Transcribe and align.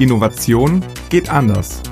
Innovation 0.00 0.82
geht 1.10 1.28
anders. 1.28 1.82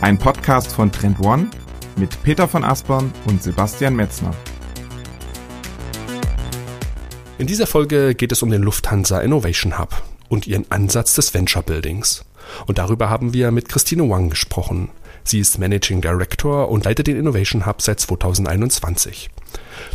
Ein 0.00 0.18
Podcast 0.18 0.72
von 0.72 0.90
Trend 0.90 1.20
One 1.20 1.48
mit 1.94 2.20
Peter 2.24 2.48
von 2.48 2.64
Aspern 2.64 3.12
und 3.26 3.40
Sebastian 3.40 3.94
Metzner. 3.94 4.32
In 7.38 7.46
dieser 7.46 7.68
Folge 7.68 8.16
geht 8.16 8.32
es 8.32 8.42
um 8.42 8.50
den 8.50 8.64
Lufthansa 8.64 9.20
Innovation 9.20 9.78
Hub 9.78 10.02
und 10.28 10.48
ihren 10.48 10.68
Ansatz 10.72 11.14
des 11.14 11.32
Venture 11.34 11.62
Buildings. 11.62 12.24
Und 12.66 12.78
darüber 12.78 13.08
haben 13.08 13.32
wir 13.32 13.52
mit 13.52 13.68
Christine 13.68 14.10
Wang 14.10 14.28
gesprochen. 14.28 14.88
Sie 15.22 15.38
ist 15.38 15.60
Managing 15.60 16.00
Director 16.00 16.68
und 16.68 16.84
leitet 16.84 17.06
den 17.06 17.16
Innovation 17.16 17.64
Hub 17.64 17.80
seit 17.80 18.00
2021. 18.00 19.30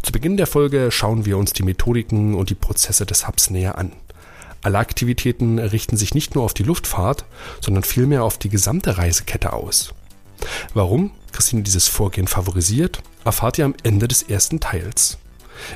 Zu 0.03 0.13
Beginn 0.13 0.37
der 0.37 0.47
Folge 0.47 0.89
schauen 0.89 1.25
wir 1.25 1.37
uns 1.37 1.51
die 1.51 1.63
Methodiken 1.63 2.33
und 2.33 2.49
die 2.49 2.55
Prozesse 2.55 3.05
des 3.05 3.27
Hubs 3.27 3.49
näher 3.49 3.77
an. 3.77 3.91
Alle 4.67 4.79
Aktivitäten 4.79 5.59
richten 5.59 5.95
sich 5.95 6.13
nicht 6.13 6.35
nur 6.35 6.43
auf 6.43 6.53
die 6.53 6.63
Luftfahrt, 6.63 7.23
sondern 7.61 7.83
vielmehr 7.83 8.25
auf 8.25 8.37
die 8.37 8.49
gesamte 8.49 8.97
Reisekette 8.97 9.53
aus. 9.53 9.93
Warum 10.73 11.11
Christine 11.31 11.63
dieses 11.63 11.87
Vorgehen 11.87 12.27
favorisiert, 12.27 13.01
erfahrt 13.23 13.57
ihr 13.57 13.63
am 13.63 13.75
Ende 13.83 14.09
des 14.09 14.23
ersten 14.23 14.59
Teils. 14.59 15.19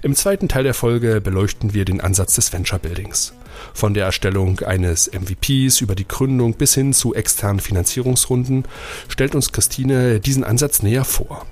Im 0.04 0.14
zweiten 0.14 0.50
Teil 0.50 0.66
der 0.66 0.74
Folge 0.74 1.22
beleuchten 1.22 1.74
wir 1.74 1.86
den 1.86 2.02
Ansatz 2.02 2.36
des 2.36 2.52
Venture 2.52 2.80
Buildings. 2.80 3.32
Von 3.74 3.94
der 3.94 4.04
Erstellung 4.04 4.60
eines 4.60 5.10
MVPs 5.10 5.80
über 5.80 5.96
die 5.96 6.10
Gründung 6.10 6.56
bis 6.56 6.74
hin 6.74 6.92
zu 6.92 7.16
externen 7.16 7.62
Finanzierungsrunden 7.62 8.66
stellt 9.08 9.36
uns 9.36 9.54
Christine 9.54 10.20
diesen 10.20 10.44
Ansatz 10.44 10.84
näher 10.84 11.06
vor. 11.06 11.46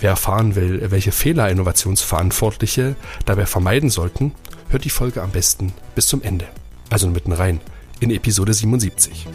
Wer 0.00 0.08
erfahren 0.08 0.54
will, 0.54 0.90
welche 0.90 1.12
Fehler 1.12 1.50
Innovationsverantwortliche 1.50 2.96
dabei 3.26 3.44
vermeiden 3.44 3.90
sollten, 3.90 4.32
hört 4.70 4.86
die 4.86 4.90
Folge 4.90 5.20
am 5.20 5.32
besten 5.32 5.74
bis 5.94 6.06
zum 6.06 6.22
Ende. 6.22 6.46
Also 6.92 7.08
mitten 7.08 7.32
rein 7.32 7.58
in 8.00 8.10
Episode 8.10 8.52
77. 8.52 9.26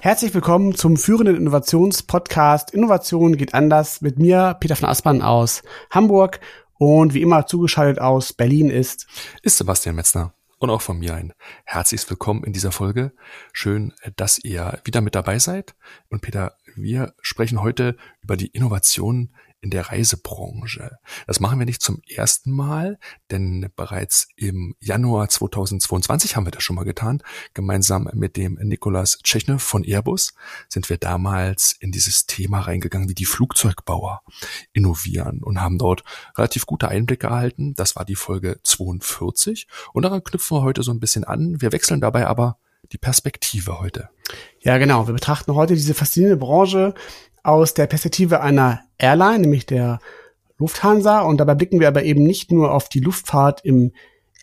Herzlich 0.00 0.34
willkommen 0.34 0.74
zum 0.74 0.98
führenden 0.98 1.34
Innovationspodcast 1.36 2.74
Innovation 2.74 3.38
geht 3.38 3.54
anders 3.54 4.02
mit 4.02 4.18
mir, 4.18 4.54
Peter 4.60 4.76
von 4.76 4.90
Aspern 4.90 5.22
aus 5.22 5.62
Hamburg 5.88 6.40
und 6.74 7.14
wie 7.14 7.22
immer 7.22 7.46
zugeschaltet 7.46 8.02
aus 8.02 8.34
Berlin 8.34 8.68
ist 8.68 9.06
ist 9.40 9.56
Sebastian 9.56 9.96
Metzner 9.96 10.34
und 10.58 10.68
auch 10.68 10.82
von 10.82 10.98
mir 10.98 11.14
ein 11.14 11.32
herzliches 11.64 12.10
Willkommen 12.10 12.44
in 12.44 12.52
dieser 12.52 12.70
Folge. 12.70 13.12
Schön, 13.54 13.94
dass 14.16 14.38
ihr 14.38 14.78
wieder 14.84 15.00
mit 15.00 15.14
dabei 15.14 15.38
seid. 15.38 15.74
Und 16.10 16.20
Peter, 16.20 16.58
wir 16.76 17.14
sprechen 17.22 17.62
heute 17.62 17.96
über 18.20 18.36
die 18.36 18.48
Innovation 18.48 19.30
in 19.64 19.70
der 19.70 19.90
Reisebranche. 19.90 20.98
Das 21.26 21.40
machen 21.40 21.58
wir 21.58 21.64
nicht 21.64 21.80
zum 21.80 22.02
ersten 22.06 22.52
Mal, 22.52 22.98
denn 23.30 23.70
bereits 23.76 24.28
im 24.36 24.76
Januar 24.78 25.30
2022 25.30 26.36
haben 26.36 26.46
wir 26.46 26.50
das 26.50 26.62
schon 26.62 26.76
mal 26.76 26.84
getan. 26.84 27.22
Gemeinsam 27.54 28.10
mit 28.12 28.36
dem 28.36 28.58
Nikolas 28.60 29.18
Tschechner 29.22 29.58
von 29.58 29.82
Airbus 29.82 30.34
sind 30.68 30.90
wir 30.90 30.98
damals 30.98 31.74
in 31.80 31.92
dieses 31.92 32.26
Thema 32.26 32.60
reingegangen, 32.60 33.08
wie 33.08 33.14
die 33.14 33.24
Flugzeugbauer 33.24 34.22
innovieren 34.74 35.42
und 35.42 35.62
haben 35.62 35.78
dort 35.78 36.04
relativ 36.36 36.66
gute 36.66 36.88
Einblicke 36.88 37.28
erhalten. 37.28 37.74
Das 37.74 37.96
war 37.96 38.04
die 38.04 38.16
Folge 38.16 38.60
42 38.62 39.66
und 39.94 40.02
daran 40.02 40.22
knüpfen 40.22 40.58
wir 40.58 40.62
heute 40.62 40.82
so 40.82 40.92
ein 40.92 41.00
bisschen 41.00 41.24
an. 41.24 41.62
Wir 41.62 41.72
wechseln 41.72 42.02
dabei 42.02 42.26
aber 42.26 42.58
die 42.92 42.98
Perspektive 42.98 43.80
heute. 43.80 44.10
Ja, 44.60 44.76
genau. 44.76 45.06
Wir 45.06 45.14
betrachten 45.14 45.54
heute 45.54 45.74
diese 45.74 45.94
faszinierende 45.94 46.36
Branche 46.36 46.94
aus 47.44 47.74
der 47.74 47.86
Perspektive 47.86 48.40
einer 48.40 48.80
Airline, 48.98 49.40
nämlich 49.40 49.66
der 49.66 50.00
Lufthansa. 50.58 51.20
Und 51.20 51.38
dabei 51.38 51.54
blicken 51.54 51.78
wir 51.78 51.88
aber 51.88 52.02
eben 52.02 52.24
nicht 52.24 52.50
nur 52.50 52.72
auf 52.72 52.88
die 52.88 53.00
Luftfahrt 53.00 53.64
im 53.64 53.92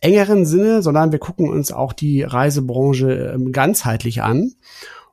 engeren 0.02 0.46
Sinne, 0.46 0.82
sondern 0.82 1.12
wir 1.12 1.20
gucken 1.20 1.50
uns 1.50 1.72
auch 1.72 1.94
die 1.94 2.24
Reisebranche 2.24 3.34
ähm, 3.36 3.52
ganzheitlich 3.52 4.22
an. 4.22 4.54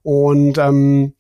Und 0.02 0.58
ähm, 0.58 1.14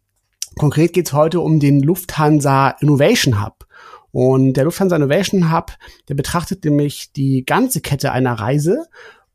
konkret 0.56 0.92
geht 0.92 1.06
es 1.06 1.12
heute 1.12 1.40
um 1.40 1.58
den 1.58 1.82
Lufthansa 1.82 2.70
Innovation 2.80 3.44
Hub. 3.44 3.66
Und 4.10 4.54
der 4.54 4.64
Lufthansa 4.64 4.96
Innovation 4.96 5.52
Hub, 5.52 5.72
der 6.08 6.14
betrachtet 6.14 6.64
nämlich 6.64 7.12
die 7.12 7.44
ganze 7.44 7.80
Kette 7.80 8.12
einer 8.12 8.34
Reise 8.34 8.86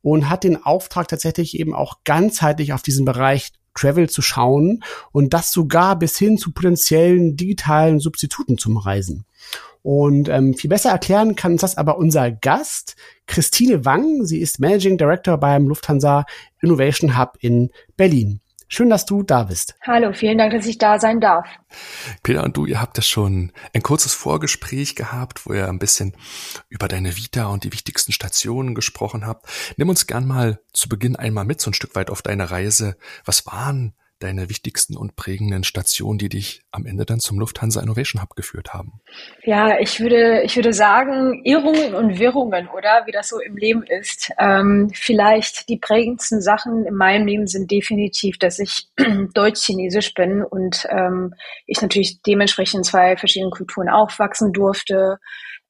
und 0.01 0.29
hat 0.29 0.43
den 0.43 0.63
Auftrag 0.63 1.07
tatsächlich 1.07 1.59
eben 1.59 1.73
auch 1.73 1.99
ganzheitlich 2.03 2.73
auf 2.73 2.81
diesen 2.81 3.05
Bereich 3.05 3.51
Travel 3.73 4.09
zu 4.09 4.21
schauen 4.21 4.83
und 5.11 5.33
das 5.33 5.51
sogar 5.51 5.97
bis 5.97 6.17
hin 6.17 6.37
zu 6.37 6.51
potenziellen 6.51 7.35
digitalen 7.35 7.99
Substituten 7.99 8.57
zum 8.57 8.77
Reisen. 8.77 9.25
Und 9.81 10.29
ähm, 10.29 10.53
viel 10.53 10.69
besser 10.69 10.91
erklären 10.91 11.35
kann 11.35 11.53
uns 11.53 11.61
das 11.61 11.77
aber 11.77 11.97
unser 11.97 12.31
Gast, 12.31 12.95
Christine 13.27 13.83
Wang. 13.83 14.25
Sie 14.25 14.39
ist 14.39 14.59
Managing 14.59 14.97
Director 14.97 15.37
beim 15.37 15.67
Lufthansa 15.67 16.25
Innovation 16.61 17.17
Hub 17.17 17.37
in 17.41 17.69
Berlin. 17.97 18.39
Schön, 18.75 18.89
dass 18.89 19.05
du 19.05 19.21
da 19.21 19.43
bist. 19.43 19.75
Hallo, 19.85 20.13
vielen 20.13 20.39
Dank, 20.39 20.51
dass 20.51 20.65
ich 20.65 20.79
da 20.79 20.97
sein 20.99 21.21
darf. 21.21 21.47
Peter 22.23 22.43
und 22.43 22.57
du, 22.57 22.65
ihr 22.65 22.81
habt 22.81 22.97
ja 22.97 23.03
schon 23.03 23.51
ein 23.71 23.83
kurzes 23.83 24.15
Vorgespräch 24.15 24.95
gehabt, 24.95 25.45
wo 25.45 25.53
ihr 25.53 25.67
ein 25.67 25.77
bisschen 25.77 26.15
über 26.69 26.87
deine 26.87 27.15
Vita 27.15 27.45
und 27.45 27.65
die 27.65 27.71
wichtigsten 27.71 28.13
Stationen 28.13 28.73
gesprochen 28.73 29.27
habt. 29.27 29.45
Nimm 29.77 29.89
uns 29.89 30.07
gern 30.07 30.25
mal 30.25 30.59
zu 30.73 30.89
Beginn 30.89 31.15
einmal 31.15 31.45
mit, 31.45 31.61
so 31.61 31.69
ein 31.69 31.75
Stück 31.75 31.93
weit 31.93 32.09
auf 32.09 32.23
deine 32.23 32.49
Reise. 32.49 32.97
Was 33.25 33.45
waren 33.45 33.93
deine 34.23 34.49
wichtigsten 34.49 34.95
und 34.95 35.15
prägenden 35.15 35.63
Stationen, 35.63 36.17
die 36.17 36.29
dich 36.29 36.61
am 36.71 36.85
Ende 36.85 37.05
dann 37.05 37.19
zum 37.19 37.39
Lufthansa 37.39 37.81
Innovation 37.81 38.21
Hub 38.21 38.35
geführt 38.35 38.73
haben? 38.73 39.01
Ja, 39.43 39.79
ich 39.79 39.99
würde, 39.99 40.41
ich 40.43 40.55
würde 40.55 40.73
sagen, 40.73 41.41
Irrungen 41.43 41.93
und 41.93 42.19
Wirrungen, 42.19 42.67
oder? 42.69 43.03
Wie 43.05 43.11
das 43.11 43.29
so 43.29 43.39
im 43.39 43.57
Leben 43.57 43.83
ist. 43.83 44.31
Ähm, 44.39 44.91
vielleicht 44.93 45.67
die 45.69 45.77
prägendsten 45.77 46.41
Sachen 46.41 46.85
in 46.85 46.95
meinem 46.95 47.27
Leben 47.27 47.47
sind 47.47 47.69
definitiv, 47.69 48.37
dass 48.37 48.59
ich 48.59 48.87
deutsch-chinesisch 49.33 50.13
bin 50.13 50.43
und 50.43 50.87
ähm, 50.89 51.33
ich 51.65 51.81
natürlich 51.81 52.21
dementsprechend 52.21 52.79
in 52.79 52.83
zwei 52.83 53.17
verschiedenen 53.17 53.51
Kulturen 53.51 53.89
aufwachsen 53.89 54.53
durfte. 54.53 55.19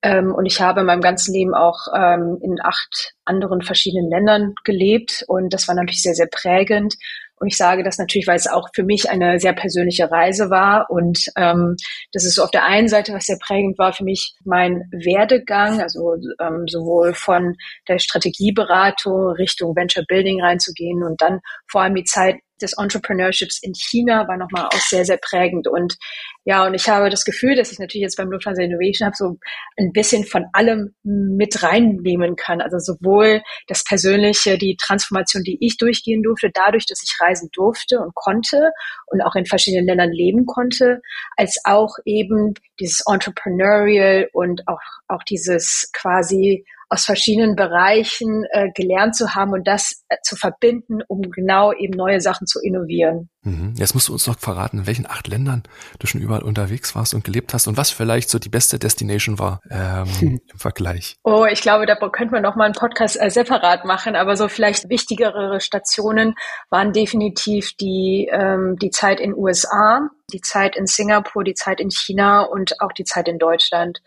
Ähm, 0.04 0.36
und 0.36 0.46
ich 0.46 0.62
habe 0.62 0.82
in 0.82 0.86
meinem 0.86 1.02
ganzen 1.02 1.34
Leben 1.34 1.56
auch 1.56 1.88
ähm, 1.96 2.38
in 2.42 2.58
acht 2.62 3.14
anderen 3.26 3.62
verschiedenen 3.62 4.10
Ländern 4.10 4.54
gelebt 4.66 5.24
und 5.28 5.54
das 5.54 5.68
war 5.68 5.76
natürlich 5.76 6.04
sehr, 6.04 6.14
sehr 6.14 6.28
prägend. 6.30 6.96
Und 7.44 7.50
ich 7.50 7.58
sage 7.58 7.84
das 7.84 7.98
natürlich, 7.98 8.26
weil 8.26 8.38
es 8.38 8.48
auch 8.48 8.70
für 8.74 8.84
mich 8.84 9.10
eine 9.10 9.38
sehr 9.38 9.52
persönliche 9.52 10.10
Reise 10.10 10.50
war. 10.50 10.90
Und 10.90 11.30
ähm, 11.36 11.76
das 12.14 12.24
ist 12.24 12.36
so 12.36 12.44
auf 12.46 12.52
der 12.52 12.64
einen 12.64 12.88
Seite, 12.88 13.12
was 13.12 13.26
sehr 13.26 13.38
prägend 13.38 13.78
war 13.78 13.92
für 13.92 14.06
mich, 14.06 14.34
mein 14.46 14.84
Werdegang, 14.92 15.82
also 15.82 16.16
ähm, 16.40 16.64
sowohl 16.70 17.14
von 17.14 17.58
der 17.90 18.00
Strategieberatung 18.00 19.32
Richtung 19.34 19.76
Venture 19.76 20.06
Building 20.08 20.42
reinzugehen 20.42 21.04
und 21.04 21.22
dann 21.22 21.42
vor 21.68 21.82
allem 21.82 21.96
die 21.96 22.06
Zeit 22.06 22.38
des 22.62 22.74
Entrepreneurships 22.78 23.60
in 23.62 23.74
China 23.74 24.28
war 24.28 24.38
nochmal 24.38 24.66
auch 24.66 24.82
sehr, 24.82 25.06
sehr 25.06 25.18
prägend. 25.18 25.68
Und 25.68 25.98
ja, 26.46 26.66
und 26.66 26.74
ich 26.74 26.88
habe 26.90 27.10
das 27.10 27.26
Gefühl, 27.26 27.56
dass 27.56 27.72
ich 27.72 27.80
natürlich 27.80 28.04
jetzt 28.04 28.18
beim 28.18 28.32
Lufthansa 28.32 28.62
Innovation 28.62 29.08
Hub 29.08 29.16
so 29.16 29.38
ein 29.78 29.92
bisschen 29.92 30.24
von 30.26 30.46
allem 30.54 30.94
mit 31.04 31.64
reinnehmen 31.64 32.36
kann. 32.36 32.62
Also 32.62 32.80
sowohl 32.80 33.42
das 33.68 33.84
Persönliche, 33.84 34.58
die 34.58 34.78
Transformation, 34.82 35.44
die 35.44 35.58
ich 35.62 35.78
durchgehen 35.78 36.24
durfte, 36.24 36.52
dadurch, 36.54 36.86
dass 36.86 37.04
ich 37.04 37.16
reisen 37.22 37.50
durfte 37.54 38.00
und 38.00 38.14
konnte 38.16 38.72
und 39.08 39.22
auch 39.22 39.36
in 39.36 39.46
verschiedenen 39.46 39.88
Ländern 39.88 40.12
leben 40.12 40.46
konnte, 40.46 41.02
als 41.38 41.60
auch 41.66 41.96
eben 42.06 42.54
dieses 42.80 43.02
Entrepreneurial 43.08 44.30
und 44.34 44.68
auch, 44.68 44.82
auch 45.08 45.24
dieses 45.24 45.90
quasi 45.94 46.66
aus 46.94 47.06
verschiedenen 47.06 47.56
Bereichen 47.56 48.46
äh, 48.52 48.70
gelernt 48.76 49.16
zu 49.16 49.34
haben 49.34 49.52
und 49.52 49.68
das 49.68 50.04
äh, 50.10 50.18
zu 50.22 50.36
verbinden, 50.36 51.00
um 51.08 51.22
genau 51.22 51.74
eben 51.74 51.98
neue 51.98 52.22
Sachen 52.22 52.46
zu 52.46 52.60
innovieren. 52.62 53.30
Mhm. 53.44 53.74
Jetzt 53.76 53.94
musst 53.94 54.08
du 54.08 54.14
uns 54.14 54.26
noch 54.26 54.40
verraten, 54.40 54.80
in 54.80 54.88
welchen 54.88 55.06
acht 55.06 55.28
Ländern 55.28 55.64
du 56.00 56.08
schon 56.08 56.22
überall 56.22 56.44
unterwegs 56.44 56.96
warst 56.96 57.14
und 57.14 57.24
gelebt 57.24 57.54
hast 57.54 57.68
und 57.68 57.76
was 57.76 57.92
vielleicht 57.92 58.30
so 58.30 58.40
die 58.40 58.50
beste 58.50 58.80
Destination 58.80 59.38
war 59.38 59.62
ähm, 59.70 60.06
hm. 60.20 60.42
im 60.52 60.60
Vergleich. 60.60 61.18
Oh, 61.24 61.46
ich 61.46 61.62
glaube, 61.62 61.86
da 61.86 61.96
könnten 61.96 62.34
wir 62.34 62.42
noch 62.42 62.56
mal 62.56 62.66
einen 62.66 62.74
Podcast 62.74 63.20
äh, 63.22 63.30
separat 63.30 63.84
machen, 63.86 64.16
aber 64.16 64.38
so 64.38 64.48
vielleicht 64.48 64.90
wichtigere 64.90 65.60
Stationen 65.60 66.36
waren 66.70 66.94
definitiv 66.94 67.74
die, 67.74 68.30
ähm, 68.32 68.78
die 68.80 68.92
Zeit 68.92 69.20
in 69.20 69.36
USA, 69.36 70.10
die 70.32 70.42
Zeit 70.42 70.76
in 70.78 70.88
Singapur, 70.88 71.44
die 71.44 71.54
Zeit 71.54 71.82
in 71.82 71.92
China 71.92 72.42
und 72.42 72.80
auch 72.82 72.94
die 72.94 73.04
Zeit 73.04 73.28
in 73.28 73.40
Deutschland. 73.40 74.02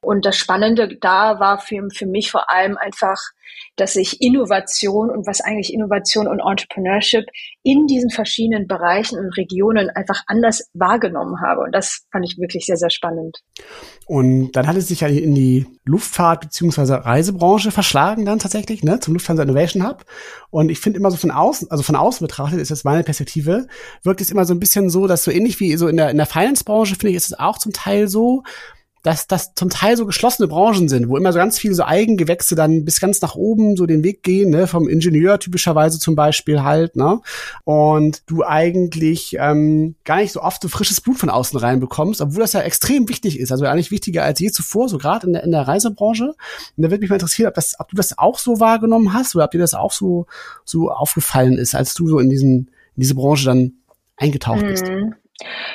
Und 0.00 0.26
das 0.26 0.36
Spannende 0.36 0.96
da 1.00 1.40
war 1.40 1.58
für, 1.58 1.88
für 1.94 2.06
mich 2.06 2.30
vor 2.30 2.50
allem 2.50 2.76
einfach, 2.76 3.18
dass 3.76 3.96
ich 3.96 4.20
Innovation 4.20 5.10
und 5.10 5.26
was 5.26 5.40
eigentlich 5.40 5.72
Innovation 5.72 6.28
und 6.28 6.40
Entrepreneurship 6.40 7.24
in 7.62 7.86
diesen 7.86 8.10
verschiedenen 8.10 8.66
Bereichen 8.66 9.18
und 9.18 9.36
Regionen 9.36 9.90
einfach 9.90 10.22
anders 10.26 10.68
wahrgenommen 10.74 11.40
habe. 11.40 11.62
Und 11.62 11.72
das 11.72 12.06
fand 12.10 12.24
ich 12.24 12.38
wirklich 12.38 12.66
sehr, 12.66 12.76
sehr 12.76 12.90
spannend. 12.90 13.38
Und 14.06 14.52
dann 14.52 14.66
hat 14.66 14.76
es 14.76 14.88
sich 14.88 15.00
ja 15.00 15.08
in 15.08 15.34
die 15.34 15.66
Luftfahrt 15.84 16.42
beziehungsweise 16.42 17.04
Reisebranche 17.04 17.70
verschlagen 17.70 18.24
dann 18.24 18.38
tatsächlich, 18.38 18.82
ne, 18.82 19.00
zum 19.00 19.14
Lufthansa 19.14 19.42
Innovation 19.42 19.86
Hub. 19.86 20.04
Und 20.50 20.70
ich 20.70 20.80
finde 20.80 20.98
immer 20.98 21.10
so 21.10 21.16
von 21.16 21.30
außen, 21.30 21.70
also 21.70 21.82
von 21.82 21.96
außen 21.96 22.26
betrachtet, 22.26 22.60
ist 22.60 22.70
das 22.70 22.84
meine 22.84 23.04
Perspektive, 23.04 23.66
wirkt 24.02 24.20
es 24.20 24.30
immer 24.30 24.44
so 24.44 24.54
ein 24.54 24.60
bisschen 24.60 24.90
so, 24.90 25.06
dass 25.06 25.24
so 25.24 25.30
ähnlich 25.30 25.60
wie 25.60 25.76
so 25.76 25.88
in 25.88 25.96
der, 25.96 26.10
in 26.10 26.16
der 26.16 26.26
Finance-Branche, 26.26 26.96
finde 26.96 27.10
ich, 27.10 27.16
ist 27.16 27.26
es 27.26 27.38
auch 27.38 27.58
zum 27.58 27.72
Teil 27.72 28.08
so, 28.08 28.42
dass 29.02 29.26
das 29.26 29.54
zum 29.54 29.68
Teil 29.68 29.96
so 29.96 30.06
geschlossene 30.06 30.46
Branchen 30.48 30.88
sind, 30.88 31.08
wo 31.08 31.16
immer 31.16 31.32
so 31.32 31.38
ganz 31.38 31.58
viele 31.58 31.74
so 31.74 31.84
Eigengewächse 31.84 32.54
dann 32.54 32.84
bis 32.84 33.00
ganz 33.00 33.20
nach 33.20 33.34
oben 33.34 33.76
so 33.76 33.86
den 33.86 34.04
Weg 34.04 34.22
gehen, 34.22 34.50
ne, 34.50 34.66
vom 34.66 34.88
Ingenieur 34.88 35.38
typischerweise 35.40 35.98
zum 35.98 36.14
Beispiel 36.14 36.62
halt, 36.62 36.94
ne, 36.94 37.20
und 37.64 38.22
du 38.26 38.44
eigentlich 38.44 39.36
ähm, 39.40 39.96
gar 40.04 40.18
nicht 40.18 40.32
so 40.32 40.40
oft 40.40 40.62
so 40.62 40.68
frisches 40.68 41.00
Blut 41.00 41.18
von 41.18 41.30
außen 41.30 41.58
reinbekommst, 41.58 42.20
obwohl 42.20 42.42
das 42.42 42.52
ja 42.52 42.60
extrem 42.60 43.08
wichtig 43.08 43.40
ist, 43.40 43.50
also 43.50 43.64
eigentlich 43.66 43.90
wichtiger 43.90 44.22
als 44.22 44.38
je 44.38 44.50
zuvor, 44.50 44.88
so 44.88 44.98
gerade 44.98 45.26
in 45.26 45.32
der, 45.32 45.42
in 45.42 45.50
der 45.50 45.66
Reisebranche. 45.66 46.26
Und 46.26 46.36
da 46.76 46.90
würde 46.90 47.00
mich 47.00 47.10
mal 47.10 47.16
interessieren, 47.16 47.48
ob, 47.48 47.54
das, 47.54 47.74
ob 47.80 47.88
du 47.88 47.96
das 47.96 48.18
auch 48.18 48.38
so 48.38 48.60
wahrgenommen 48.60 49.12
hast 49.12 49.34
oder 49.34 49.44
ob 49.44 49.50
dir 49.50 49.58
das 49.58 49.74
auch 49.74 49.92
so 49.92 50.26
so 50.64 50.90
aufgefallen 50.90 51.58
ist, 51.58 51.74
als 51.74 51.94
du 51.94 52.08
so 52.08 52.18
in 52.18 52.30
diesen 52.30 52.70
in 52.94 53.00
diese 53.00 53.14
Branche 53.14 53.46
dann 53.46 53.72
eingetaucht 54.16 54.62
bist. 54.62 54.84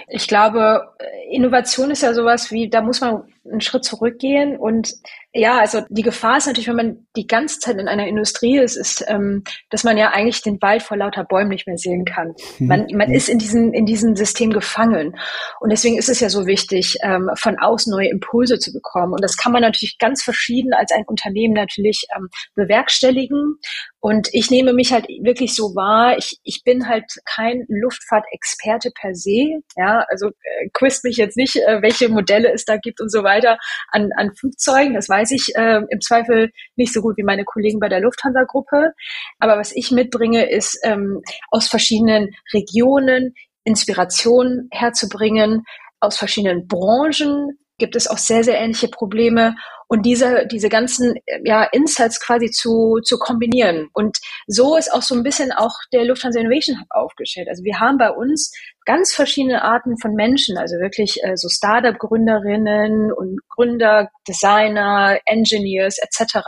Ich 0.07 0.27
glaube, 0.27 0.93
Innovation 1.29 1.91
ist 1.91 2.03
ja 2.03 2.13
sowas 2.13 2.51
wie, 2.51 2.69
da 2.69 2.81
muss 2.81 3.01
man 3.01 3.23
einen 3.49 3.61
Schritt 3.61 3.85
zurückgehen 3.85 4.57
und 4.57 4.93
ja, 5.33 5.59
also 5.59 5.81
die 5.89 6.01
Gefahr 6.01 6.37
ist 6.37 6.47
natürlich, 6.47 6.67
wenn 6.67 6.75
man 6.75 7.07
die 7.15 7.27
ganze 7.27 7.59
Zeit 7.59 7.77
in 7.77 7.87
einer 7.87 8.07
Industrie 8.07 8.57
ist, 8.57 8.75
ist, 8.75 9.05
ähm, 9.07 9.43
dass 9.69 9.83
man 9.83 9.97
ja 9.97 10.09
eigentlich 10.09 10.41
den 10.41 10.59
Wald 10.61 10.81
vor 10.81 10.97
lauter 10.97 11.23
Bäumen 11.23 11.49
nicht 11.49 11.67
mehr 11.67 11.77
sehen 11.77 12.05
kann. 12.05 12.33
Mhm. 12.57 12.67
Man, 12.67 12.87
man 12.93 13.11
ist 13.11 13.29
in 13.29 13.37
diesem, 13.37 13.71
in 13.73 13.85
diesem 13.85 14.15
System 14.15 14.51
gefangen. 14.51 15.15
Und 15.59 15.71
deswegen 15.71 15.97
ist 15.97 16.09
es 16.09 16.21
ja 16.21 16.29
so 16.29 16.47
wichtig, 16.47 16.97
ähm, 17.03 17.29
von 17.35 17.59
außen 17.59 17.91
neue 17.91 18.09
Impulse 18.09 18.57
zu 18.57 18.73
bekommen. 18.73 19.13
Und 19.13 19.23
das 19.23 19.37
kann 19.37 19.51
man 19.51 19.61
natürlich 19.61 19.97
ganz 19.99 20.23
verschieden 20.23 20.73
als 20.73 20.91
ein 20.91 21.03
Unternehmen 21.05 21.53
natürlich 21.53 22.07
ähm, 22.15 22.29
bewerkstelligen. 22.55 23.57
Und 24.07 24.29
ich 24.31 24.49
nehme 24.49 24.71
mich 24.71 24.93
halt 24.93 25.05
wirklich 25.21 25.53
so 25.53 25.75
wahr, 25.75 26.17
ich, 26.17 26.39
ich 26.43 26.63
bin 26.63 26.87
halt 26.87 27.03
kein 27.25 27.65
Luftfahrtexperte 27.67 28.89
per 28.95 29.13
se. 29.13 29.59
Ja, 29.75 30.05
also 30.07 30.27
äh, 30.27 30.69
quizt 30.71 31.03
mich 31.03 31.17
jetzt 31.17 31.35
nicht, 31.35 31.57
äh, 31.57 31.81
welche 31.81 32.07
Modelle 32.07 32.53
es 32.53 32.63
da 32.63 32.77
gibt 32.77 33.01
und 33.01 33.11
so 33.11 33.23
weiter 33.23 33.57
an, 33.89 34.11
an 34.15 34.33
Flugzeugen. 34.33 34.93
Das 34.93 35.09
weiß 35.09 35.31
ich 35.31 35.53
äh, 35.57 35.81
im 35.89 35.99
Zweifel 35.99 36.51
nicht 36.77 36.93
so 36.93 37.01
gut 37.01 37.17
wie 37.17 37.23
meine 37.23 37.43
Kollegen 37.43 37.81
bei 37.81 37.89
der 37.89 37.99
Lufthansa-Gruppe. 37.99 38.93
Aber 39.39 39.57
was 39.57 39.75
ich 39.75 39.91
mitbringe, 39.91 40.49
ist 40.49 40.79
ähm, 40.83 41.21
aus 41.51 41.67
verschiedenen 41.67 42.33
Regionen 42.53 43.33
Inspiration 43.65 44.69
herzubringen, 44.71 45.65
aus 45.99 46.17
verschiedenen 46.17 46.65
Branchen 46.69 47.59
gibt 47.77 47.97
es 47.97 48.07
auch 48.07 48.17
sehr, 48.17 48.45
sehr 48.45 48.57
ähnliche 48.57 48.87
Probleme 48.87 49.57
und 49.87 50.05
diese, 50.05 50.45
diese 50.47 50.69
ganzen 50.69 51.15
ja, 51.43 51.63
Insights 51.63 52.19
quasi 52.19 52.49
zu, 52.51 52.99
zu 53.03 53.17
kombinieren. 53.17 53.89
Und 53.93 54.17
so 54.47 54.75
ist 54.75 54.93
auch 54.93 55.01
so 55.01 55.15
ein 55.15 55.23
bisschen 55.23 55.51
auch 55.51 55.73
der 55.93 56.05
Lufthansa 56.05 56.39
Innovation 56.39 56.79
Hub 56.79 56.87
aufgestellt. 56.89 57.47
Also 57.49 57.63
wir 57.63 57.79
haben 57.79 57.97
bei 57.97 58.11
uns 58.11 58.51
ganz 58.85 59.13
verschiedene 59.13 59.63
Arten 59.63 59.97
von 59.97 60.13
Menschen, 60.13 60.57
also 60.57 60.75
wirklich 60.77 61.23
äh, 61.23 61.35
so 61.35 61.49
Startup-Gründerinnen 61.49 63.11
und 63.11 63.39
Gründer, 63.49 64.09
Designer, 64.27 65.19
Engineers 65.25 65.97
etc., 65.99 66.39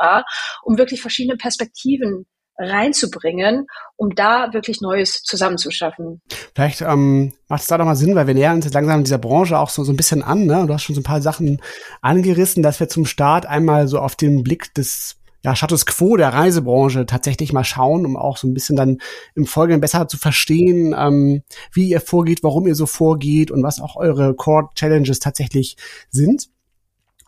um 0.64 0.78
wirklich 0.78 1.02
verschiedene 1.02 1.38
Perspektiven 1.38 2.26
reinzubringen, 2.60 3.66
um 3.96 4.14
da 4.14 4.54
wirklich 4.54 4.82
Neues 4.82 5.24
zusammenzuschaffen. 5.24 6.22
Vielleicht 6.54 6.82
ähm, 6.82 7.34
macht 7.48 7.62
es 7.62 7.68
da 7.68 7.78
doch 7.78 7.86
mal 7.86 7.96
Sinn, 7.96 8.16
weil 8.16 8.28
wir 8.28 8.34
nähern 8.34 8.58
uns 8.58 8.66
jetzt 8.66 8.74
langsam 8.74 9.04
dieser 9.04 9.18
Branche 9.18 9.58
auch 9.58 9.70
so, 9.70 9.84
so 9.84 9.94
ein 9.94 9.98
bisschen 9.98 10.22
an. 10.22 10.46
Ne? 10.46 10.66
Du 10.68 10.74
hast 10.74 10.84
schon 10.84 10.96
so 10.96 11.02
ein 11.02 11.06
paar 11.06 11.22
Sachen 11.22 11.62
angerissen, 12.02 12.62
dass 12.62 12.80
wir 12.80 12.90
zum 12.90 13.06
Start 13.06 13.46
einmal 13.46 13.88
so 13.88 14.00
auf 14.00 14.16
den 14.16 14.44
Blick 14.44 14.74
des 14.74 15.16
ja, 15.42 15.56
Status 15.56 15.86
Quo 15.86 16.18
der 16.18 16.34
Reisebranche 16.34 17.06
tatsächlich 17.06 17.54
mal 17.54 17.64
schauen, 17.64 18.06
um 18.06 18.18
auch 18.18 18.36
so 18.36 18.46
ein 18.46 18.54
bisschen 18.54 18.76
dann 18.76 18.98
im 19.36 19.46
Folgenden 19.46 19.80
besser 19.80 20.08
zu 20.10 20.18
verstehen, 20.18 20.94
ähm, 20.98 21.44
wie 21.72 21.90
ihr 21.90 22.02
vorgeht, 22.02 22.44
warum 22.44 22.68
ihr 22.68 22.76
so 22.76 22.86
vorgeht 22.86 23.50
und 23.50 23.64
was 23.64 23.80
auch 23.80 23.96
eure 23.96 24.36
Core 24.36 24.68
Challenges 24.76 25.20
tatsächlich 25.20 25.78
sind. 26.10 26.50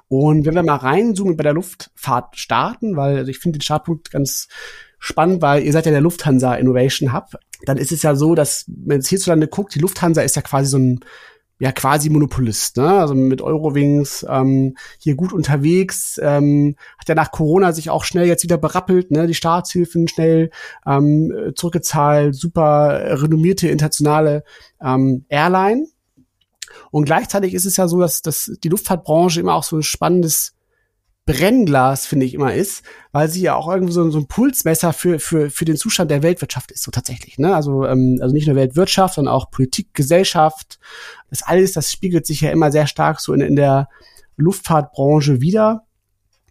Und 0.09 0.45
wenn 0.45 0.55
wir 0.55 0.63
mal 0.63 0.75
reinzoomen 0.75 1.37
bei 1.37 1.43
der 1.43 1.53
Luftfahrt 1.53 2.35
starten, 2.35 2.97
weil 2.97 3.15
also 3.19 3.31
ich 3.31 3.39
finde 3.39 3.59
den 3.59 3.63
Startpunkt 3.63 4.11
ganz 4.11 4.49
spannend, 5.01 5.41
weil 5.41 5.63
ihr 5.63 5.73
seid 5.73 5.85
ja 5.85 5.91
der 5.91 5.99
Lufthansa 5.99 6.53
Innovation 6.53 7.11
Hub. 7.11 7.35
Dann 7.65 7.77
ist 7.77 7.91
es 7.91 8.03
ja 8.03 8.15
so, 8.15 8.35
dass, 8.35 8.65
wenn 8.67 8.99
es 8.99 9.09
hierzulande 9.09 9.47
guckt, 9.47 9.75
die 9.75 9.79
Lufthansa 9.79 10.21
ist 10.21 10.35
ja 10.35 10.41
quasi 10.41 10.69
so 10.69 10.77
ein 10.77 10.99
ja 11.59 11.71
quasi 11.71 12.09
Monopolist, 12.09 12.77
ne? 12.77 12.89
Also 12.89 13.13
mit 13.13 13.39
Eurowings 13.41 14.25
ähm, 14.27 14.75
hier 14.97 15.13
gut 15.13 15.31
unterwegs, 15.31 16.19
ähm, 16.21 16.75
hat 16.97 17.07
ja 17.07 17.13
nach 17.13 17.31
Corona 17.31 17.71
sich 17.71 17.91
auch 17.91 18.03
schnell 18.03 18.25
jetzt 18.25 18.43
wieder 18.43 18.57
berappelt, 18.57 19.11
ne? 19.11 19.27
Die 19.27 19.35
Staatshilfen 19.35 20.07
schnell 20.07 20.49
ähm, 20.87 21.51
zurückgezahlt, 21.55 22.33
super 22.33 23.21
renommierte 23.21 23.67
internationale 23.67 24.43
ähm, 24.83 25.25
Airline. 25.29 25.85
Und 26.89 27.05
gleichzeitig 27.05 27.53
ist 27.53 27.65
es 27.65 27.77
ja 27.77 27.87
so, 27.87 27.99
dass, 27.99 28.23
dass 28.23 28.51
die 28.63 28.69
Luftfahrtbranche 28.69 29.39
immer 29.39 29.53
auch 29.53 29.63
so 29.63 29.77
ein 29.77 29.83
spannendes 29.83 30.55
Brennglas, 31.25 32.07
finde 32.07 32.25
ich 32.25 32.33
immer 32.33 32.53
ist, 32.53 32.83
weil 33.11 33.29
sie 33.29 33.41
ja 33.41 33.55
auch 33.55 33.71
irgendwie 33.71 33.93
so, 33.93 34.09
so 34.09 34.17
ein 34.17 34.27
Pulsmesser 34.27 34.91
für, 34.91 35.19
für, 35.19 35.49
für 35.49 35.65
den 35.65 35.77
Zustand 35.77 36.09
der 36.09 36.23
Weltwirtschaft 36.23 36.71
ist, 36.71 36.83
so 36.83 36.91
tatsächlich. 36.91 37.37
Ne? 37.37 37.53
Also, 37.53 37.85
ähm, 37.85 38.17
also 38.21 38.33
nicht 38.33 38.47
nur 38.47 38.55
Weltwirtschaft, 38.55 39.15
sondern 39.15 39.33
auch 39.33 39.51
Politik, 39.51 39.93
Gesellschaft. 39.93 40.79
Das 41.29 41.43
alles, 41.43 41.73
das 41.73 41.91
spiegelt 41.91 42.25
sich 42.25 42.41
ja 42.41 42.51
immer 42.51 42.71
sehr 42.71 42.87
stark 42.87 43.19
so 43.19 43.33
in, 43.33 43.41
in 43.41 43.55
der 43.55 43.87
Luftfahrtbranche 44.35 45.41
wieder. 45.41 45.83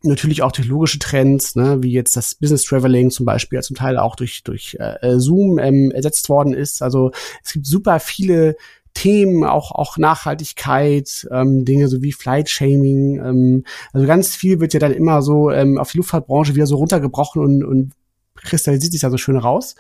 Natürlich 0.02 0.43
auch 0.43 0.52
technologische 0.52 0.99
Trends, 0.99 1.56
ne, 1.56 1.82
wie 1.82 1.93
jetzt 1.93 2.16
das 2.16 2.37
Business 2.37 2.64
Traveling 2.64 3.11
zum 3.11 3.26
Beispiel, 3.26 3.61
zum 3.61 3.76
Teil 3.76 3.99
auch 3.99 4.16
durch, 4.16 4.44
durch 4.44 4.76
äh, 4.78 5.19
Zoom 5.19 5.58
ähm, 5.58 5.90
ersetzt 5.90 6.28
worden 6.28 6.55
ist. 6.55 6.81
Also 6.81 7.11
es 7.44 7.52
gibt 7.52 7.66
super 7.66 8.00
viele 8.00 8.56
Themen, 8.94 9.44
auch, 9.44 9.72
auch 9.72 9.96
Nachhaltigkeit, 9.96 11.28
ähm, 11.31 11.64
Dinge 11.64 11.88
so 11.88 12.02
wie 12.02 12.12
Flight 12.12 12.48
Shaming. 12.48 13.19
Ähm, 13.19 13.64
also 13.92 14.06
ganz 14.06 14.37
viel 14.37 14.60
wird 14.60 14.75
ja 14.75 14.81
dann 14.81 14.92
immer 14.92 15.22
so 15.22 15.50
ähm, 15.50 15.78
auf 15.78 15.92
die 15.92 15.98
Luftfahrtbranche 15.98 16.54
wieder 16.54 16.66
so 16.66 16.76
runtergebrochen 16.76 17.42
und, 17.42 17.64
und 17.64 17.92
kristallisiert 18.37 18.92
sich 18.92 19.02
da 19.02 19.10
so 19.10 19.19
schön 19.19 19.37
raus. 19.37 19.75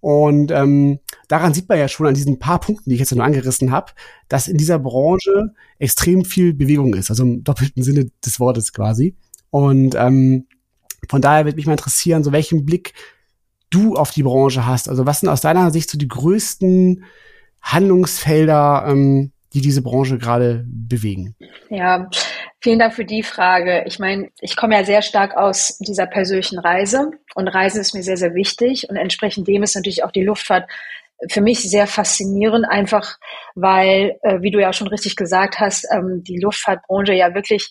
Und 0.00 0.50
ähm, 0.50 0.98
daran 1.28 1.52
sieht 1.52 1.68
man 1.68 1.78
ja 1.78 1.86
schon 1.86 2.06
an 2.06 2.14
diesen 2.14 2.38
paar 2.38 2.58
Punkten, 2.58 2.88
die 2.88 2.94
ich 2.94 3.00
jetzt 3.00 3.14
nur 3.14 3.24
angerissen 3.24 3.70
habe, 3.70 3.92
dass 4.28 4.48
in 4.48 4.56
dieser 4.56 4.78
Branche 4.78 5.52
extrem 5.78 6.24
viel 6.24 6.54
Bewegung 6.54 6.94
ist, 6.94 7.10
also 7.10 7.22
im 7.22 7.44
doppelten 7.44 7.82
Sinne 7.82 8.06
des 8.24 8.40
Wortes 8.40 8.72
quasi. 8.72 9.16
Und 9.50 9.94
ähm, 9.96 10.46
von 11.08 11.20
daher 11.20 11.44
wird 11.44 11.56
mich 11.56 11.66
mal 11.66 11.72
interessieren, 11.72 12.24
so 12.24 12.32
welchen 12.32 12.64
Blick 12.64 12.94
du 13.68 13.94
auf 13.96 14.10
die 14.10 14.22
Branche 14.22 14.66
hast. 14.66 14.88
Also 14.88 15.06
was 15.06 15.20
sind 15.20 15.28
aus 15.28 15.42
deiner 15.42 15.70
Sicht 15.70 15.90
so 15.90 15.98
die 15.98 16.08
größten 16.08 17.04
Handlungsfelder, 17.62 18.84
ähm, 18.88 19.32
die 19.52 19.60
diese 19.60 19.82
Branche 19.82 20.18
gerade 20.18 20.64
bewegen? 20.66 21.34
Ja, 21.70 22.08
vielen 22.60 22.78
Dank 22.78 22.94
für 22.94 23.04
die 23.04 23.22
Frage. 23.22 23.84
Ich 23.86 23.98
meine, 23.98 24.28
ich 24.40 24.56
komme 24.56 24.76
ja 24.76 24.84
sehr 24.84 25.02
stark 25.02 25.36
aus 25.36 25.78
dieser 25.78 26.06
persönlichen 26.06 26.58
Reise 26.58 27.10
und 27.34 27.48
Reisen 27.48 27.80
ist 27.80 27.94
mir 27.94 28.02
sehr, 28.02 28.16
sehr 28.16 28.34
wichtig 28.34 28.88
und 28.88 28.96
entsprechend 28.96 29.48
dem 29.48 29.62
ist 29.62 29.74
natürlich 29.74 30.04
auch 30.04 30.12
die 30.12 30.24
Luftfahrt 30.24 30.68
für 31.28 31.40
mich 31.40 31.68
sehr 31.68 31.86
faszinierend, 31.86 32.66
einfach 32.68 33.18
weil, 33.54 34.16
äh, 34.22 34.40
wie 34.40 34.50
du 34.50 34.60
ja 34.60 34.72
schon 34.72 34.88
richtig 34.88 35.16
gesagt 35.16 35.60
hast, 35.60 35.86
ähm, 35.92 36.22
die 36.24 36.38
Luftfahrtbranche 36.38 37.12
ja 37.12 37.34
wirklich 37.34 37.68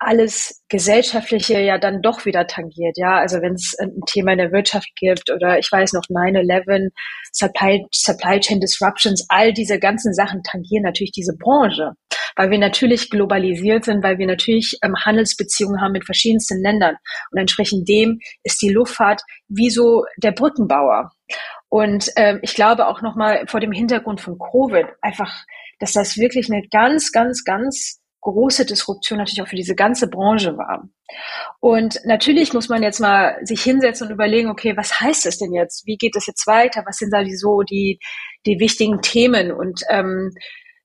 alles 0.00 0.62
Gesellschaftliche 0.68 1.60
ja 1.60 1.76
dann 1.78 2.00
doch 2.00 2.24
wieder 2.24 2.46
tangiert. 2.46 2.96
Ja, 2.96 3.18
also 3.18 3.42
wenn 3.42 3.52
es 3.52 3.76
ein 3.78 4.00
Thema 4.06 4.32
in 4.32 4.38
der 4.38 4.50
Wirtschaft 4.50 4.88
gibt 4.96 5.30
oder 5.30 5.58
ich 5.58 5.70
weiß 5.70 5.92
noch 5.92 6.04
9-11, 6.08 6.88
Supply, 7.32 7.86
Supply 7.92 8.40
Chain 8.40 8.60
Disruptions, 8.60 9.26
all 9.28 9.52
diese 9.52 9.78
ganzen 9.78 10.14
Sachen 10.14 10.42
tangieren 10.42 10.84
natürlich 10.84 11.12
diese 11.12 11.36
Branche, 11.36 11.92
weil 12.34 12.50
wir 12.50 12.58
natürlich 12.58 13.10
globalisiert 13.10 13.84
sind, 13.84 14.02
weil 14.02 14.18
wir 14.18 14.26
natürlich 14.26 14.78
ähm, 14.82 14.94
Handelsbeziehungen 14.96 15.82
haben 15.82 15.92
mit 15.92 16.06
verschiedensten 16.06 16.62
Ländern 16.62 16.96
und 17.30 17.38
entsprechend 17.38 17.86
dem 17.86 18.20
ist 18.42 18.62
die 18.62 18.70
Luftfahrt 18.70 19.20
wie 19.48 19.68
so 19.68 20.04
der 20.16 20.32
Brückenbauer. 20.32 21.12
Und 21.68 22.10
ähm, 22.16 22.40
ich 22.42 22.54
glaube 22.54 22.86
auch 22.86 23.02
nochmal 23.02 23.44
vor 23.46 23.60
dem 23.60 23.70
Hintergrund 23.70 24.20
von 24.20 24.38
Covid 24.38 24.86
einfach, 25.02 25.44
dass 25.78 25.92
das 25.92 26.16
wirklich 26.16 26.50
eine 26.50 26.66
ganz, 26.68 27.12
ganz, 27.12 27.44
ganz 27.44 27.99
große 28.20 28.66
Disruption 28.66 29.18
natürlich 29.18 29.42
auch 29.42 29.48
für 29.48 29.56
diese 29.56 29.74
ganze 29.74 30.08
Branche 30.08 30.56
war. 30.56 30.88
Und 31.60 32.00
natürlich 32.04 32.52
muss 32.52 32.68
man 32.68 32.82
jetzt 32.82 33.00
mal 33.00 33.38
sich 33.42 33.62
hinsetzen 33.62 34.06
und 34.06 34.12
überlegen, 34.12 34.50
okay, 34.50 34.76
was 34.76 35.00
heißt 35.00 35.26
das 35.26 35.38
denn 35.38 35.52
jetzt? 35.52 35.86
Wie 35.86 35.96
geht 35.96 36.16
das 36.16 36.26
jetzt 36.26 36.46
weiter? 36.46 36.82
Was 36.86 36.98
sind 36.98 37.12
da 37.12 37.22
die 37.22 37.36
so 37.36 37.62
die, 37.62 37.98
die 38.46 38.60
wichtigen 38.60 39.00
Themen? 39.02 39.52
Und 39.52 39.82
ähm, 39.88 40.30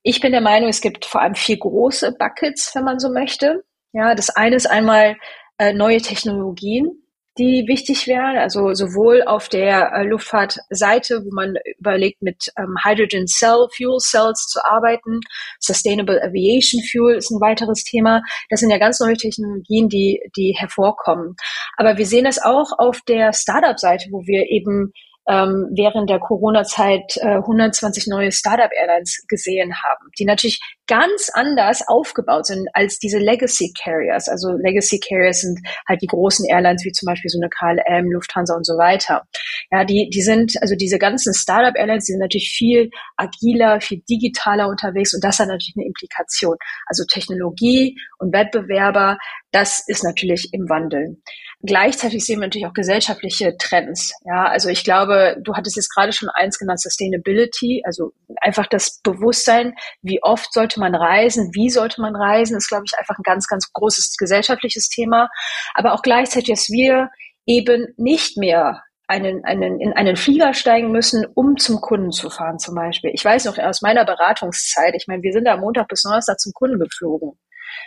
ich 0.03 0.21
bin 0.21 0.31
der 0.31 0.41
Meinung, 0.41 0.69
es 0.69 0.81
gibt 0.81 1.05
vor 1.05 1.21
allem 1.21 1.35
vier 1.35 1.57
große 1.57 2.15
Buckets, 2.17 2.73
wenn 2.75 2.83
man 2.83 2.99
so 2.99 3.09
möchte. 3.09 3.63
Ja, 3.91 4.15
das 4.15 4.29
eine 4.29 4.55
ist 4.55 4.69
einmal 4.69 5.15
äh, 5.57 5.73
neue 5.73 6.01
Technologien 6.01 7.04
die 7.37 7.65
wichtig 7.67 8.07
wären. 8.07 8.37
Also 8.37 8.73
sowohl 8.73 9.23
auf 9.23 9.49
der 9.49 9.91
äh, 9.93 10.03
Luftfahrtseite, 10.03 11.23
wo 11.25 11.33
man 11.33 11.55
überlegt, 11.77 12.21
mit 12.21 12.51
ähm, 12.57 12.75
Hydrogen 12.83 13.27
Cell, 13.27 13.67
Fuel 13.75 13.99
Cells 13.99 14.47
zu 14.47 14.59
arbeiten. 14.63 15.19
Sustainable 15.59 16.21
Aviation 16.21 16.81
Fuel 16.91 17.17
ist 17.17 17.31
ein 17.31 17.41
weiteres 17.41 17.83
Thema. 17.83 18.21
Das 18.49 18.59
sind 18.59 18.69
ja 18.69 18.77
ganz 18.77 18.99
neue 18.99 19.17
Technologien, 19.17 19.89
die, 19.89 20.21
die 20.35 20.55
hervorkommen. 20.57 21.35
Aber 21.77 21.97
wir 21.97 22.05
sehen 22.05 22.25
es 22.25 22.41
auch 22.41 22.71
auf 22.77 23.01
der 23.07 23.33
Startup-Seite, 23.33 24.05
wo 24.11 24.21
wir 24.25 24.49
eben 24.49 24.93
ähm, 25.27 25.69
während 25.71 26.09
der 26.09 26.19
Corona-Zeit 26.19 27.17
äh, 27.17 27.37
120 27.37 28.07
neue 28.07 28.31
Startup-Airlines 28.31 29.25
gesehen 29.27 29.73
haben, 29.83 30.09
die 30.19 30.25
natürlich 30.25 30.59
ganz 30.87 31.29
anders 31.33 31.81
aufgebaut 31.87 32.45
sind 32.45 32.67
als 32.73 32.99
diese 32.99 33.17
Legacy 33.17 33.73
Carriers. 33.73 34.29
Also 34.29 34.51
Legacy 34.51 34.99
Carriers 34.99 35.41
sind 35.41 35.59
halt 35.87 36.01
die 36.01 36.07
großen 36.07 36.45
Airlines 36.47 36.85
wie 36.85 36.91
zum 36.91 37.07
Beispiel 37.07 37.29
so 37.29 37.39
eine 37.39 37.49
KLM, 37.49 38.11
Lufthansa 38.11 38.55
und 38.55 38.65
so 38.65 38.73
weiter. 38.73 39.23
Ja, 39.71 39.83
die, 39.83 40.09
die 40.13 40.21
sind, 40.21 40.53
also 40.61 40.75
diese 40.75 40.99
ganzen 40.99 41.33
Startup 41.33 41.75
Airlines, 41.75 42.05
die 42.05 42.11
sind 42.11 42.21
natürlich 42.21 42.53
viel 42.55 42.89
agiler, 43.17 43.81
viel 43.81 44.01
digitaler 44.07 44.67
unterwegs 44.67 45.13
und 45.15 45.23
das 45.23 45.39
hat 45.39 45.47
natürlich 45.47 45.75
eine 45.75 45.87
Implikation. 45.87 46.57
Also 46.85 47.03
Technologie 47.05 47.97
und 48.19 48.31
Wettbewerber, 48.31 49.17
das 49.51 49.83
ist 49.87 50.03
natürlich 50.03 50.49
im 50.51 50.69
Wandel. 50.69 51.17
Gleichzeitig 51.63 52.25
sehen 52.25 52.39
wir 52.39 52.47
natürlich 52.47 52.67
auch 52.67 52.73
gesellschaftliche 52.73 53.55
Trends. 53.57 54.13
Ja, 54.25 54.45
also 54.45 54.69
ich 54.69 54.83
glaube, 54.83 55.37
du 55.41 55.55
hattest 55.55 55.75
jetzt 55.75 55.93
gerade 55.93 56.11
schon 56.13 56.29
eins 56.29 56.59
genannt, 56.59 56.81
Sustainability, 56.81 57.81
also 57.85 58.11
einfach 58.41 58.67
das 58.67 58.99
Bewusstsein, 59.01 59.73
wie 60.01 60.21
oft 60.21 60.53
sollte 60.53 60.79
man 60.79 60.95
reisen, 60.95 61.51
wie 61.53 61.69
sollte 61.69 62.01
man 62.01 62.15
reisen, 62.15 62.57
ist, 62.57 62.69
glaube 62.69 62.83
ich, 62.85 62.97
einfach 62.97 63.17
ein 63.17 63.23
ganz, 63.23 63.47
ganz 63.47 63.71
großes 63.73 64.15
gesellschaftliches 64.17 64.89
Thema. 64.89 65.29
Aber 65.73 65.93
auch 65.93 66.01
gleichzeitig, 66.01 66.49
dass 66.49 66.69
wir 66.69 67.09
eben 67.45 67.93
nicht 67.97 68.37
mehr 68.37 68.81
einen, 69.07 69.45
einen, 69.45 69.79
in 69.79 69.93
einen 69.93 70.15
Flieger 70.15 70.53
steigen 70.53 70.91
müssen, 70.91 71.25
um 71.35 71.57
zum 71.57 71.79
Kunden 71.79 72.11
zu 72.11 72.29
fahren 72.29 72.59
zum 72.59 72.75
Beispiel. 72.75 73.11
Ich 73.13 73.23
weiß 73.23 73.45
noch 73.45 73.57
aus 73.57 73.81
meiner 73.81 74.05
Beratungszeit, 74.05 74.95
ich 74.95 75.05
meine, 75.07 75.21
wir 75.21 75.31
sind 75.31 75.45
da 75.45 75.57
Montag 75.57 75.87
bis 75.87 76.01
Donnerstag 76.01 76.39
zum 76.39 76.53
Kunden 76.53 76.79
geflogen. 76.79 77.37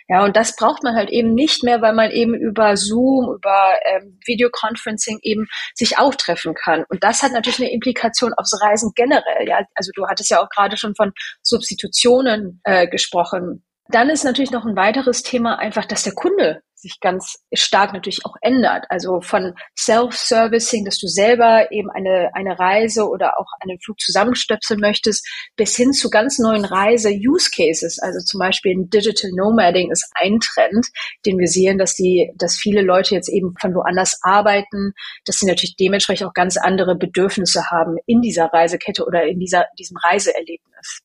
Ja, 0.09 0.25
und 0.25 0.37
das 0.37 0.57
braucht 0.57 0.83
man 0.83 0.95
halt 0.95 1.11
eben 1.11 1.35
nicht 1.35 1.63
mehr, 1.63 1.83
weil 1.83 1.95
man 1.95 2.11
eben 2.11 2.35
über 2.35 2.77
Zoom, 2.77 3.35
über 3.35 3.75
ähm, 3.85 4.19
Videoconferencing 4.27 5.19
eben 5.23 5.47
sich 5.75 5.99
auch 5.99 6.15
treffen 6.15 6.55
kann. 6.55 6.85
Und 6.89 7.05
das 7.05 7.23
hat 7.23 7.33
natürlich 7.33 7.61
eine 7.61 7.73
Implikation 7.73 8.33
aufs 8.35 8.61
Reisen 8.63 8.93
generell. 8.95 9.49
Ja, 9.49 9.61
also 9.75 9.91
du 9.95 10.07
hattest 10.07 10.31
ja 10.31 10.43
auch 10.43 10.49
gerade 10.49 10.77
schon 10.77 10.95
von 10.95 11.13
Substitutionen 11.43 12.61
äh, 12.65 12.89
gesprochen. 12.89 13.65
Dann 13.91 14.11
ist 14.11 14.25
natürlich 14.25 14.51
noch 14.51 14.67
ein 14.67 14.77
weiteres 14.77 15.23
Thema 15.23 15.59
einfach, 15.59 15.87
dass 15.87 16.03
der 16.03 16.15
Kunde 16.15 16.61
sich 16.81 17.01
ganz 17.01 17.37
stark 17.53 17.93
natürlich 17.93 18.25
auch 18.25 18.37
ändert. 18.41 18.87
Also 18.89 19.21
von 19.21 19.55
Self-Servicing, 19.79 20.85
dass 20.85 20.99
du 20.99 21.07
selber 21.07 21.71
eben 21.73 21.91
eine, 21.91 22.31
eine 22.35 22.59
Reise 22.59 23.09
oder 23.09 23.39
auch 23.39 23.47
einen 23.61 23.81
Flug 23.81 23.99
zusammenstöpseln 24.01 24.81
möchtest, 24.81 25.27
bis 25.57 25.77
hin 25.77 25.93
zu 25.93 26.11
ganz 26.11 26.39
neuen 26.39 26.65
Reise-Use-Cases. 26.65 27.99
Also 28.01 28.21
zum 28.25 28.39
Beispiel 28.39 28.77
ein 28.77 28.91
Digital 28.91 29.31
Nomading 29.35 29.91
ist 29.91 30.11
ein 30.15 30.39
Trend, 30.41 30.87
den 31.27 31.39
wir 31.39 31.49
sehen, 31.49 31.79
dass 31.79 31.95
die, 31.95 32.31
dass 32.37 32.57
viele 32.57 32.83
Leute 32.83 33.15
jetzt 33.15 33.29
eben 33.29 33.55
von 33.61 33.75
woanders 33.75 34.21
arbeiten, 34.23 34.93
dass 35.25 35.39
sie 35.39 35.47
natürlich 35.47 35.77
dementsprechend 35.77 36.29
auch 36.29 36.35
ganz 36.35 36.57
andere 36.57 36.97
Bedürfnisse 36.97 37.71
haben 37.71 37.97
in 38.07 38.21
dieser 38.23 38.47
Reisekette 38.47 39.05
oder 39.05 39.25
in 39.25 39.39
dieser, 39.39 39.67
diesem 39.79 39.97
Reiseerlebnis. 39.97 41.01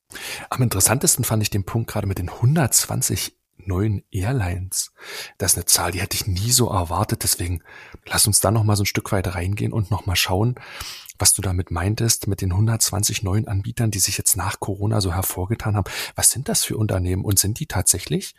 Am 0.50 0.62
interessantesten 0.62 1.24
fand 1.24 1.42
ich 1.42 1.50
den 1.50 1.64
Punkt 1.64 1.90
gerade 1.90 2.06
mit 2.06 2.18
den 2.18 2.28
120 2.28 3.32
neuen 3.66 4.04
Airlines. 4.10 4.92
Das 5.38 5.52
ist 5.52 5.58
eine 5.58 5.66
Zahl, 5.66 5.92
die 5.92 6.00
hätte 6.00 6.16
ich 6.16 6.26
nie 6.26 6.50
so 6.50 6.68
erwartet. 6.68 7.22
Deswegen 7.22 7.62
lass 8.06 8.26
uns 8.26 8.40
da 8.40 8.50
noch 8.50 8.64
mal 8.64 8.76
so 8.76 8.82
ein 8.82 8.86
Stück 8.86 9.12
weit 9.12 9.34
reingehen 9.34 9.72
und 9.72 9.90
noch 9.90 10.06
mal 10.06 10.16
schauen, 10.16 10.56
was 11.18 11.32
du 11.32 11.42
damit 11.42 11.70
meintest 11.70 12.26
mit 12.26 12.40
den 12.40 12.52
120 12.52 13.22
neuen 13.22 13.46
Anbietern, 13.46 13.90
die 13.90 14.00
sich 14.00 14.18
jetzt 14.18 14.36
nach 14.36 14.58
Corona 14.58 15.00
so 15.00 15.12
hervorgetan 15.12 15.76
haben. 15.76 15.90
Was 16.16 16.30
sind 16.30 16.48
das 16.48 16.64
für 16.64 16.76
Unternehmen 16.76 17.24
und 17.24 17.38
sind 17.38 17.60
die 17.60 17.66
tatsächlich 17.66 18.34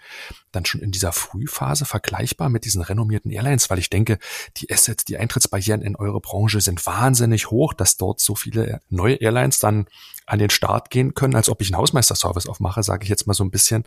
dann 0.52 0.66
schon 0.66 0.82
in 0.82 0.92
dieser 0.92 1.14
Frühphase 1.14 1.86
vergleichbar 1.86 2.50
mit 2.50 2.66
diesen 2.66 2.82
renommierten 2.82 3.32
Airlines? 3.32 3.70
Weil 3.70 3.80
ich 3.80 3.90
denke, 3.90 4.20
die 4.58 4.72
Assets, 4.72 5.06
die 5.06 5.18
Eintrittsbarrieren 5.18 5.82
in 5.82 5.96
eure 5.96 6.20
Branche 6.20 6.60
sind 6.60 6.86
wahnsinnig 6.86 7.50
hoch, 7.50 7.74
dass 7.74 7.98
dort 7.98 8.20
so 8.20 8.36
viele 8.36 8.82
neue 8.90 9.16
Airlines 9.16 9.60
dann 9.60 9.88
an 10.26 10.40
den 10.40 10.50
Start 10.50 10.90
gehen 10.90 11.14
können, 11.14 11.36
als 11.36 11.50
ob 11.50 11.62
ich 11.62 11.68
einen 11.68 11.78
Hausmeisterservice 11.78 12.48
aufmache, 12.48 12.84
sage 12.84 13.04
ich 13.04 13.10
jetzt 13.10 13.28
mal 13.28 13.34
so 13.34 13.44
ein 13.44 13.52
bisschen 13.52 13.84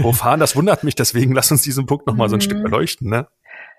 profan. 0.00 0.40
Das 0.40 0.56
wundert 0.56 0.84
mich, 0.84 0.94
deswegen 0.94 1.34
lass 1.34 1.50
uns 1.50 1.62
diesen 1.62 1.86
Punkt 1.86 2.06
noch 2.06 2.14
mal 2.14 2.28
so 2.28 2.36
ein 2.36 2.40
Stück 2.40 2.58
mhm. 2.58 2.64
beleuchten. 2.64 3.10
Ne? 3.10 3.28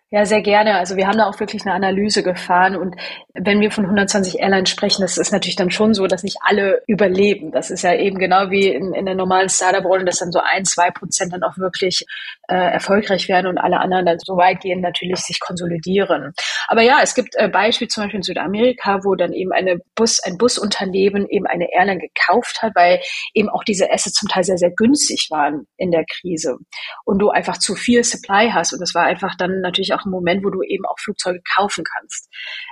Ja, 0.10 0.26
sehr 0.26 0.42
gerne. 0.42 0.76
Also 0.76 0.96
wir 0.96 1.06
haben 1.06 1.18
da 1.18 1.26
auch 1.28 1.38
wirklich 1.42 1.66
eine 1.66 1.76
Analyse 1.76 2.24
gefahren 2.24 2.78
und 2.78 2.96
wenn 3.34 3.60
wir 3.60 3.72
von 3.72 3.84
120 3.84 4.40
Airlines 4.40 4.70
sprechen, 4.70 5.02
das 5.02 5.18
ist 5.18 5.34
natürlich 5.34 5.58
dann 5.58 5.70
schon 5.70 5.94
so, 5.94 6.08
dass 6.08 6.24
nicht 6.24 6.38
alle 6.42 6.82
überleben. 6.88 7.52
Das 7.52 7.70
ist 7.70 7.84
ja 7.84 7.94
eben 7.94 8.18
genau 8.18 8.50
wie 8.50 8.70
in, 8.70 8.94
in 8.94 9.06
der 9.06 9.16
normalen 9.16 9.50
Startup-Rolle, 9.50 10.06
dass 10.06 10.20
dann 10.20 10.32
so 10.32 10.40
ein, 10.40 10.64
zwei 10.64 10.92
Prozent 10.92 11.34
dann 11.34 11.44
auch 11.44 11.58
wirklich 11.58 12.06
äh, 12.48 12.56
erfolgreich 12.56 13.28
werden 13.28 13.48
und 13.48 13.58
alle 13.58 13.82
anderen 13.82 14.06
dann 14.06 14.18
so 14.20 14.38
weit 14.38 14.62
gehen, 14.62 14.80
natürlich 14.80 15.20
sich 15.20 15.42
konsolidieren. 15.42 16.32
Aber 16.70 16.84
ja, 16.84 17.00
es 17.04 17.14
gibt 17.14 17.36
äh, 17.36 17.50
Beispiele 17.50 17.90
zum 17.90 18.04
Beispiel 18.04 18.20
in 18.20 18.24
Südamerika, 18.24 19.04
wo 19.04 19.16
dann 19.16 19.34
eben 19.34 19.52
eine 19.52 19.82
Bus, 19.96 20.22
ein 20.24 20.38
Busunternehmen 20.38 21.28
eben 21.30 21.48
eine 21.48 21.68
Airline 21.74 22.00
gekauft 22.00 22.62
hat, 22.62 22.74
weil 22.76 23.02
eben 23.34 23.50
auch 23.50 23.66
diese 23.66 23.92
Assets 23.92 24.16
zum 24.16 24.30
Teil 24.30 24.46
sehr, 24.46 24.58
sehr 24.58 24.72
günstig 24.72 25.28
waren 25.32 25.68
in 25.76 25.92
der 25.92 26.06
Krise 26.06 26.56
und 27.04 27.20
du 27.20 27.30
einfach 27.30 27.58
zu 27.58 27.76
viel 27.76 28.06
Supply 28.06 28.52
hast 28.54 28.72
und 28.72 28.80
das 28.80 28.96
war 28.96 29.04
einfach 29.04 29.36
dann 29.36 29.60
natürlich 29.60 29.94
auch 29.94 29.97
ein 30.06 30.12
Moment, 30.12 30.44
wo 30.44 30.50
du 30.50 30.62
eben 30.64 30.86
auch 30.86 31.00
Flugzeuge 31.00 31.42
kaufen 31.56 31.84
kannst. 31.84 32.30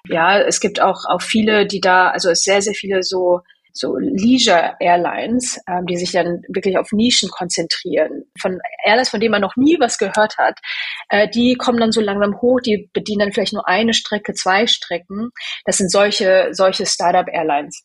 Ja, 0.07 0.39
es 0.39 0.59
gibt 0.59 0.81
auch, 0.81 1.05
auch 1.07 1.21
viele, 1.21 1.65
die 1.65 1.81
da, 1.81 2.09
also 2.09 2.29
es 2.29 2.41
sehr, 2.41 2.61
sehr 2.61 2.73
viele 2.73 3.03
so 3.03 3.41
so 3.75 3.97
Leisure 3.97 4.75
Airlines, 4.79 5.59
ähm, 5.67 5.85
die 5.85 5.97
sich 5.97 6.13
dann 6.13 6.41
wirklich 6.47 6.77
auf 6.77 6.91
Nischen 6.93 7.29
konzentrieren. 7.29 8.23
Von 8.39 8.59
Airlines, 8.85 9.09
von 9.09 9.19
denen 9.19 9.31
man 9.31 9.41
noch 9.41 9.57
nie 9.57 9.77
was 9.79 9.97
gehört 9.97 10.37
hat, 10.37 10.59
äh, 11.09 11.27
die 11.29 11.55
kommen 11.55 11.79
dann 11.79 11.91
so 11.91 11.99
langsam 11.99 12.39
hoch, 12.41 12.61
die 12.61 12.89
bedienen 12.93 13.19
dann 13.19 13.33
vielleicht 13.33 13.53
nur 13.53 13.67
eine 13.67 13.93
Strecke, 13.93 14.33
zwei 14.33 14.65
Strecken. 14.65 15.31
Das 15.65 15.77
sind 15.77 15.91
solche, 15.91 16.49
solche 16.51 16.85
Startup 16.85 17.27
Airlines. 17.27 17.83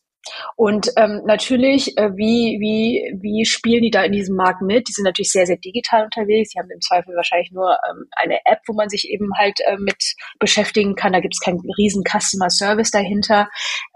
Und 0.55 0.91
ähm, 0.97 1.21
natürlich, 1.25 1.97
äh, 1.97 2.15
wie, 2.15 2.57
wie, 2.59 3.17
wie 3.19 3.45
spielen 3.45 3.81
die 3.81 3.91
da 3.91 4.03
in 4.03 4.11
diesem 4.11 4.35
Markt 4.35 4.61
mit? 4.61 4.87
Die 4.87 4.93
sind 4.93 5.05
natürlich 5.05 5.31
sehr, 5.31 5.45
sehr 5.45 5.57
digital 5.57 6.05
unterwegs. 6.05 6.51
Die 6.51 6.59
haben 6.59 6.69
im 6.69 6.81
Zweifel 6.81 7.15
wahrscheinlich 7.15 7.51
nur 7.51 7.77
ähm, 7.89 8.05
eine 8.15 8.39
App, 8.45 8.59
wo 8.67 8.73
man 8.73 8.89
sich 8.89 9.09
eben 9.09 9.29
halt 9.37 9.59
äh, 9.65 9.77
mit 9.77 10.15
beschäftigen 10.39 10.95
kann. 10.95 11.13
Da 11.13 11.19
gibt 11.19 11.33
es 11.33 11.39
keinen 11.39 11.61
riesen 11.77 12.03
Customer 12.03 12.49
Service 12.49 12.91
dahinter. 12.91 13.49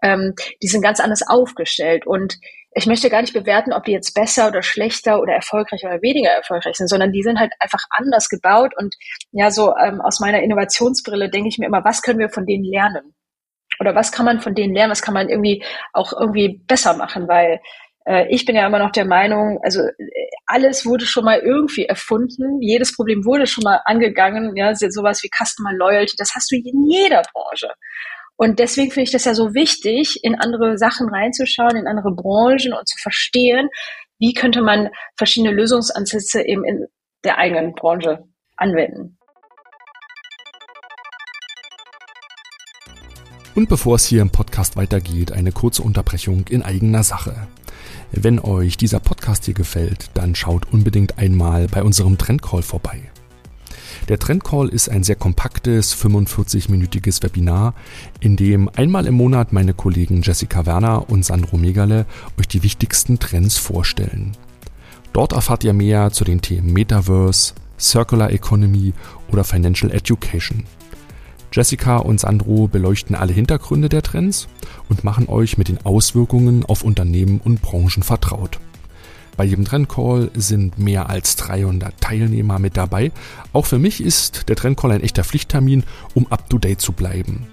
Ähm, 0.04 0.34
die 0.62 0.68
sind 0.68 0.82
ganz 0.82 1.00
anders 1.00 1.22
aufgestellt. 1.28 2.08
Und 2.08 2.40
ich 2.78 2.88
möchte 2.88 3.10
gar 3.10 3.22
nicht 3.22 3.34
bewerten, 3.34 3.72
ob 3.72 3.86
die 3.86 3.94
jetzt 3.94 4.14
besser 4.14 4.48
oder 4.48 4.62
schlechter 4.62 5.22
oder 5.22 5.34
erfolgreicher 5.34 5.88
oder 5.88 6.02
weniger 6.02 6.32
erfolgreich 6.32 6.76
sind, 6.76 6.90
sondern 6.90 7.12
die 7.12 7.24
sind 7.24 7.40
halt 7.40 7.54
einfach 7.60 7.84
anders 7.90 8.28
gebaut. 8.28 8.74
Und 8.78 8.96
ja, 9.32 9.52
so 9.52 9.74
ähm, 9.78 10.02
aus 10.02 10.20
meiner 10.20 10.42
Innovationsbrille 10.42 11.30
denke 11.30 11.50
ich 11.50 11.58
mir 11.58 11.68
immer, 11.68 11.86
was 11.86 12.02
können 12.02 12.20
wir 12.20 12.30
von 12.30 12.46
denen 12.46 12.66
lernen? 12.66 13.16
Oder 13.80 13.96
was 13.96 14.12
kann 14.12 14.26
man 14.26 14.42
von 14.42 14.56
denen 14.56 14.74
lernen, 14.74 14.92
was 14.92 15.02
kann 15.02 15.14
man 15.14 15.30
irgendwie 15.30 15.64
auch 15.94 16.14
irgendwie 16.14 16.62
besser 16.68 16.96
machen, 16.96 17.28
weil 17.28 17.60
äh, 18.06 18.28
ich 18.30 18.46
bin 18.46 18.56
ja 18.56 18.66
immer 18.66 18.80
noch 18.80 18.92
der 18.92 19.06
Meinung, 19.06 19.60
also 19.64 19.82
alles 20.46 20.86
wurde 20.86 21.06
schon 21.06 21.26
mal 21.26 21.40
irgendwie 21.40 21.86
erfunden, 21.86 22.62
jedes 22.62 22.96
Problem 22.96 23.26
wurde 23.26 23.48
schon 23.48 23.64
mal 23.64 23.82
angegangen, 23.86 24.56
ja, 24.56 24.74
sowas 24.76 25.24
wie 25.24 25.30
Customer 25.30 25.74
Loyalty, 25.74 26.16
das 26.18 26.34
hast 26.36 26.52
du 26.52 26.56
in 26.56 26.90
jeder 26.90 27.24
Branche. 27.34 27.70
Und 28.38 28.60
deswegen 28.60 28.92
finde 28.92 29.06
ich 29.06 29.12
das 29.12 29.26
ja 29.26 29.34
so 29.34 29.54
wichtig, 29.54 30.20
in 30.24 30.36
andere 30.36 30.78
Sachen 30.78 31.10
reinzuschauen, 31.10 31.78
in 31.78 31.88
andere 31.88 32.12
Branchen 32.14 32.74
und 32.74 32.88
zu 32.88 32.98
verstehen, 33.02 33.70
wie 34.20 34.34
könnte 34.34 34.62
man 34.62 34.90
verschiedene 35.18 35.54
Lösungsansätze 35.54 36.46
eben 36.46 36.66
in 36.66 36.88
der 37.24 37.38
eigenen 37.38 37.74
Branche 37.74 38.24
anwenden. 38.58 39.15
Und 43.56 43.70
bevor 43.70 43.96
es 43.96 44.06
hier 44.06 44.22
im 44.22 44.32
Podcast 44.32 44.76
weitergeht, 44.76 45.32
eine 45.32 45.54
kurze 45.54 45.82
Unterbrechung 45.82 46.46
in 46.50 46.62
eigener 46.62 47.04
Sache. 47.04 47.48
Wenn 48.12 48.38
euch 48.40 48.76
dieser 48.76 49.00
Podcast 49.00 49.46
hier 49.46 49.54
gefällt, 49.54 50.10
dann 50.14 50.36
schaut 50.36 50.74
unbedingt 50.74 51.18
einmal 51.18 51.70
bei 51.70 51.82
unserem 51.82 52.18
Trendcall 52.18 52.64
vorbei. 52.64 53.00
Der 54.10 54.20
Trendcall 54.20 54.68
ist 54.68 54.90
ein 54.90 55.04
sehr 55.04 55.16
kompaktes, 55.16 55.96
45-minütiges 55.96 57.24
Webinar, 57.24 57.76
in 58.20 58.36
dem 58.36 58.70
einmal 58.76 59.06
im 59.06 59.16
Monat 59.16 59.54
meine 59.54 59.74
Kollegen 59.74 60.22
Jessica 60.22 60.66
Werner 60.66 61.10
und 61.10 61.24
Sandro 61.24 61.56
Megale 61.56 62.06
euch 62.38 62.50
die 62.50 62.62
wichtigsten 62.62 63.20
Trends 63.20 63.58
vorstellen. 63.58 64.34
Dort 65.14 65.32
erfahrt 65.32 65.64
ihr 65.64 65.74
mehr 65.74 66.12
zu 66.12 66.26
den 66.26 66.42
Themen 66.42 66.74
Metaverse, 66.74 67.54
Circular 67.80 68.32
Economy 68.32 68.94
oder 69.32 69.46
Financial 69.46 69.92
Education. 69.92 70.66
Jessica 71.56 71.98
und 71.98 72.20
Sandro 72.20 72.68
beleuchten 72.68 73.16
alle 73.16 73.32
Hintergründe 73.32 73.88
der 73.88 74.02
Trends 74.02 74.50
und 74.90 75.06
machen 75.06 75.30
euch 75.30 75.58
mit 75.58 75.70
den 75.70 75.86
Auswirkungen 75.86 76.66
auf 76.66 76.84
Unternehmen 76.84 77.40
und 77.42 77.62
Branchen 77.62 78.04
vertraut. 78.04 78.60
Bei 79.38 79.46
jedem 79.46 79.64
Trendcall 79.64 80.32
sind 80.34 80.78
mehr 80.78 81.10
als 81.10 81.38
300 81.38 81.94
Teilnehmer 82.02 82.60
mit 82.60 82.76
dabei. 82.76 83.14
Auch 83.54 83.66
für 83.66 83.80
mich 83.80 84.04
ist 84.04 84.50
der 84.50 84.58
Trendcall 84.58 84.92
ein 84.92 85.02
echter 85.02 85.24
Pflichttermin, 85.24 85.84
um 86.14 86.28
up-to-date 86.30 86.82
zu 86.82 86.92
bleiben. 86.92 87.48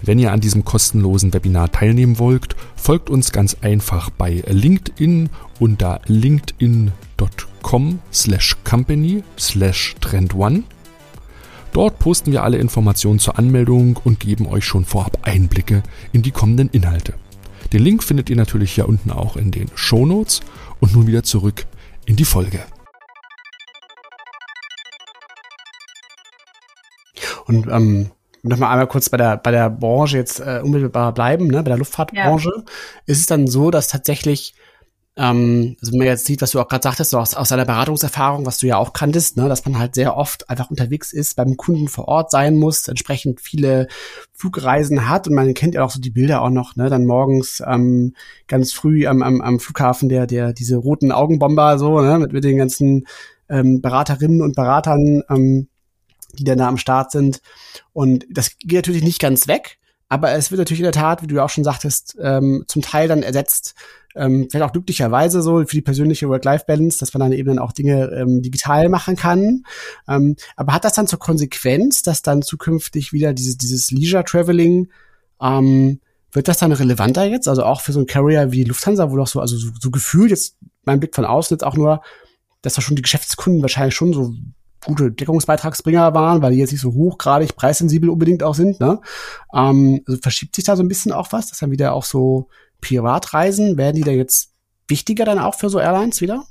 Wenn 0.00 0.18
ihr 0.18 0.32
an 0.32 0.40
diesem 0.40 0.64
kostenlosen 0.64 1.34
Webinar 1.34 1.70
teilnehmen 1.70 2.18
wollt, 2.18 2.56
folgt 2.74 3.10
uns 3.10 3.32
ganz 3.32 3.58
einfach 3.60 4.08
bei 4.08 4.42
LinkedIn 4.46 5.28
unter 5.60 6.00
linkedin.com 6.06 7.98
slash 8.10 8.56
company 8.64 9.22
slash 9.38 9.94
trendone 10.00 10.62
Dort 11.76 11.98
posten 11.98 12.32
wir 12.32 12.42
alle 12.42 12.56
Informationen 12.56 13.18
zur 13.18 13.38
Anmeldung 13.38 13.98
und 14.02 14.18
geben 14.18 14.46
euch 14.46 14.64
schon 14.64 14.86
vorab 14.86 15.18
Einblicke 15.24 15.82
in 16.10 16.22
die 16.22 16.30
kommenden 16.30 16.70
Inhalte. 16.70 17.12
Den 17.70 17.82
Link 17.82 18.02
findet 18.02 18.30
ihr 18.30 18.36
natürlich 18.36 18.72
hier 18.72 18.88
unten 18.88 19.10
auch 19.10 19.36
in 19.36 19.50
den 19.50 19.68
Show 19.74 20.06
Notes 20.06 20.40
und 20.80 20.94
nun 20.94 21.06
wieder 21.06 21.22
zurück 21.22 21.66
in 22.06 22.16
die 22.16 22.24
Folge. 22.24 22.60
Und 27.44 27.66
ähm, 27.70 28.10
noch 28.42 28.56
mal 28.56 28.70
einmal 28.70 28.86
kurz 28.86 29.10
bei 29.10 29.18
der 29.18 29.36
bei 29.36 29.50
der 29.50 29.68
Branche 29.68 30.16
jetzt 30.16 30.40
äh, 30.40 30.62
unmittelbar 30.64 31.12
bleiben, 31.12 31.48
ne, 31.48 31.62
bei 31.62 31.68
der 31.68 31.76
Luftfahrtbranche, 31.76 32.52
ja. 32.56 32.64
ist 33.04 33.20
es 33.20 33.26
dann 33.26 33.48
so, 33.48 33.70
dass 33.70 33.88
tatsächlich 33.88 34.54
ähm, 35.18 35.76
also 35.80 35.92
wenn 35.92 35.98
man 35.98 36.08
jetzt 36.08 36.26
sieht, 36.26 36.42
was 36.42 36.50
du 36.50 36.60
auch 36.60 36.68
gerade 36.68 36.82
sagtest, 36.82 37.10
so 37.10 37.18
aus, 37.18 37.34
aus 37.34 37.48
deiner 37.48 37.64
Beratungserfahrung, 37.64 38.44
was 38.44 38.58
du 38.58 38.66
ja 38.66 38.76
auch 38.76 38.92
kanntest, 38.92 39.38
ne, 39.38 39.48
dass 39.48 39.64
man 39.64 39.78
halt 39.78 39.94
sehr 39.94 40.14
oft 40.14 40.50
einfach 40.50 40.70
unterwegs 40.70 41.12
ist, 41.12 41.36
beim 41.36 41.56
Kunden 41.56 41.88
vor 41.88 42.06
Ort 42.06 42.30
sein 42.30 42.56
muss, 42.56 42.86
entsprechend 42.86 43.40
viele 43.40 43.88
Flugreisen 44.34 45.08
hat 45.08 45.26
und 45.26 45.34
man 45.34 45.54
kennt 45.54 45.74
ja 45.74 45.84
auch 45.84 45.90
so 45.90 46.00
die 46.00 46.10
Bilder 46.10 46.42
auch 46.42 46.50
noch, 46.50 46.76
ne, 46.76 46.90
dann 46.90 47.06
morgens 47.06 47.62
ähm, 47.66 48.14
ganz 48.46 48.72
früh 48.72 49.06
am, 49.06 49.22
am, 49.22 49.40
am 49.40 49.58
Flughafen 49.58 50.10
der 50.10 50.26
der 50.26 50.52
diese 50.52 50.76
roten 50.76 51.12
Augenbomber 51.12 51.78
so, 51.78 52.00
ne, 52.00 52.18
mit, 52.18 52.32
mit 52.32 52.44
den 52.44 52.58
ganzen 52.58 53.06
ähm, 53.48 53.80
Beraterinnen 53.80 54.42
und 54.42 54.54
Beratern, 54.54 55.22
ähm, 55.30 55.68
die 56.38 56.44
dann 56.44 56.58
da 56.58 56.68
am 56.68 56.76
Start 56.76 57.10
sind 57.10 57.40
und 57.94 58.26
das 58.30 58.58
geht 58.58 58.72
natürlich 58.72 59.04
nicht 59.04 59.20
ganz 59.20 59.48
weg. 59.48 59.78
Aber 60.08 60.32
es 60.32 60.50
wird 60.50 60.58
natürlich 60.58 60.80
in 60.80 60.84
der 60.84 60.92
Tat, 60.92 61.22
wie 61.22 61.26
du 61.26 61.36
ja 61.36 61.44
auch 61.44 61.50
schon 61.50 61.64
sagtest, 61.64 62.16
ähm, 62.20 62.64
zum 62.68 62.82
Teil 62.82 63.08
dann 63.08 63.22
ersetzt 63.22 63.74
ähm, 64.16 64.48
vielleicht 64.50 64.68
auch 64.68 64.72
glücklicherweise 64.72 65.42
so 65.42 65.58
für 65.58 65.76
die 65.76 65.82
persönliche 65.82 66.28
Work-Life-Balance, 66.28 66.98
dass 66.98 67.12
man 67.12 67.20
dann 67.20 67.32
eben 67.32 67.48
dann 67.48 67.58
auch 67.58 67.72
Dinge 67.72 68.10
ähm, 68.12 68.42
digital 68.42 68.88
machen 68.88 69.14
kann. 69.14 69.64
Ähm, 70.08 70.36
aber 70.56 70.72
hat 70.72 70.84
das 70.84 70.94
dann 70.94 71.06
zur 71.06 71.18
Konsequenz, 71.18 72.02
dass 72.02 72.22
dann 72.22 72.42
zukünftig 72.42 73.12
wieder 73.12 73.34
dieses, 73.34 73.58
dieses 73.58 73.90
Leisure-Traveling 73.90 74.88
ähm, 75.40 76.00
wird 76.32 76.48
das 76.48 76.58
dann 76.58 76.72
relevanter 76.72 77.24
jetzt? 77.24 77.46
Also 77.46 77.64
auch 77.64 77.82
für 77.82 77.92
so 77.92 78.00
ein 78.00 78.06
Carrier 78.06 78.52
wie 78.52 78.64
Lufthansa, 78.64 79.10
wo 79.10 79.16
doch 79.16 79.26
so, 79.26 79.40
also 79.40 79.56
so, 79.56 79.68
so 79.78 79.90
gefühlt 79.90 80.30
jetzt 80.30 80.56
mein 80.84 80.98
Blick 80.98 81.14
von 81.14 81.24
außen 81.24 81.54
jetzt 81.54 81.64
auch 81.64 81.76
nur, 81.76 82.00
dass 82.62 82.74
da 82.74 82.80
schon 82.80 82.96
die 82.96 83.02
Geschäftskunden 83.02 83.62
wahrscheinlich 83.62 83.94
schon 83.94 84.12
so 84.12 84.34
gute 84.84 85.10
Deckungsbeitragsbringer 85.10 86.14
waren, 86.14 86.42
weil 86.42 86.52
die 86.52 86.58
jetzt 86.58 86.72
nicht 86.72 86.80
so 86.80 86.92
hochgradig 86.92 87.56
preissensibel 87.56 88.08
unbedingt 88.10 88.42
auch 88.42 88.54
sind. 88.54 88.80
Ne? 88.80 89.00
Ähm, 89.54 90.02
also 90.06 90.20
verschiebt 90.20 90.54
sich 90.54 90.64
da 90.64 90.76
so 90.76 90.82
ein 90.82 90.88
bisschen 90.88 91.12
auch 91.12 91.32
was, 91.32 91.48
dass 91.48 91.58
dann 91.58 91.70
wieder 91.70 91.92
auch 91.92 92.04
so 92.04 92.48
Privatreisen, 92.80 93.76
werden 93.76 93.96
die 93.96 94.02
da 94.02 94.12
jetzt 94.12 94.52
wichtiger 94.88 95.24
dann 95.24 95.38
auch 95.38 95.54
für 95.54 95.70
so 95.70 95.80
Airlines 95.80 96.20
wieder? 96.20 96.44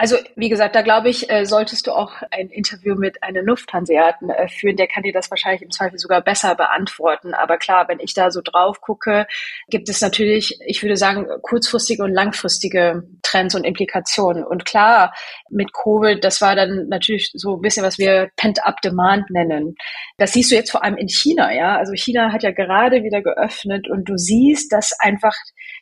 Also 0.00 0.16
wie 0.36 0.48
gesagt, 0.48 0.76
da 0.76 0.82
glaube 0.82 1.08
ich, 1.08 1.28
äh, 1.28 1.44
solltest 1.44 1.88
du 1.88 1.92
auch 1.92 2.12
ein 2.30 2.50
Interview 2.50 2.94
mit 2.94 3.24
einem 3.24 3.44
Lufthanseaten 3.44 4.30
äh, 4.30 4.48
führen. 4.48 4.76
Der 4.76 4.86
kann 4.86 5.02
dir 5.02 5.12
das 5.12 5.28
wahrscheinlich 5.28 5.62
im 5.62 5.72
Zweifel 5.72 5.98
sogar 5.98 6.22
besser 6.22 6.54
beantworten. 6.54 7.34
Aber 7.34 7.58
klar, 7.58 7.88
wenn 7.88 7.98
ich 7.98 8.14
da 8.14 8.30
so 8.30 8.40
drauf 8.40 8.80
gucke, 8.80 9.26
gibt 9.68 9.88
es 9.88 10.00
natürlich, 10.00 10.60
ich 10.64 10.84
würde 10.84 10.96
sagen, 10.96 11.26
kurzfristige 11.42 12.04
und 12.04 12.14
langfristige 12.14 13.02
Trends 13.22 13.56
und 13.56 13.64
Implikationen. 13.64 14.44
Und 14.44 14.64
klar, 14.64 15.12
mit 15.50 15.72
Covid, 15.72 16.22
das 16.22 16.40
war 16.40 16.54
dann 16.54 16.86
natürlich 16.88 17.32
so 17.34 17.56
ein 17.56 17.60
bisschen, 17.60 17.84
was 17.84 17.98
wir 17.98 18.30
Pent-up 18.36 18.80
Demand 18.82 19.28
nennen. 19.30 19.74
Das 20.16 20.32
siehst 20.32 20.52
du 20.52 20.54
jetzt 20.54 20.70
vor 20.70 20.84
allem 20.84 20.96
in 20.96 21.08
China, 21.08 21.52
ja. 21.52 21.76
Also 21.76 21.92
China 21.94 22.30
hat 22.32 22.44
ja 22.44 22.52
gerade 22.52 23.02
wieder 23.02 23.20
geöffnet 23.20 23.90
und 23.90 24.08
du 24.08 24.16
siehst, 24.16 24.72
dass 24.72 24.92
einfach 25.00 25.34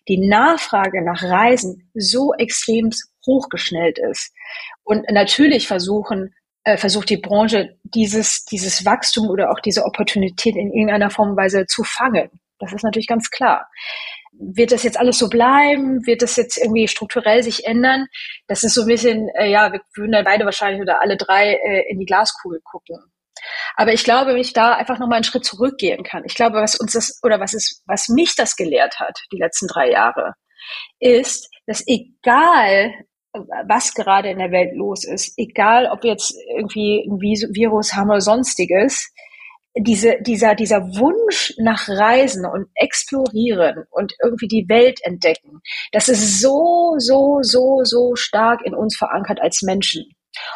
die 0.08 0.26
Nachfrage 0.26 1.04
nach 1.04 1.22
Reisen 1.22 1.90
so 1.94 2.32
extrem 2.38 2.90
hochgeschnellt 3.26 3.98
ist. 3.98 4.32
Und 4.84 5.04
natürlich 5.10 5.66
versuchen, 5.66 6.34
äh, 6.64 6.76
versucht 6.76 7.10
die 7.10 7.16
Branche 7.16 7.76
dieses, 7.84 8.44
dieses 8.44 8.84
Wachstum 8.84 9.28
oder 9.28 9.50
auch 9.50 9.60
diese 9.60 9.84
Opportunität 9.84 10.56
in 10.56 10.72
irgendeiner 10.72 11.10
Form 11.10 11.30
und 11.30 11.36
Weise 11.36 11.66
zu 11.66 11.84
fangen. 11.84 12.28
Das 12.58 12.72
ist 12.72 12.82
natürlich 12.82 13.06
ganz 13.06 13.30
klar. 13.30 13.68
Wird 14.32 14.72
das 14.72 14.82
jetzt 14.82 14.98
alles 14.98 15.18
so 15.18 15.28
bleiben? 15.28 16.06
Wird 16.06 16.22
das 16.22 16.36
jetzt 16.36 16.58
irgendwie 16.58 16.88
strukturell 16.88 17.42
sich 17.42 17.66
ändern? 17.66 18.06
Das 18.48 18.64
ist 18.64 18.74
so 18.74 18.82
ein 18.82 18.88
bisschen, 18.88 19.28
äh, 19.38 19.50
ja, 19.50 19.72
wir 19.72 19.80
würden 19.94 20.12
da 20.12 20.22
beide 20.22 20.44
wahrscheinlich 20.44 20.80
oder 20.80 21.00
alle 21.00 21.16
drei 21.16 21.54
äh, 21.54 21.90
in 21.90 21.98
die 21.98 22.06
Glaskugel 22.06 22.60
gucken. 22.62 22.98
Aber 23.76 23.92
ich 23.92 24.04
glaube, 24.04 24.32
wenn 24.32 24.40
ich 24.40 24.52
da 24.52 24.74
einfach 24.74 24.98
nochmal 24.98 25.16
einen 25.16 25.24
Schritt 25.24 25.44
zurückgehen 25.44 26.02
kann, 26.02 26.24
ich 26.24 26.34
glaube, 26.34 26.56
was 26.56 26.74
uns 26.74 26.92
das 26.92 27.20
oder 27.22 27.40
was 27.40 27.54
ist, 27.54 27.82
was 27.86 28.08
mich 28.08 28.34
das 28.34 28.56
gelehrt 28.56 28.98
hat, 28.98 29.18
die 29.32 29.38
letzten 29.38 29.68
drei 29.68 29.90
Jahre, 29.90 30.34
ist, 30.98 31.48
dass 31.66 31.84
egal, 31.86 32.92
was 33.68 33.94
gerade 33.94 34.30
in 34.30 34.38
der 34.38 34.50
Welt 34.50 34.74
los 34.74 35.04
ist, 35.04 35.34
egal 35.36 35.86
ob 35.86 36.04
jetzt 36.04 36.34
irgendwie 36.56 37.06
ein 37.08 37.20
Virus 37.20 37.94
haben 37.94 38.10
oder 38.10 38.20
sonstiges, 38.20 39.12
diese, 39.78 40.16
dieser, 40.22 40.54
dieser 40.54 40.80
Wunsch 40.80 41.52
nach 41.58 41.88
Reisen 41.88 42.46
und 42.46 42.68
Explorieren 42.74 43.84
und 43.90 44.14
irgendwie 44.22 44.48
die 44.48 44.66
Welt 44.68 45.00
entdecken, 45.02 45.60
das 45.92 46.08
ist 46.08 46.40
so, 46.40 46.94
so, 46.98 47.40
so, 47.42 47.80
so 47.84 48.14
stark 48.14 48.62
in 48.64 48.74
uns 48.74 48.96
verankert 48.96 49.40
als 49.40 49.62
Menschen. 49.62 50.04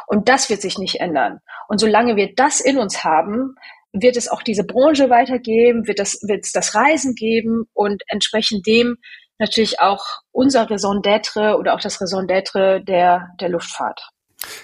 Und 0.06 0.28
das 0.28 0.48
wird 0.50 0.62
sich 0.62 0.78
nicht 0.78 1.00
ändern. 1.00 1.40
Und 1.68 1.78
solange 1.78 2.16
wir 2.16 2.34
das 2.34 2.60
in 2.60 2.78
uns 2.78 3.04
haben, 3.04 3.54
wird 3.92 4.16
es 4.16 4.28
auch 4.28 4.42
diese 4.42 4.64
Branche 4.64 5.10
weitergeben, 5.10 5.86
wird 5.86 6.00
es, 6.00 6.20
wird 6.26 6.44
es 6.44 6.52
das 6.52 6.74
Reisen 6.74 7.14
geben 7.14 7.64
und 7.72 8.02
entsprechend 8.08 8.66
dem 8.66 8.96
natürlich 9.40 9.80
auch 9.80 10.04
unser 10.30 10.70
Raison 10.70 11.00
d'être 11.00 11.54
oder 11.56 11.74
auch 11.74 11.80
das 11.80 12.00
Raison 12.00 12.26
d'être 12.26 12.78
der, 12.84 13.28
der 13.40 13.48
Luftfahrt. 13.48 14.10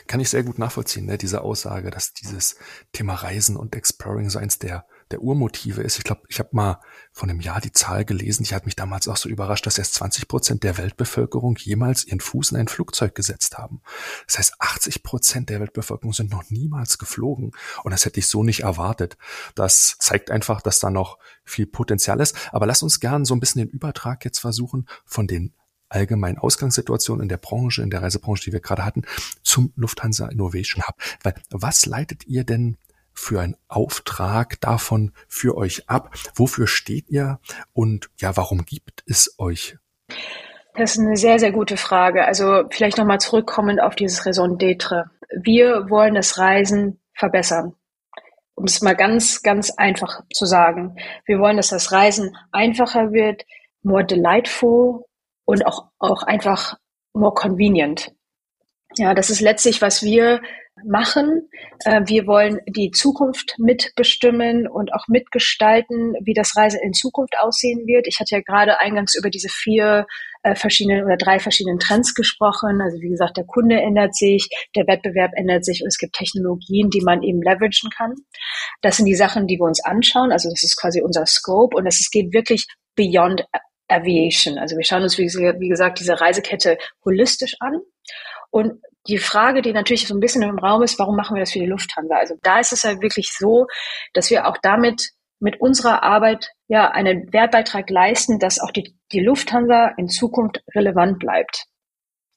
Kann 0.07 0.21
ich 0.21 0.31
sehr 0.31 0.43
gut 0.43 0.59
nachvollziehen, 0.59 1.07
ne? 1.07 1.19
diese 1.19 1.43
Aussage, 1.43 1.91
dass 1.91 2.12
dieses 2.12 2.57
Thema 2.93 3.15
Reisen 3.15 3.57
und 3.57 3.75
Exploring 3.75 4.31
so 4.31 4.39
eins 4.39 4.59
der 4.59 4.87
der 5.11 5.23
Urmotive 5.23 5.83
ist. 5.83 5.99
Ich 5.99 6.05
glaube, 6.05 6.23
ich 6.29 6.38
habe 6.38 6.51
mal 6.53 6.81
von 7.12 7.31
einem 7.31 7.40
Jahr 7.40 7.61
die 7.61 7.73
Zahl 7.73 8.05
gelesen, 8.05 8.45
die 8.45 8.55
hat 8.55 8.66
mich 8.66 8.77
damals 8.77 9.09
auch 9.09 9.16
so 9.16 9.29
überrascht, 9.29 9.66
dass 9.66 9.79
erst 9.79 9.95
20 9.95 10.29
Prozent 10.29 10.64
der 10.64 10.79
Weltbevölkerung 10.79 11.57
jemals 11.59 12.05
ihren 12.05 12.21
Fuß 12.21 12.51
in 12.51 12.57
ein 12.57 12.69
Flugzeug 12.69 13.14
gesetzt 13.14 13.59
haben. 13.59 13.81
Das 14.27 14.38
heißt, 14.38 14.55
80 14.59 15.03
Prozent 15.03 15.51
der 15.51 15.61
Weltbevölkerung 15.61 16.12
sind 16.12 16.31
noch 16.31 16.51
niemals 16.51 16.99
geflogen. 16.99 17.53
Und 17.85 17.92
das 17.92 18.05
hätte 18.05 18.21
ich 18.21 18.27
so 18.27 18.42
nicht 18.42 18.61
erwartet. 18.61 19.16
Das 19.55 19.97
zeigt 19.99 20.31
einfach, 20.31 20.61
dass 20.61 20.81
da 20.81 20.90
noch 20.90 21.19
viel 21.45 21.66
Potenzial 21.66 22.21
ist. 22.21 22.37
Aber 22.53 22.66
lass 22.66 22.83
uns 22.83 23.01
gern 23.01 23.25
so 23.25 23.35
ein 23.35 23.40
bisschen 23.40 23.61
den 23.61 23.71
Übertrag 23.71 24.25
jetzt 24.25 24.40
versuchen 24.40 24.88
von 25.05 25.27
den 25.27 25.53
allgemeinen 25.88 26.38
Ausgangssituation 26.38 27.21
in 27.21 27.29
der 27.29 27.37
Branche, 27.37 27.83
in 27.83 27.90
der 27.90 28.03
Reisebranche, 28.03 28.45
die 28.45 28.53
wir 28.53 28.61
gerade 28.61 28.85
hatten, 28.85 29.03
zum 29.42 29.73
Lufthansa 29.77 30.27
Innovation 30.27 30.83
Hub. 30.87 30.97
Weil 31.23 31.35
was 31.51 31.87
leitet 31.87 32.27
ihr 32.27 32.45
denn 32.45 32.77
für 33.17 33.41
einen 33.41 33.57
Auftrag 33.67 34.61
davon 34.61 35.13
für 35.27 35.57
euch 35.57 35.89
ab? 35.89 36.15
Wofür 36.35 36.67
steht 36.67 37.09
ihr 37.09 37.41
und 37.73 38.11
ja, 38.19 38.37
warum 38.37 38.65
gibt 38.65 39.03
es 39.07 39.35
euch? 39.39 39.77
Das 40.75 40.93
ist 40.93 41.01
eine 41.01 41.17
sehr, 41.17 41.39
sehr 41.39 41.53
gute 41.53 41.77
Frage. 41.77 42.27
Also 42.27 42.65
vielleicht 42.71 42.99
nochmal 42.99 43.19
zurückkommend 43.19 43.81
auf 43.81 43.97
dieses 43.97 44.27
Raison 44.27 44.59
d'être. 44.59 45.05
Wir 45.31 45.89
wollen 45.89 46.15
das 46.15 46.39
Reisen 46.39 47.01
verbessern. 47.15 47.75
Um 48.55 48.65
es 48.65 48.83
mal 48.83 48.95
ganz, 48.95 49.43
ganz 49.43 49.71
einfach 49.71 50.23
zu 50.33 50.45
sagen. 50.45 50.97
Wir 51.25 51.39
wollen, 51.39 51.57
dass 51.57 51.69
das 51.69 51.93
Reisen 51.93 52.37
einfacher 52.53 53.13
wird, 53.13 53.45
more 53.83 54.05
delightful 54.05 55.05
und 55.45 55.67
auch, 55.67 55.89
auch 55.99 56.23
einfach 56.23 56.77
more 57.13 57.35
convenient. 57.35 58.15
Ja, 58.97 59.15
das 59.15 59.31
ist 59.31 59.41
letztlich, 59.41 59.83
was 59.83 60.03
wir 60.03 60.41
machen. 60.85 61.49
Äh, 61.85 62.03
wir 62.07 62.27
wollen 62.27 62.61
die 62.67 62.91
Zukunft 62.91 63.55
mitbestimmen 63.59 64.69
und 64.69 64.93
auch 64.93 65.09
mitgestalten, 65.09 66.15
wie 66.23 66.35
das 66.35 66.57
Reisen 66.57 66.81
in 66.83 66.93
Zukunft 66.93 67.35
aussehen 67.39 67.87
wird. 67.87 68.07
Ich 68.07 68.21
hatte 68.21 68.35
ja 68.37 68.41
gerade 68.41 68.79
eingangs 68.81 69.15
über 69.17 69.31
diese 69.31 69.49
vier 69.49 70.07
äh, 70.43 70.55
verschiedenen 70.55 71.05
oder 71.05 71.17
drei 71.17 71.39
verschiedenen 71.39 71.79
Trends 71.79 72.15
gesprochen. 72.15 72.81
Also 72.81 73.01
wie 73.01 73.09
gesagt, 73.09 73.37
der 73.37 73.45
Kunde 73.45 73.81
ändert 73.81 74.15
sich, 74.15 74.49
der 74.75 74.87
Wettbewerb 74.87 75.33
ändert 75.35 75.65
sich 75.65 75.83
und 75.83 75.89
es 75.89 75.99
gibt 75.99 76.15
Technologien, 76.15 76.91
die 76.91 77.03
man 77.03 77.23
eben 77.23 77.43
leveragen 77.43 77.91
kann. 77.97 78.15
Das 78.83 78.97
sind 78.99 79.07
die 79.07 79.15
Sachen, 79.15 79.47
die 79.47 79.57
wir 79.57 79.65
uns 79.67 79.83
anschauen. 79.83 80.31
Also 80.31 80.51
das 80.51 80.62
ist 80.62 80.79
quasi 80.79 81.01
unser 81.01 81.27
Scope 81.27 81.77
und 81.77 81.87
es 81.87 82.11
geht 82.11 82.33
wirklich 82.33 82.67
beyond 82.95 83.45
Aviation. 83.89 84.59
Also 84.59 84.77
wir 84.77 84.85
schauen 84.85 85.03
uns, 85.03 85.17
wie 85.19 85.69
gesagt, 85.69 86.01
diese 86.01 86.21
Reisekette 86.21 86.79
holistisch 87.05 87.57
an. 87.61 87.81
Und 88.51 88.81
die 89.09 89.19
Frage, 89.19 89.63
die 89.63 89.73
natürlich 89.73 90.07
so 90.07 90.15
ein 90.15 90.21
bisschen 90.21 90.43
im 90.43 90.59
Raum 90.59 90.83
ist, 90.83 90.99
warum 90.99 91.17
machen 91.17 91.37
wir 91.37 91.41
das 91.41 91.53
für 91.53 91.61
die 91.61 91.67
Lufthansa? 91.67 92.17
Also 92.17 92.35
da 92.43 92.59
ist 92.59 92.73
es 92.73 92.85
halt 92.85 93.03
wirklich 93.03 93.31
so, 93.37 93.67
dass 94.13 94.31
wir 94.31 94.47
auch 94.47 94.57
damit 94.63 95.11
mit 95.39 95.61
unserer 95.61 96.03
Arbeit 96.03 96.51
ja 96.69 96.91
einen 96.91 97.33
Wertbeitrag 97.33 97.89
leisten, 97.91 98.39
dass 98.39 98.59
auch 98.59 98.71
die, 98.71 98.97
die 99.13 99.21
Lufthansa 99.21 99.93
in 99.97 100.09
Zukunft 100.09 100.63
relevant 100.75 101.19
bleibt. 101.19 101.67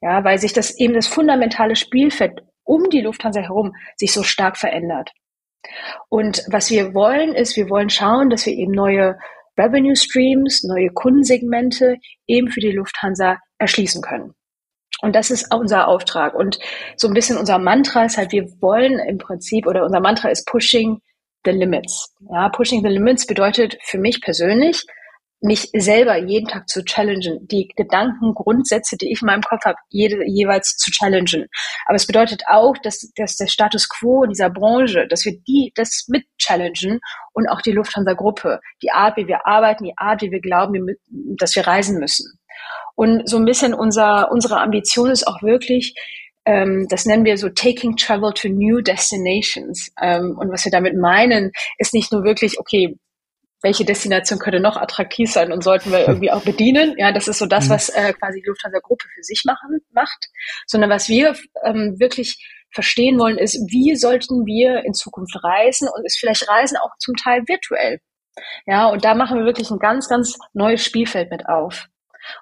Ja, 0.02 0.24
weil 0.24 0.38
sich 0.38 0.54
das 0.54 0.78
eben 0.78 0.94
das 0.94 1.08
fundamentale 1.08 1.76
Spielfeld 1.76 2.42
um 2.64 2.90
die 2.90 3.02
Lufthansa 3.02 3.42
herum 3.42 3.74
sich 3.98 4.14
so 4.14 4.24
stark 4.24 4.58
verändert. 4.58 5.12
Und 6.08 6.44
was 6.50 6.70
wir 6.70 6.94
wollen, 6.94 7.34
ist, 7.34 7.58
wir 7.58 7.70
wollen 7.70 7.90
schauen, 7.90 8.30
dass 8.30 8.46
wir 8.46 8.54
eben 8.54 8.72
neue 8.72 9.18
Revenue 9.58 9.96
Streams, 9.96 10.64
neue 10.64 10.90
Kundensegmente 10.90 11.98
eben 12.28 12.50
für 12.50 12.62
die 12.62 12.72
Lufthansa 12.72 13.38
erschließen 13.58 14.02
können. 14.02 14.34
Und 15.02 15.16
das 15.16 15.32
ist 15.32 15.54
unser 15.54 15.88
Auftrag. 15.88 16.34
Und 16.34 16.60
so 16.98 17.08
ein 17.08 17.14
bisschen 17.14 17.38
unser 17.38 17.58
Mantra 17.58 18.06
ist 18.06 18.18
halt, 18.18 18.32
wir 18.32 18.46
wollen 18.60 19.00
im 19.00 19.18
Prinzip, 19.18 19.66
oder 19.66 19.84
unser 19.86 20.02
Mantra 20.02 20.30
ist 20.30 20.46
Pushing 20.46 21.02
the 21.46 21.52
Limits. 21.52 22.14
Ja, 22.32 22.50
Pushing 22.50 22.82
the 22.82 22.90
Limits 22.90 23.26
bedeutet 23.26 23.78
für 23.84 23.98
mich 23.98 24.22
persönlich, 24.22 24.84
mich 25.42 25.70
selber 25.74 26.18
jeden 26.18 26.48
Tag 26.48 26.68
zu 26.68 26.84
challengen, 26.84 27.48
die 27.48 27.70
Gedanken, 27.76 28.34
Grundsätze, 28.34 28.98
die 28.98 29.12
ich 29.12 29.22
in 29.22 29.28
meinem 29.28 29.42
Kopf 29.42 29.64
habe, 29.64 29.78
jede, 29.90 30.26
jeweils 30.28 30.76
zu 30.76 30.92
challengen. 30.92 31.48
Aber 31.86 31.96
es 31.96 32.06
bedeutet 32.06 32.44
auch, 32.48 32.76
dass, 32.84 33.10
dass 33.16 33.38
der 33.38 33.48
Status 33.48 33.88
quo 33.88 34.24
in 34.24 34.32
dieser 34.32 34.50
Branche, 34.50 35.08
dass 35.08 35.24
wir 35.24 35.40
die 35.48 35.72
das 35.76 36.06
mit 36.10 36.26
challengen 36.38 37.00
und 37.34 37.48
auch 37.48 37.62
die 37.62 37.72
Lufthansa-Gruppe, 37.72 38.60
die 38.84 38.92
Art, 38.92 39.16
wie 39.16 39.28
wir 39.28 39.48
arbeiten, 39.48 39.86
die 39.86 39.98
Art, 39.98 40.22
wie 40.22 40.32
wir 40.32 40.42
glauben, 40.42 40.88
dass 41.38 41.56
wir 41.56 41.66
reisen 41.66 42.00
müssen. 42.00 42.39
Und 42.96 43.30
so 43.30 43.38
ein 43.38 43.46
bisschen 43.46 43.74
unser, 43.74 44.32
unsere 44.32 44.60
Ambition 44.60 45.10
ist 45.10 45.28
auch 45.28 45.42
wirklich, 45.42 45.96
ähm, 46.46 46.88
das 46.90 47.06
nennen 47.06 47.26
wir 47.26 47.38
so 47.38 47.50
Taking 47.50 47.96
Travel 47.96 48.34
to 48.34 48.50
New 48.50 48.82
Destinations. 48.82 49.92
Ähm, 50.02 50.38
und 50.38 50.52
was 50.52 50.66
wir 50.66 50.72
damit 50.72 50.96
meinen, 50.96 51.52
ist 51.78 51.94
nicht 51.94 52.12
nur 52.12 52.24
wirklich, 52.24 52.60
okay, 52.60 52.98
welche 53.62 53.86
Destination 53.86 54.40
könnte 54.40 54.60
noch 54.60 54.78
attraktiv 54.78 55.32
sein 55.32 55.52
und 55.52 55.64
sollten 55.64 55.92
wir 55.92 56.08
irgendwie 56.08 56.32
auch 56.32 56.44
bedienen. 56.44 56.96
Ja, 56.98 57.12
das 57.12 57.28
ist 57.28 57.40
so 57.40 57.46
das, 57.46 57.66
mhm. 57.66 57.72
was 57.72 57.90
äh, 57.90 58.14
quasi 58.14 58.40
die 58.42 58.48
Lufthansa-Gruppe 58.48 59.06
für 59.14 59.24
sich 59.24 59.44
machen, 59.46 59.80
macht, 59.92 60.28
sondern 60.66 60.90
was 60.90 61.10
wir 61.10 61.36
ähm, 61.64 61.96
wirklich 62.00 62.38
verstehen 62.72 63.20
wollen, 63.20 63.38
ist, 63.38 63.56
wie 63.70 63.96
sollten 63.96 64.46
wir 64.46 64.86
in 64.86 64.94
Zukunft 64.94 65.36
reisen 65.44 65.90
und 65.94 66.06
ist 66.06 66.20
vielleicht 66.20 66.48
Reisen 66.48 66.78
auch 66.78 66.92
zum 67.00 67.16
Teil 67.16 67.42
virtuell. 67.48 68.00
Ja, 68.66 68.88
und 68.88 69.04
da 69.04 69.16
machen 69.16 69.38
wir 69.38 69.46
wirklich 69.46 69.70
ein 69.72 69.80
ganz, 69.80 70.08
ganz 70.08 70.38
neues 70.54 70.84
Spielfeld 70.84 71.30
mit 71.32 71.48
auf. 71.48 71.88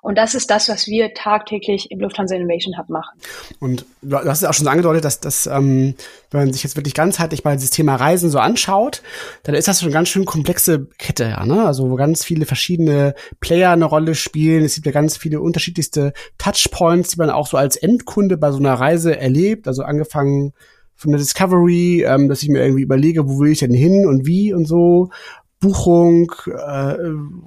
Und 0.01 0.17
das 0.17 0.35
ist 0.35 0.49
das, 0.49 0.69
was 0.69 0.87
wir 0.87 1.13
tagtäglich 1.13 1.91
im 1.91 1.99
Lufthansa 1.99 2.35
Innovation 2.35 2.77
Hub 2.77 2.89
machen. 2.89 3.17
Und 3.59 3.85
du 4.01 4.17
hast 4.17 4.41
es 4.41 4.47
auch 4.47 4.53
schon 4.53 4.65
so 4.65 4.71
angedeutet, 4.71 5.05
dass, 5.05 5.19
dass 5.19 5.47
ähm, 5.47 5.95
wenn 6.31 6.41
man 6.41 6.53
sich 6.53 6.63
jetzt 6.63 6.75
wirklich 6.75 6.93
ganzheitlich 6.93 7.43
mal 7.43 7.55
dieses 7.55 7.69
Thema 7.69 7.95
Reisen 7.95 8.29
so 8.29 8.39
anschaut, 8.39 9.01
dann 9.43 9.55
ist 9.55 9.67
das 9.67 9.79
schon 9.79 9.87
eine 9.87 9.93
ganz 9.93 10.09
schön 10.09 10.25
komplexe 10.25 10.87
Kette, 10.97 11.25
ja, 11.25 11.45
ne? 11.45 11.65
Also 11.65 11.89
wo 11.89 11.95
ganz 11.95 12.23
viele 12.23 12.45
verschiedene 12.45 13.15
Player 13.39 13.71
eine 13.71 13.85
Rolle 13.85 14.15
spielen. 14.15 14.63
Es 14.63 14.75
gibt 14.75 14.85
ja 14.85 14.91
ganz 14.91 15.17
viele 15.17 15.41
unterschiedlichste 15.41 16.13
Touchpoints, 16.37 17.09
die 17.09 17.17
man 17.17 17.29
auch 17.29 17.47
so 17.47 17.57
als 17.57 17.75
Endkunde 17.75 18.37
bei 18.37 18.51
so 18.51 18.59
einer 18.59 18.73
Reise 18.73 19.17
erlebt. 19.17 19.67
Also 19.67 19.83
angefangen 19.83 20.53
von 20.95 21.11
der 21.11 21.19
Discovery, 21.19 22.03
ähm, 22.03 22.27
dass 22.27 22.41
ich 22.41 22.49
mir 22.49 22.63
irgendwie 22.63 22.83
überlege, 22.83 23.29
wo 23.29 23.39
will 23.39 23.51
ich 23.51 23.59
denn 23.59 23.73
hin 23.73 24.07
und 24.07 24.25
wie 24.25 24.53
und 24.53 24.65
so, 24.65 25.11
Buchung, 25.59 26.31
äh, 26.47 26.95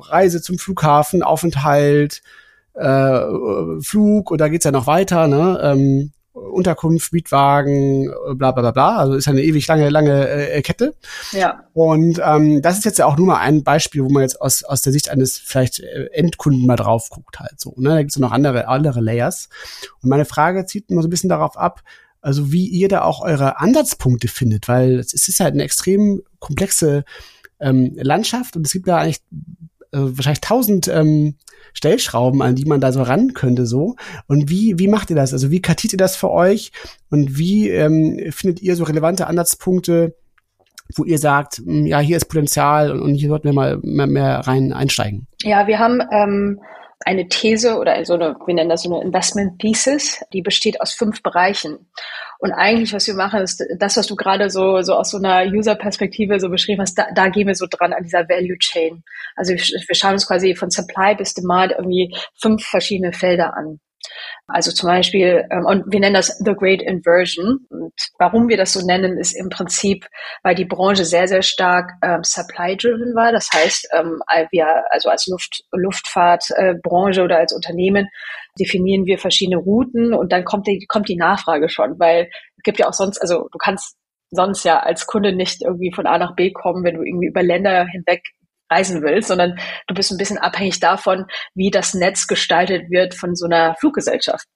Reise 0.01 0.43
zum 0.43 0.59
Flughafen, 0.59 1.23
Aufenthalt, 1.23 2.23
äh, 2.75 3.21
Flug 3.81 4.31
und 4.31 4.41
da 4.41 4.49
geht's 4.49 4.65
ja 4.65 4.73
noch 4.73 4.87
weiter, 4.87 5.29
ne? 5.29 5.61
Ähm, 5.63 6.13
Unterkunft, 6.33 7.13
Mietwagen, 7.13 8.13
bla 8.35 8.53
bla 8.53 8.63
bla 8.63 8.71
bla. 8.71 8.97
Also 8.99 9.15
ist 9.15 9.27
ja 9.27 9.33
eine 9.33 9.43
ewig 9.43 9.67
lange, 9.67 9.91
lange 9.91 10.29
äh, 10.29 10.63
Kette. 10.63 10.95
Ja. 11.33 11.65
Und 11.73 12.21
ähm, 12.25 12.63
das 12.63 12.79
ist 12.79 12.85
jetzt 12.85 12.99
ja 12.99 13.07
auch 13.07 13.17
nur 13.17 13.27
mal 13.27 13.39
ein 13.39 13.65
Beispiel, 13.65 14.05
wo 14.05 14.09
man 14.09 14.23
jetzt 14.23 14.41
aus, 14.41 14.63
aus 14.63 14.81
der 14.81 14.93
Sicht 14.93 15.11
eines 15.11 15.39
vielleicht 15.39 15.81
äh, 15.81 16.07
Endkunden 16.13 16.67
mal 16.67 16.77
drauf 16.77 17.11
guckt 17.11 17.41
halt 17.41 17.59
so. 17.59 17.75
Ne? 17.77 17.91
Da 17.91 17.99
gibt's 18.01 18.15
ja 18.15 18.21
noch 18.21 18.33
andere, 18.33 18.69
andere 18.69 19.01
Layers. 19.01 19.49
Und 20.03 20.09
meine 20.09 20.25
Frage 20.25 20.67
zieht 20.67 20.91
immer 20.91 21.03
so 21.03 21.09
ein 21.09 21.11
bisschen 21.11 21.31
darauf 21.31 21.57
ab, 21.57 21.83
also 22.21 22.53
wie 22.53 22.67
ihr 22.67 22.89
da 22.89 23.03
auch 23.03 23.23
eure 23.23 23.59
Ansatzpunkte 23.59 24.29
findet, 24.29 24.69
weil 24.69 24.99
es 24.99 25.13
ist 25.13 25.41
halt 25.41 25.55
eine 25.55 25.65
extrem 25.65 26.23
komplexe 26.39 27.05
ähm, 27.61 27.93
Landschaft 27.97 28.57
und 28.57 28.67
es 28.67 28.73
gibt 28.73 28.89
da 28.89 28.99
eigentlich 28.99 29.21
äh, 29.93 29.99
wahrscheinlich 29.99 30.41
tausend 30.41 30.89
ähm, 30.89 31.37
Stellschrauben, 31.73 32.43
an 32.43 32.55
die 32.55 32.65
man 32.65 32.81
da 32.81 32.93
so 32.93 33.03
ran 33.03 33.35
könnte 33.35 33.67
so. 33.67 33.97
Und 34.27 34.51
wie, 34.51 34.79
wie 34.79 34.89
macht 34.89 35.11
ihr 35.11 35.17
das? 35.17 35.33
Also 35.33 35.51
wie 35.51 35.63
kartiert 35.63 35.93
ihr 35.93 35.99
das 35.99 36.17
für 36.17 36.31
euch? 36.31 36.73
Und 37.11 37.39
wie 37.39 37.69
ähm, 37.71 38.31
findet 38.31 38.63
ihr 38.63 38.77
so 38.77 38.85
relevante 38.85 39.27
Ansatzpunkte, 39.27 40.17
wo 40.97 41.05
ihr 41.05 41.19
sagt, 41.19 41.59
hm, 41.59 41.87
ja, 41.87 42.01
hier 42.01 42.17
ist 42.17 42.27
Potenzial 42.27 42.91
und, 42.93 43.01
und 43.01 43.15
hier 43.15 43.29
sollten 43.29 43.49
wir 43.49 43.53
mal 43.53 43.79
mehr, 43.83 44.07
mehr 44.07 44.39
rein 44.41 44.73
einsteigen? 44.73 45.27
Ja, 45.43 45.67
wir 45.67 45.79
haben 45.79 46.01
ähm, 46.13 46.61
eine 47.05 47.29
These 47.29 47.79
oder 47.79 48.05
so 48.05 48.15
eine, 48.15 48.37
wir 48.47 48.55
nennen 48.55 48.71
das 48.71 48.83
so 48.83 48.95
eine 48.95 49.05
Investment 49.05 49.59
Thesis, 49.61 50.23
die 50.33 50.43
besteht 50.43 50.81
aus 50.81 50.93
fünf 50.93 51.23
Bereichen. 51.23 51.79
Und 52.41 52.53
eigentlich, 52.53 52.95
was 52.95 53.07
wir 53.07 53.15
machen, 53.15 53.43
ist 53.43 53.63
das, 53.79 53.97
was 53.99 54.07
du 54.07 54.17
gerade 54.17 54.49
so, 54.49 54.81
so 54.81 54.95
aus 54.95 55.11
so 55.11 55.19
einer 55.19 55.45
User-Perspektive 55.53 56.41
so 56.41 56.49
beschrieben 56.49 56.81
hast, 56.81 56.97
da, 56.97 57.07
da 57.15 57.29
gehen 57.29 57.47
wir 57.47 57.55
so 57.55 57.67
dran 57.71 57.93
an 57.93 58.03
dieser 58.03 58.29
Value 58.29 58.57
Chain. 58.59 59.03
Also 59.37 59.53
wir, 59.53 59.61
wir 59.61 59.95
schauen 59.95 60.15
uns 60.15 60.27
quasi 60.27 60.55
von 60.55 60.71
Supply 60.71 61.15
bis 61.15 61.35
Demand 61.35 61.73
irgendwie 61.73 62.17
fünf 62.41 62.65
verschiedene 62.65 63.13
Felder 63.13 63.55
an. 63.57 63.79
Also 64.47 64.73
zum 64.73 64.89
Beispiel, 64.89 65.47
ähm, 65.51 65.65
und 65.67 65.85
wir 65.93 66.01
nennen 66.01 66.15
das 66.15 66.39
The 66.39 66.55
Great 66.55 66.83
Inversion. 66.83 67.67
Und 67.69 67.93
warum 68.19 68.49
wir 68.49 68.57
das 68.57 68.73
so 68.73 68.85
nennen, 68.85 69.19
ist 69.19 69.33
im 69.33 69.49
Prinzip, 69.49 70.07
weil 70.43 70.55
die 70.55 70.65
Branche 70.65 71.05
sehr, 71.05 71.29
sehr 71.29 71.43
stark 71.43 71.93
ähm, 72.03 72.25
supply-driven 72.25 73.15
war. 73.15 73.33
Das 73.33 73.49
heißt, 73.55 73.89
ähm, 73.97 74.21
wir, 74.51 74.85
also 74.91 75.11
als 75.11 75.27
Luft, 75.27 75.63
Luftfahrtbranche 75.73 77.21
äh, 77.21 77.25
oder 77.25 77.39
als 77.39 77.53
Unternehmen 77.53 78.09
definieren 78.59 79.07
wir 79.07 79.19
verschiedene 79.19 79.59
Routen 79.59 80.15
und 80.15 80.33
dann 80.33 80.45
kommt 80.45 80.67
die, 80.67 80.87
kommt 80.89 81.09
die 81.09 81.17
Nachfrage 81.17 81.69
schon, 81.69 81.99
weil 81.99 82.31
es 82.57 82.63
gibt 82.63 82.79
ja 82.79 82.89
auch 82.89 82.93
sonst, 82.93 83.21
also 83.21 83.49
du 83.51 83.59
kannst 83.59 83.97
sonst 84.31 84.65
ja 84.65 84.81
als 84.81 85.07
Kunde 85.07 85.33
nicht 85.35 85.63
irgendwie 85.63 85.93
von 85.93 86.07
A 86.07 86.19
nach 86.19 86.35
B 86.37 86.53
kommen, 86.53 86.85
wenn 86.85 86.97
du 86.97 87.03
irgendwie 87.03 87.29
über 87.29 87.43
Länder 87.43 87.87
hinweg 87.87 88.23
reisen 88.71 89.03
willst, 89.03 89.29
sondern 89.29 89.59
du 89.89 89.95
bist 89.95 90.13
ein 90.13 90.19
bisschen 90.19 90.39
abhängig 90.39 90.79
davon, 90.81 91.27
wie 91.55 91.71
das 91.71 91.95
Netz 91.95 92.27
gestaltet 92.27 92.91
wird 92.91 93.15
von 93.15 93.35
so 93.35 93.47
einer 93.47 93.75
Fluggesellschaft. 93.81 94.47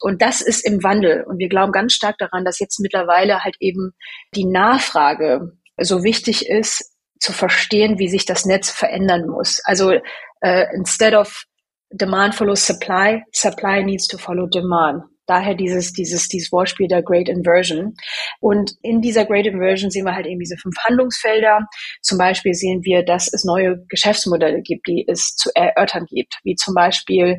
Und 0.00 0.22
das 0.22 0.40
ist 0.40 0.66
im 0.66 0.82
Wandel. 0.82 1.24
Und 1.24 1.38
wir 1.38 1.48
glauben 1.48 1.72
ganz 1.72 1.92
stark 1.92 2.16
daran, 2.18 2.44
dass 2.44 2.58
jetzt 2.58 2.80
mittlerweile 2.80 3.44
halt 3.44 3.56
eben 3.60 3.92
die 4.34 4.46
Nachfrage 4.46 5.52
so 5.78 6.02
wichtig 6.02 6.48
ist, 6.48 6.96
zu 7.20 7.32
verstehen, 7.32 7.98
wie 7.98 8.08
sich 8.08 8.24
das 8.24 8.46
Netz 8.46 8.70
verändern 8.70 9.28
muss. 9.28 9.60
Also 9.64 9.92
uh, 9.92 10.64
instead 10.74 11.14
of 11.14 11.44
demand 11.92 12.34
follows 12.34 12.64
supply, 12.64 13.22
supply 13.32 13.82
needs 13.82 14.06
to 14.08 14.18
follow 14.18 14.46
demand. 14.46 15.02
Daher 15.26 15.54
dieses, 15.54 15.92
dieses, 15.92 16.26
dieses 16.26 16.50
Wortspiel 16.50 16.88
der 16.88 17.04
Great 17.04 17.28
Inversion. 17.28 17.94
Und 18.40 18.72
in 18.82 19.00
dieser 19.00 19.24
Great 19.24 19.46
Inversion 19.46 19.88
sehen 19.88 20.04
wir 20.04 20.16
halt 20.16 20.26
eben 20.26 20.40
diese 20.40 20.56
fünf 20.56 20.74
Handlungsfelder. 20.84 21.68
Zum 22.02 22.18
Beispiel 22.18 22.52
sehen 22.52 22.80
wir, 22.82 23.04
dass 23.04 23.32
es 23.32 23.44
neue 23.44 23.78
Geschäftsmodelle 23.88 24.60
gibt, 24.62 24.88
die 24.88 25.04
es 25.06 25.36
zu 25.36 25.50
erörtern 25.54 26.06
gibt, 26.06 26.40
wie 26.42 26.56
zum 26.56 26.74
Beispiel 26.74 27.38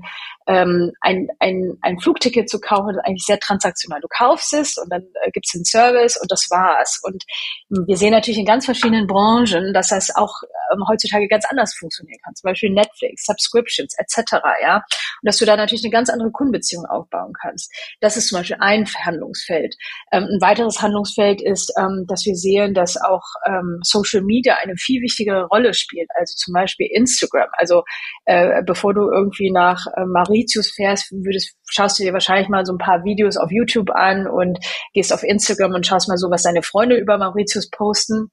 ähm, 0.52 0.92
ein, 1.00 1.30
ein, 1.40 1.78
ein 1.82 2.00
Flugticket 2.00 2.50
zu 2.50 2.60
kaufen, 2.60 2.90
ist 2.90 3.06
eigentlich 3.06 3.26
sehr 3.26 3.40
transaktional. 3.40 4.02
Du 4.02 4.08
kaufst 4.10 4.54
es 4.54 4.78
und 4.78 4.92
dann 4.92 5.04
äh, 5.24 5.32
gibt 5.32 5.46
es 5.46 5.54
den 5.54 5.64
Service 5.64 6.20
und 6.20 6.30
das 6.30 6.48
war's. 6.50 7.00
Und 7.04 7.24
wir 7.70 7.96
sehen 7.96 8.12
natürlich 8.12 8.40
in 8.40 8.46
ganz 8.46 8.66
verschiedenen 8.66 9.08
Branchen, 9.08 9.74
dass 9.74 9.90
das 9.90 10.14
auch 10.14 10.34
ähm, 10.74 10.84
heutzutage 10.90 11.28
ganz 11.28 11.46
anders 11.50 11.74
funktionieren 11.74 12.20
kann. 12.24 12.36
Zum 12.36 12.50
Beispiel 12.50 12.72
Netflix, 12.72 13.26
Subscriptions 13.26 13.96
etc. 13.98 14.34
Ja, 14.62 14.76
und 14.78 14.84
dass 15.24 15.38
du 15.38 15.46
da 15.46 15.56
natürlich 15.56 15.84
eine 15.84 15.92
ganz 15.92 16.10
andere 16.10 16.32
Kundenbeziehung 16.32 16.86
aufbauen 16.86 17.34
kannst. 17.42 17.74
Das 18.02 18.18
ist 18.18 18.28
zum 18.28 18.40
Beispiel 18.40 18.58
ein 18.60 18.86
Handlungsfeld. 18.86 19.76
Ähm, 20.12 20.24
ein 20.24 20.42
weiteres 20.42 20.82
Handlungsfeld 20.82 21.42
ist, 21.42 21.72
ähm, 21.80 22.06
dass 22.08 22.26
wir 22.26 22.36
sehen, 22.36 22.74
dass 22.74 22.98
auch 22.98 23.24
ähm, 23.48 23.80
Social 23.84 24.22
Media 24.22 24.58
eine 24.62 24.76
viel 24.76 25.02
wichtigere 25.02 25.46
Rolle 25.46 25.74
spielt. 25.74 26.10
Also 26.16 26.36
zum 26.36 26.54
Beispiel 26.54 26.90
Instagram. 26.92 27.48
Also 27.54 27.84
äh, 28.26 28.62
bevor 28.64 28.94
du 28.94 29.10
irgendwie 29.10 29.52
nach 29.52 29.86
äh, 29.96 30.06
Mauritius 30.42 30.72
fährst, 30.72 31.12
würdest, 31.12 31.56
schaust 31.70 32.00
du 32.00 32.04
dir 32.04 32.14
wahrscheinlich 32.14 32.50
mal 32.50 32.66
so 32.66 32.74
ein 32.74 32.78
paar 32.78 33.04
Videos 33.04 33.38
auf 33.38 33.52
YouTube 33.52 33.92
an 33.92 34.28
und 34.28 34.60
gehst 34.94 35.14
auf 35.14 35.24
Instagram 35.24 35.74
und 35.74 35.86
schaust 35.86 36.10
mal 36.10 36.18
so, 36.18 36.30
was 36.30 36.44
deine 36.44 36.64
Freunde 36.64 36.98
über 36.98 37.18
Mauritius 37.18 37.70
posten. 37.70 38.32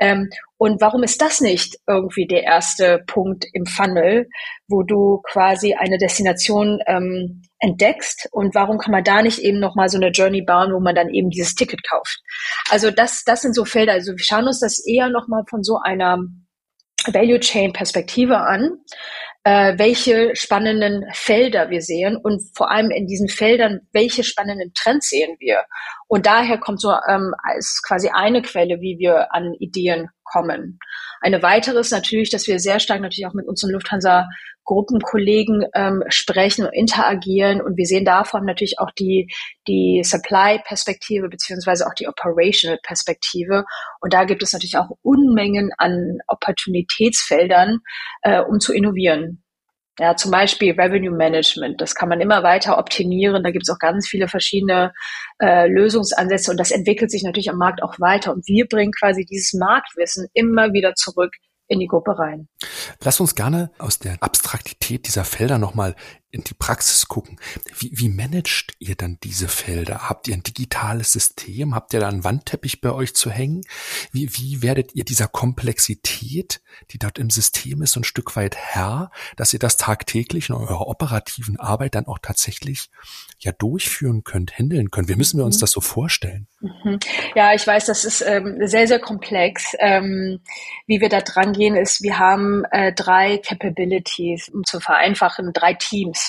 Ähm, 0.00 0.30
und 0.56 0.80
warum 0.80 1.02
ist 1.02 1.20
das 1.20 1.40
nicht 1.40 1.76
irgendwie 1.86 2.26
der 2.26 2.44
erste 2.44 3.02
Punkt 3.06 3.46
im 3.52 3.66
Funnel, 3.66 4.28
wo 4.68 4.82
du 4.82 5.20
quasi 5.30 5.74
eine 5.74 5.98
Destination 5.98 6.80
ähm, 6.86 7.42
entdeckst 7.58 8.28
und 8.32 8.54
warum 8.54 8.78
kann 8.78 8.92
man 8.92 9.04
da 9.04 9.22
nicht 9.22 9.38
eben 9.38 9.58
nochmal 9.58 9.88
so 9.88 9.98
eine 9.98 10.10
Journey 10.10 10.42
bauen, 10.42 10.72
wo 10.72 10.80
man 10.80 10.94
dann 10.94 11.10
eben 11.10 11.30
dieses 11.30 11.54
Ticket 11.54 11.80
kauft? 11.88 12.20
Also 12.70 12.90
das, 12.90 13.24
das 13.24 13.42
sind 13.42 13.54
so 13.54 13.64
Felder. 13.64 13.92
Also 13.92 14.12
wir 14.12 14.24
schauen 14.24 14.46
uns 14.46 14.60
das 14.60 14.84
eher 14.84 15.10
nochmal 15.10 15.44
von 15.48 15.62
so 15.62 15.78
einer 15.82 16.18
Value 17.06 17.40
Chain 17.40 17.72
Perspektive 17.72 18.38
an, 18.38 18.78
äh, 19.44 19.78
welche 19.78 20.36
spannenden 20.36 21.04
Felder 21.12 21.70
wir 21.70 21.80
sehen 21.80 22.16
und 22.16 22.42
vor 22.54 22.70
allem 22.70 22.90
in 22.90 23.06
diesen 23.06 23.28
Feldern, 23.28 23.80
welche 23.92 24.22
spannenden 24.22 24.72
Trends 24.74 25.08
sehen 25.08 25.36
wir. 25.38 25.64
Und 26.08 26.26
daher 26.26 26.58
kommt 26.58 26.80
so 26.80 26.90
ähm, 27.08 27.34
als 27.42 27.82
quasi 27.86 28.10
eine 28.12 28.42
Quelle, 28.42 28.80
wie 28.80 28.98
wir 28.98 29.32
an 29.32 29.54
Ideen 29.54 30.08
kommen. 30.24 30.78
Eine 31.20 31.42
weitere 31.42 31.80
ist 31.80 31.90
natürlich, 31.90 32.30
dass 32.30 32.46
wir 32.46 32.58
sehr 32.60 32.80
stark 32.80 33.00
natürlich 33.00 33.26
auch 33.26 33.34
mit 33.34 33.46
unseren 33.46 33.70
Lufthansa 33.70 34.28
Gruppenkollegen 34.64 35.66
ähm, 35.74 36.04
sprechen 36.08 36.66
und 36.66 36.72
interagieren 36.72 37.60
und 37.60 37.76
wir 37.76 37.86
sehen 37.86 38.04
davon 38.04 38.44
natürlich 38.44 38.78
auch 38.78 38.90
die, 38.92 39.32
die 39.66 40.02
Supply-Perspektive 40.04 41.28
beziehungsweise 41.28 41.86
auch 41.86 41.94
die 41.94 42.08
Operational-Perspektive 42.08 43.64
und 44.00 44.12
da 44.12 44.24
gibt 44.24 44.42
es 44.42 44.52
natürlich 44.52 44.78
auch 44.78 44.90
Unmengen 45.02 45.70
an 45.78 46.18
Opportunitätsfeldern, 46.26 47.78
äh, 48.22 48.40
um 48.40 48.60
zu 48.60 48.72
innovieren. 48.72 49.42
Ja, 49.98 50.16
zum 50.16 50.30
Beispiel 50.30 50.72
Revenue 50.72 51.14
Management, 51.14 51.78
das 51.78 51.94
kann 51.94 52.08
man 52.08 52.22
immer 52.22 52.42
weiter 52.42 52.78
optimieren. 52.78 53.42
Da 53.42 53.50
gibt 53.50 53.64
es 53.64 53.74
auch 53.74 53.78
ganz 53.78 54.08
viele 54.08 54.28
verschiedene 54.28 54.94
äh, 55.42 55.68
Lösungsansätze 55.68 56.50
und 56.50 56.58
das 56.58 56.70
entwickelt 56.70 57.10
sich 57.10 57.22
natürlich 57.22 57.50
am 57.50 57.58
Markt 57.58 57.82
auch 57.82 58.00
weiter. 58.00 58.32
Und 58.32 58.46
wir 58.46 58.66
bringen 58.66 58.92
quasi 58.98 59.26
dieses 59.26 59.52
Marktwissen 59.52 60.28
immer 60.32 60.72
wieder 60.72 60.94
zurück 60.94 61.34
in 61.70 61.78
die 61.78 61.86
Gruppe 61.86 62.18
rein. 62.18 62.48
Lass 63.02 63.20
uns 63.20 63.34
gerne 63.34 63.70
aus 63.78 63.98
der 64.00 64.16
Abstraktität 64.20 65.06
dieser 65.06 65.24
Felder 65.24 65.58
nochmal 65.58 65.94
in 66.30 66.44
die 66.44 66.54
Praxis 66.54 67.08
gucken. 67.08 67.40
Wie, 67.76 67.90
wie 67.92 68.08
managt 68.08 68.74
ihr 68.78 68.94
dann 68.94 69.18
diese 69.22 69.48
Felder? 69.48 70.08
Habt 70.08 70.28
ihr 70.28 70.34
ein 70.34 70.42
digitales 70.42 71.12
System? 71.12 71.74
Habt 71.74 71.92
ihr 71.92 72.00
da 72.00 72.08
einen 72.08 72.24
Wandteppich 72.24 72.80
bei 72.80 72.92
euch 72.92 73.14
zu 73.14 73.30
hängen? 73.30 73.62
Wie, 74.12 74.36
wie 74.36 74.62
werdet 74.62 74.94
ihr 74.94 75.04
dieser 75.04 75.26
Komplexität, 75.26 76.60
die 76.90 76.98
dort 76.98 77.18
im 77.18 77.30
System 77.30 77.82
ist, 77.82 77.92
so 77.92 78.00
ein 78.00 78.04
Stück 78.04 78.36
weit 78.36 78.56
Herr, 78.56 79.10
dass 79.36 79.52
ihr 79.52 79.58
das 79.58 79.76
tagtäglich 79.76 80.48
in 80.48 80.54
eurer 80.54 80.86
operativen 80.86 81.58
Arbeit 81.58 81.96
dann 81.96 82.06
auch 82.06 82.18
tatsächlich 82.18 82.90
ja 83.38 83.52
durchführen 83.52 84.22
könnt, 84.22 84.56
handeln 84.56 84.90
könnt? 84.90 85.08
Wie 85.08 85.16
müssen 85.16 85.38
wir 85.38 85.44
uns 85.44 85.56
mhm. 85.56 85.60
das 85.60 85.72
so 85.72 85.80
vorstellen? 85.80 86.46
Mhm. 86.60 87.00
Ja, 87.34 87.54
ich 87.54 87.66
weiß, 87.66 87.86
das 87.86 88.04
ist 88.04 88.20
ähm, 88.20 88.58
sehr, 88.66 88.86
sehr 88.86 89.00
komplex. 89.00 89.74
Ähm, 89.78 90.40
wie 90.86 91.00
wir 91.00 91.08
da 91.08 91.22
dran 91.22 91.52
gehen, 91.54 91.74
ist, 91.74 92.02
wir 92.02 92.18
haben 92.18 92.64
äh, 92.70 92.92
drei 92.92 93.38
Capabilities, 93.38 94.48
um 94.48 94.64
zu 94.64 94.78
vereinfachen, 94.78 95.52
drei 95.52 95.74
Teams. 95.74 96.19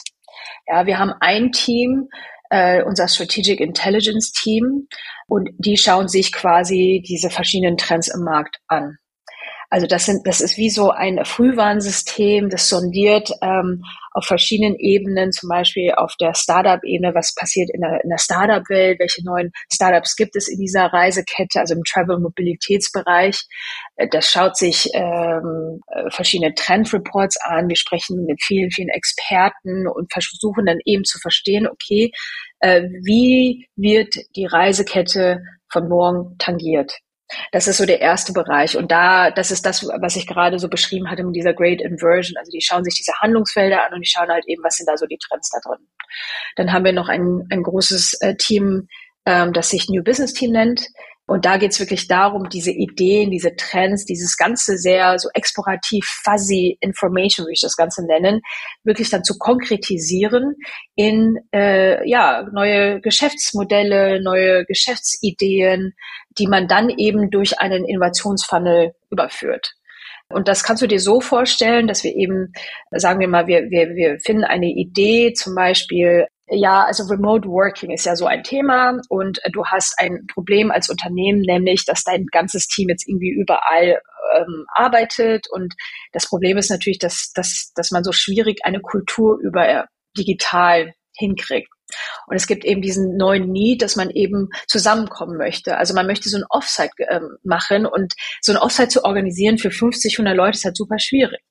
Ja, 0.68 0.86
wir 0.86 1.00
haben 1.00 1.14
ein 1.20 1.52
Team, 1.52 2.10
äh, 2.50 2.84
unser 2.84 3.08
Strategic 3.08 3.60
Intelligence 3.60 4.32
Team, 4.32 4.88
und 5.28 5.50
die 5.58 5.78
schauen 5.78 6.08
sich 6.08 6.32
quasi 6.32 7.04
diese 7.08 7.30
verschiedenen 7.30 7.78
Trends 7.78 8.08
im 8.14 8.24
Markt 8.24 8.58
an. 8.68 8.98
Also 9.72 9.88
das 9.88 10.06
sind, 10.06 10.28
das 10.28 10.42
ist 10.42 10.58
wie 10.58 10.70
so 10.70 10.92
ein 10.92 11.24
Frühwarnsystem, 11.24 12.50
das 12.50 12.68
sondiert 12.68 13.32
ähm, 13.42 13.84
auf 14.12 14.26
verschiedenen 14.26 14.76
Ebenen, 14.76 15.32
zum 15.32 15.48
Beispiel 15.48 15.94
auf 15.96 16.14
der 16.20 16.34
Startup-Ebene, 16.36 17.16
was 17.16 17.34
passiert 17.34 17.70
in 17.74 17.80
der, 17.80 18.04
in 18.04 18.10
der 18.10 18.18
Startup-Welt, 18.18 19.00
welche 19.00 19.24
neuen 19.24 19.54
Startups 19.74 20.18
gibt 20.18 20.36
es 20.36 20.50
in 20.50 20.60
dieser 20.60 20.88
Reisekette, 20.88 21.62
also 21.62 21.74
im 21.74 21.86
Travel-Mobilitätsbereich. 21.86 23.40
Äh, 23.96 24.10
das 24.10 24.30
schaut 24.30 24.58
sich 24.58 24.90
ähm, 24.94 25.80
äh, 25.88 26.10
verschiedene 26.10 26.54
Trend-Reports 26.54 27.38
an. 27.42 27.70
Wir 27.70 27.78
sprechen 27.78 28.26
mit 28.26 28.44
vielen, 28.44 28.72
vielen 28.72 28.90
Experten 28.90 29.88
und 29.88 30.12
versuchen 30.12 30.66
dann 30.66 30.80
eben 30.84 31.06
zu 31.06 31.18
verstehen, 31.20 31.66
okay, 31.66 32.12
äh, 32.60 32.82
wie 33.06 33.70
wird 33.78 34.16
die 34.36 34.48
Reisekette 34.48 35.42
von 35.70 35.88
morgen 35.88 36.38
tangiert? 36.40 37.00
Das 37.52 37.67
ist 37.67 37.78
so 37.78 37.86
der 37.86 38.02
erste 38.02 38.34
Bereich. 38.34 38.78
Und 38.78 38.91
da, 38.91 39.32
das 39.32 39.52
ist 39.52 39.65
das, 39.65 39.84
was 39.84 40.15
ich 40.15 40.28
gerade 40.28 40.60
so 40.60 40.70
beschrieben 40.70 41.10
hatte 41.10 41.24
mit 41.24 41.36
dieser 41.36 41.54
Great 41.54 41.82
Inversion. 41.82 42.38
Also 42.38 42.52
die 42.52 42.62
schauen 42.62 42.84
sich 42.84 42.96
diese 42.96 43.13
Handlungsfelder 43.20 43.86
an 43.86 43.94
und 43.94 44.02
die 44.02 44.10
schauen 44.10 44.30
halt 44.30 44.46
eben, 44.48 44.63
was 44.63 44.76
sind 44.76 44.88
da 44.88 44.98
so 44.98 45.06
die 45.06 45.17
Trends 45.17 45.50
da 45.50 45.60
drin. 45.60 45.86
Dann 46.56 46.74
haben 46.74 46.86
wir 46.86 46.94
noch 46.94 47.10
ein, 47.10 47.48
ein 47.50 47.63
großes 47.63 48.22
äh, 48.22 48.36
Team, 48.36 48.88
ähm, 49.26 49.54
das 49.54 49.70
sich 49.70 49.89
New 49.89 50.04
Business 50.04 50.34
Team 50.34 50.52
nennt. 50.52 50.86
Und 51.28 51.46
da 51.46 51.58
geht 51.58 51.72
es 51.72 51.80
wirklich 51.80 52.08
darum, 52.08 52.50
diese 52.50 52.72
Ideen, 52.72 53.32
diese 53.32 53.56
Trends, 53.56 54.06
dieses 54.06 54.36
ganze 54.36 54.78
sehr 54.78 55.18
so 55.18 55.30
explorativ 55.34 56.06
fuzzy 56.24 56.78
Information, 56.82 57.48
wie 57.48 57.54
ich 57.54 57.62
das 57.62 57.78
Ganze 57.78 58.06
nennen, 58.06 58.42
wirklich 58.84 59.10
dann 59.10 59.24
zu 59.24 59.38
konkretisieren 59.38 60.56
in 60.96 61.38
äh, 61.54 62.08
ja 62.10 62.46
neue 62.52 63.00
Geschäftsmodelle, 63.00 64.22
neue 64.22 64.66
Geschäftsideen, 64.66 65.94
die 66.38 66.48
man 66.48 66.68
dann 66.68 66.90
eben 66.90 67.30
durch 67.30 67.60
einen 67.60 67.86
Innovationsfunnel 67.86 68.94
überführt. 69.10 69.74
Und 70.30 70.48
das 70.48 70.64
kannst 70.64 70.82
du 70.82 70.88
dir 70.88 71.00
so 71.00 71.22
vorstellen, 71.22 71.88
dass 71.88 72.04
wir 72.04 72.16
eben, 72.16 72.54
sagen 72.92 73.20
wir 73.20 73.28
mal, 73.28 73.48
wir, 73.48 73.70
wir, 73.70 73.96
wir 73.96 74.20
finden 74.20 74.44
eine 74.44 74.68
Idee, 74.68 75.34
zum 75.34 75.56
Beispiel 75.56 76.28
ja, 76.52 76.84
also 76.84 77.06
Remote 77.06 77.48
Working 77.48 77.92
ist 77.92 78.06
ja 78.06 78.16
so 78.16 78.26
ein 78.26 78.44
Thema 78.44 79.00
und 79.10 79.40
äh, 79.44 79.52
du 79.52 79.66
hast 79.66 79.96
ein 79.98 80.28
Problem 80.34 80.70
als 80.70 80.90
Unternehmen, 80.90 81.42
nämlich, 81.42 81.86
dass 81.86 82.04
dein 82.04 82.26
ganzes 82.26 82.68
Team 82.68 82.90
jetzt 82.90 83.08
irgendwie 83.08 83.32
überall 83.32 84.02
ähm, 84.38 84.66
arbeitet 84.76 85.48
und 85.50 85.74
das 86.12 86.28
Problem 86.28 86.58
ist 86.58 86.70
natürlich, 86.70 87.00
dass, 87.00 87.32
dass, 87.34 87.72
dass 87.76 87.92
man 87.92 88.04
so 88.04 88.12
schwierig 88.12 88.60
eine 88.64 88.82
Kultur 88.82 89.40
über 89.42 89.68
äh, 89.68 89.84
digital 90.18 90.94
hinkriegt. 91.18 91.70
Und 92.28 92.36
es 92.36 92.48
gibt 92.48 92.64
eben 92.66 92.82
diesen 92.82 93.18
neuen 93.18 93.52
Need, 93.52 93.82
dass 93.82 93.96
man 93.96 94.10
eben 94.10 94.50
zusammenkommen 94.68 95.38
möchte. 95.38 95.78
Also 95.78 95.94
man 95.94 96.08
möchte 96.08 96.30
so 96.30 96.38
ein 96.38 96.46
Offsite 96.50 96.92
ähm, 97.10 97.38
machen 97.44 97.86
und 97.86 98.14
so 98.42 98.54
ein 98.54 98.58
Offsite 98.58 98.90
zu 98.90 99.04
organisieren 99.04 99.58
für 99.58 99.72
50, 99.72 100.16
100 100.16 100.36
Leute 100.36 100.58
ist 100.58 100.66
halt 100.66 100.78
super 100.78 101.00
schwierig. 101.00 101.42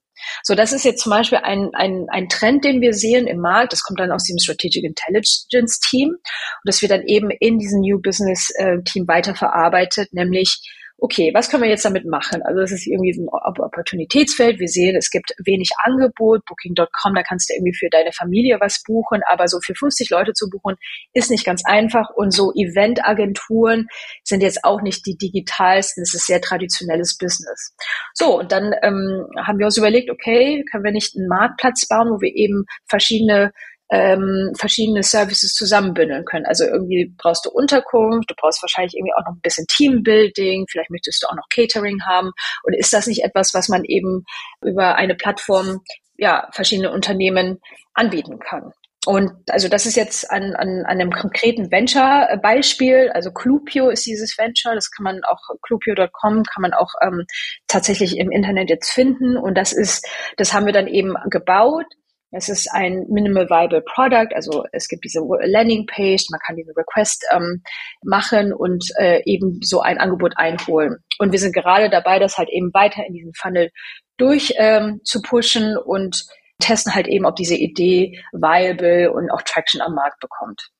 So, 0.42 0.54
das 0.54 0.72
ist 0.72 0.84
jetzt 0.84 1.02
zum 1.02 1.10
Beispiel 1.10 1.38
ein, 1.38 1.70
ein, 1.74 2.06
ein 2.10 2.28
Trend, 2.28 2.64
den 2.64 2.80
wir 2.80 2.94
sehen 2.94 3.26
im 3.26 3.38
Markt. 3.38 3.72
Das 3.72 3.82
kommt 3.82 4.00
dann 4.00 4.12
aus 4.12 4.24
dem 4.24 4.38
Strategic 4.38 4.84
Intelligence 4.84 5.78
Team. 5.80 6.08
Und 6.10 6.20
das 6.64 6.82
wird 6.82 6.92
dann 6.92 7.02
eben 7.02 7.30
in 7.30 7.58
diesem 7.58 7.80
New 7.80 8.00
Business 8.00 8.50
äh, 8.56 8.82
Team 8.84 9.06
weiterverarbeitet, 9.08 10.12
nämlich 10.12 10.60
okay, 11.00 11.30
was 11.34 11.50
können 11.50 11.62
wir 11.62 11.70
jetzt 11.70 11.84
damit 11.84 12.04
machen? 12.04 12.42
Also 12.42 12.60
es 12.60 12.72
ist 12.72 12.86
irgendwie 12.86 13.12
ein 13.12 13.28
Opportunitätsfeld. 13.28 14.58
Wir 14.60 14.68
sehen, 14.68 14.96
es 14.96 15.10
gibt 15.10 15.32
wenig 15.44 15.70
Angebot. 15.84 16.44
Booking.com, 16.44 17.14
da 17.14 17.22
kannst 17.22 17.48
du 17.48 17.54
irgendwie 17.54 17.74
für 17.74 17.88
deine 17.90 18.12
Familie 18.12 18.58
was 18.60 18.82
buchen, 18.86 19.22
aber 19.30 19.48
so 19.48 19.58
für 19.64 19.74
50 19.74 20.10
Leute 20.10 20.32
zu 20.32 20.48
buchen, 20.50 20.76
ist 21.12 21.30
nicht 21.30 21.44
ganz 21.44 21.62
einfach. 21.64 22.10
Und 22.14 22.32
so 22.32 22.52
Eventagenturen 22.54 23.86
sind 24.24 24.42
jetzt 24.42 24.64
auch 24.64 24.82
nicht 24.82 25.06
die 25.06 25.16
digitalsten. 25.16 26.02
Es 26.02 26.14
ist 26.14 26.26
sehr 26.26 26.40
traditionelles 26.40 27.16
Business. 27.16 27.74
So, 28.14 28.38
und 28.38 28.52
dann 28.52 28.72
ähm, 28.82 29.26
haben 29.38 29.58
wir 29.58 29.66
uns 29.66 29.78
überlegt, 29.78 30.10
okay, 30.10 30.64
können 30.70 30.84
wir 30.84 30.92
nicht 30.92 31.16
einen 31.16 31.28
Marktplatz 31.28 31.88
bauen, 31.88 32.08
wo 32.10 32.20
wir 32.20 32.34
eben 32.34 32.64
verschiedene 32.88 33.52
ähm, 33.90 34.52
verschiedene 34.56 35.02
Services 35.02 35.52
zusammenbündeln 35.52 36.24
können. 36.24 36.46
Also 36.46 36.64
irgendwie 36.64 37.12
brauchst 37.16 37.44
du 37.44 37.50
Unterkunft, 37.50 38.30
du 38.30 38.34
brauchst 38.36 38.62
wahrscheinlich 38.62 38.94
irgendwie 38.94 39.14
auch 39.14 39.26
noch 39.26 39.34
ein 39.34 39.42
bisschen 39.42 39.66
Teambuilding, 39.66 40.66
vielleicht 40.68 40.90
möchtest 40.90 41.22
du 41.22 41.26
auch 41.28 41.36
noch 41.36 41.48
Catering 41.52 42.00
haben. 42.06 42.30
Und 42.62 42.74
ist 42.74 42.92
das 42.92 43.06
nicht 43.06 43.24
etwas, 43.24 43.52
was 43.52 43.68
man 43.68 43.84
eben 43.84 44.24
über 44.64 44.94
eine 44.94 45.14
Plattform 45.14 45.80
ja 46.16 46.48
verschiedene 46.52 46.92
Unternehmen 46.92 47.60
anbieten 47.94 48.38
kann? 48.38 48.72
Und 49.06 49.32
also 49.48 49.68
das 49.68 49.86
ist 49.86 49.96
jetzt 49.96 50.30
an, 50.30 50.54
an, 50.54 50.84
an 50.84 51.00
einem 51.00 51.10
konkreten 51.10 51.70
Venture-Beispiel. 51.72 53.10
Also 53.14 53.32
Clupio 53.32 53.88
ist 53.88 54.04
dieses 54.04 54.36
Venture. 54.36 54.74
Das 54.74 54.90
kann 54.90 55.04
man 55.04 55.24
auch, 55.24 55.40
clupio.com 55.62 56.44
kann 56.44 56.60
man 56.60 56.74
auch 56.74 56.92
ähm, 57.02 57.24
tatsächlich 57.66 58.18
im 58.18 58.30
Internet 58.30 58.68
jetzt 58.68 58.90
finden. 58.90 59.38
Und 59.38 59.56
das 59.56 59.72
ist, 59.72 60.06
das 60.36 60.52
haben 60.52 60.66
wir 60.66 60.74
dann 60.74 60.86
eben 60.86 61.14
gebaut 61.30 61.86
es 62.32 62.48
ist 62.48 62.68
ein 62.72 63.06
Minimal 63.08 63.48
Viable 63.48 63.82
Product, 63.82 64.34
also 64.34 64.64
es 64.72 64.88
gibt 64.88 65.04
diese 65.04 65.20
Landing 65.20 65.86
Page, 65.86 66.24
man 66.30 66.40
kann 66.46 66.56
diesen 66.56 66.74
Request 66.76 67.26
ähm, 67.32 67.62
machen 68.02 68.52
und 68.52 68.84
äh, 68.98 69.22
eben 69.24 69.58
so 69.62 69.80
ein 69.80 69.98
Angebot 69.98 70.34
einholen. 70.36 70.96
Und 71.18 71.32
wir 71.32 71.38
sind 71.38 71.54
gerade 71.54 71.90
dabei, 71.90 72.18
das 72.18 72.38
halt 72.38 72.48
eben 72.50 72.72
weiter 72.72 73.04
in 73.06 73.14
diesen 73.14 73.32
Funnel 73.34 73.70
durch 74.16 74.54
ähm, 74.58 75.00
zu 75.04 75.22
pushen 75.22 75.76
und 75.76 76.24
testen 76.60 76.94
halt 76.94 77.08
eben, 77.08 77.26
ob 77.26 77.36
diese 77.36 77.56
Idee 77.56 78.20
viable 78.32 79.12
und 79.12 79.30
auch 79.30 79.42
Traction 79.42 79.80
am 79.80 79.94
Markt 79.94 80.20
bekommt. 80.20 80.70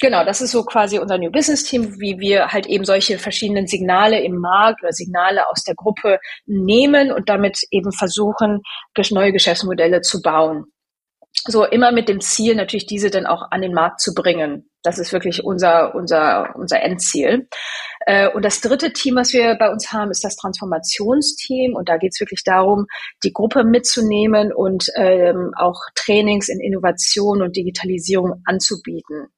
Genau, 0.00 0.24
das 0.24 0.40
ist 0.40 0.52
so 0.52 0.64
quasi 0.64 0.98
unser 0.98 1.18
New 1.18 1.30
Business 1.30 1.62
Team, 1.62 2.00
wie 2.00 2.18
wir 2.18 2.48
halt 2.48 2.66
eben 2.66 2.86
solche 2.86 3.18
verschiedenen 3.18 3.66
Signale 3.66 4.20
im 4.22 4.38
Markt 4.38 4.82
oder 4.82 4.92
Signale 4.92 5.46
aus 5.50 5.62
der 5.62 5.74
Gruppe 5.74 6.18
nehmen 6.46 7.12
und 7.12 7.28
damit 7.28 7.58
eben 7.70 7.92
versuchen, 7.92 8.62
neue 9.10 9.32
Geschäftsmodelle 9.32 10.00
zu 10.00 10.22
bauen. 10.22 10.64
So 11.32 11.64
immer 11.64 11.90
mit 11.92 12.08
dem 12.08 12.20
Ziel, 12.20 12.54
natürlich 12.54 12.86
diese 12.86 13.10
dann 13.10 13.26
auch 13.26 13.50
an 13.50 13.62
den 13.62 13.72
Markt 13.72 14.00
zu 14.00 14.14
bringen. 14.14 14.70
Das 14.82 14.98
ist 14.98 15.12
wirklich 15.12 15.44
unser, 15.44 15.94
unser, 15.94 16.54
unser 16.54 16.82
Endziel. 16.82 17.48
Äh, 18.06 18.28
und 18.28 18.44
das 18.44 18.60
dritte 18.60 18.92
Team, 18.92 19.16
was 19.16 19.32
wir 19.32 19.54
bei 19.56 19.70
uns 19.70 19.92
haben, 19.92 20.10
ist 20.10 20.24
das 20.24 20.36
Transformationsteam. 20.36 21.74
Und 21.74 21.88
da 21.88 21.96
geht 21.96 22.12
es 22.12 22.20
wirklich 22.20 22.44
darum, 22.44 22.86
die 23.24 23.32
Gruppe 23.32 23.64
mitzunehmen 23.64 24.52
und 24.52 24.86
ähm, 24.96 25.52
auch 25.56 25.78
Trainings 25.94 26.48
in 26.48 26.60
Innovation 26.60 27.42
und 27.42 27.56
Digitalisierung 27.56 28.42
anzubieten. 28.44 29.28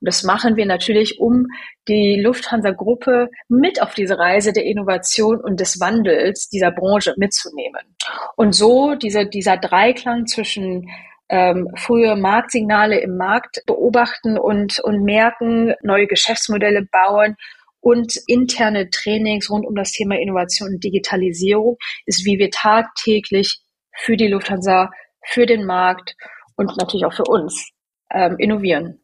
Und 0.00 0.08
das 0.08 0.22
machen 0.22 0.56
wir 0.56 0.66
natürlich, 0.66 1.20
um 1.20 1.46
die 1.88 2.20
Lufthansa-Gruppe 2.20 3.28
mit 3.48 3.82
auf 3.82 3.94
diese 3.94 4.18
Reise 4.18 4.52
der 4.52 4.64
Innovation 4.64 5.40
und 5.40 5.60
des 5.60 5.80
Wandels 5.80 6.48
dieser 6.48 6.70
Branche 6.70 7.14
mitzunehmen. 7.16 7.96
Und 8.36 8.54
so 8.54 8.94
dieser, 8.94 9.24
dieser 9.24 9.56
Dreiklang 9.56 10.26
zwischen 10.26 10.88
ähm, 11.28 11.68
frühe 11.76 12.16
Marktsignale 12.16 13.00
im 13.00 13.16
Markt 13.16 13.62
beobachten 13.66 14.38
und, 14.38 14.78
und 14.80 15.02
merken, 15.02 15.74
neue 15.82 16.06
Geschäftsmodelle 16.06 16.86
bauen 16.90 17.36
und 17.80 18.16
interne 18.26 18.90
Trainings 18.90 19.50
rund 19.50 19.66
um 19.66 19.74
das 19.74 19.92
Thema 19.92 20.18
Innovation 20.18 20.70
und 20.70 20.84
Digitalisierung 20.84 21.76
ist, 22.04 22.24
wie 22.24 22.38
wir 22.38 22.50
tagtäglich 22.50 23.60
für 23.92 24.16
die 24.16 24.28
Lufthansa, 24.28 24.90
für 25.24 25.46
den 25.46 25.64
Markt 25.64 26.14
und 26.56 26.76
natürlich 26.76 27.06
auch 27.06 27.12
für 27.12 27.24
uns 27.24 27.70
ähm, 28.12 28.36
innovieren. 28.38 29.00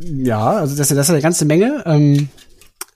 Ja, 0.00 0.50
also 0.52 0.76
das, 0.76 0.88
das 0.88 0.98
ist 0.98 1.10
eine 1.10 1.22
ganze 1.22 1.44
Menge 1.44 1.82
ähm, 1.86 2.28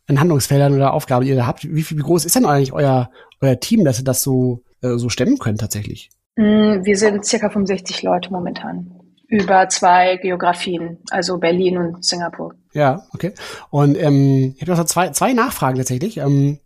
an 0.06 0.20
Handlungsfeldern 0.20 0.74
oder 0.74 0.92
Aufgaben, 0.92 1.24
die 1.24 1.32
ihr 1.32 1.46
habt. 1.46 1.64
Wie, 1.64 1.88
wie 1.90 1.96
groß 1.96 2.24
ist 2.24 2.36
denn 2.36 2.46
eigentlich 2.46 2.72
euer, 2.72 3.10
euer 3.40 3.58
Team, 3.58 3.84
dass 3.84 3.98
ihr 3.98 4.04
das 4.04 4.22
so, 4.22 4.62
äh, 4.82 4.96
so 4.96 5.08
stemmen 5.08 5.38
könnt 5.38 5.60
tatsächlich? 5.60 6.10
Mm, 6.36 6.84
wir 6.84 6.96
sind 6.96 7.24
circa 7.24 7.50
65 7.50 8.02
Leute 8.02 8.30
momentan. 8.30 8.92
Über 9.28 9.68
zwei 9.68 10.16
Geografien, 10.18 10.98
also 11.10 11.38
Berlin 11.38 11.78
und 11.78 12.04
Singapur. 12.04 12.54
Ja, 12.72 13.04
okay. 13.12 13.32
Und 13.70 13.96
ähm, 14.00 14.54
ich 14.56 14.62
habe 14.62 14.72
noch 14.72 14.84
zwei, 14.84 15.10
zwei 15.10 15.32
Nachfragen 15.32 15.76
tatsächlich. 15.78 16.18
Ähm, 16.18 16.58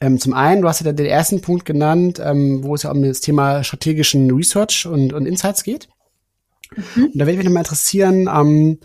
Ähm, 0.00 0.18
zum 0.18 0.34
einen, 0.34 0.62
du 0.62 0.68
hast 0.68 0.84
ja 0.84 0.92
den 0.92 1.06
ersten 1.06 1.42
Punkt 1.42 1.64
genannt, 1.64 2.18
ähm, 2.18 2.64
wo 2.64 2.74
es 2.74 2.82
ja 2.82 2.90
um 2.90 3.02
das 3.04 3.20
Thema 3.20 3.62
strategischen 3.62 4.32
Research 4.32 4.84
und, 4.84 5.12
und 5.12 5.26
Insights 5.26 5.62
geht. 5.62 5.88
Mhm. 6.74 7.04
Und 7.04 7.18
da 7.18 7.24
würde 7.24 7.36
mich 7.36 7.46
nochmal 7.46 7.62
interessieren, 7.62 8.28
ähm, 8.28 8.78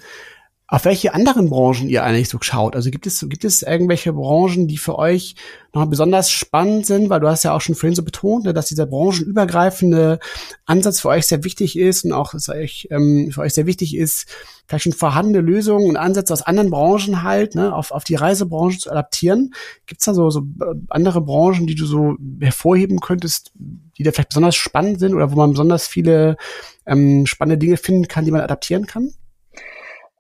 auf 0.69 0.84
welche 0.84 1.13
anderen 1.13 1.49
Branchen 1.49 1.88
ihr 1.88 2.03
eigentlich 2.03 2.27
so 2.27 2.39
schaut. 2.41 2.75
Also 2.75 2.91
gibt 2.91 3.08
es, 3.08 3.25
gibt 3.30 3.45
es 3.45 3.62
irgendwelche 3.62 4.12
Branchen, 4.12 4.67
die 4.67 4.77
für 4.77 4.99
euch 4.99 5.36
noch 5.73 5.86
besonders 5.86 6.30
spannend 6.30 6.86
sind? 6.86 7.10
Weil 7.10 7.21
du 7.21 7.30
hast 7.30 7.43
ja 7.43 7.56
auch 7.56 7.62
schon 7.62 7.75
vorhin 7.75 7.95
so 7.95 8.03
betont, 8.03 8.43
ne, 8.43 8.53
dass 8.53 8.67
dieser 8.67 8.86
branchenübergreifende 8.86 10.19
Ansatz 10.65 10.99
für 10.99 11.08
euch 11.08 11.25
sehr 11.25 11.45
wichtig 11.45 11.80
ist 11.80 12.03
und 12.03 12.12
auch 12.12 12.34
es 12.34 12.49
euch, 12.49 12.89
ähm, 12.91 13.32
für 13.32 13.41
euch 13.41 13.53
sehr 13.53 13.65
wichtig 13.65 13.95
ist, 13.95 14.27
vielleicht 14.67 14.84
schon 14.84 14.91
vorhandene 14.91 15.39
Lösungen 15.39 15.88
und 15.88 15.95
Ansätze 15.95 16.34
aus 16.34 16.41
anderen 16.41 16.69
Branchen 16.69 17.23
halt 17.23 17.56
ne, 17.56 17.73
auf, 17.73 17.91
auf 17.91 18.03
die 18.03 18.15
Reisebranche 18.15 18.80
zu 18.80 18.91
adaptieren. 18.91 19.53
Gibt 19.86 20.01
es 20.01 20.06
da 20.06 20.13
so, 20.13 20.30
so 20.30 20.41
andere 20.89 21.21
Branchen, 21.21 21.65
die 21.67 21.75
du 21.75 21.86
so 21.86 22.17
hervorheben 22.41 22.99
könntest, 22.99 23.53
die 23.56 24.03
da 24.03 24.12
vielleicht 24.12 24.30
besonders 24.30 24.58
spannend 24.58 24.99
sind 24.99 25.13
oder 25.13 25.32
wo 25.32 25.38
man 25.38 25.51
besonders 25.51 25.88
viele 25.88 26.36
ähm, 26.86 27.25
spannende 27.25 27.58
Dinge 27.58 27.77
finden 27.77 28.10
kann, 28.10 28.25
die 28.25 28.32
man 28.32 28.41
adaptieren 28.41 28.86
kann? 28.86 29.13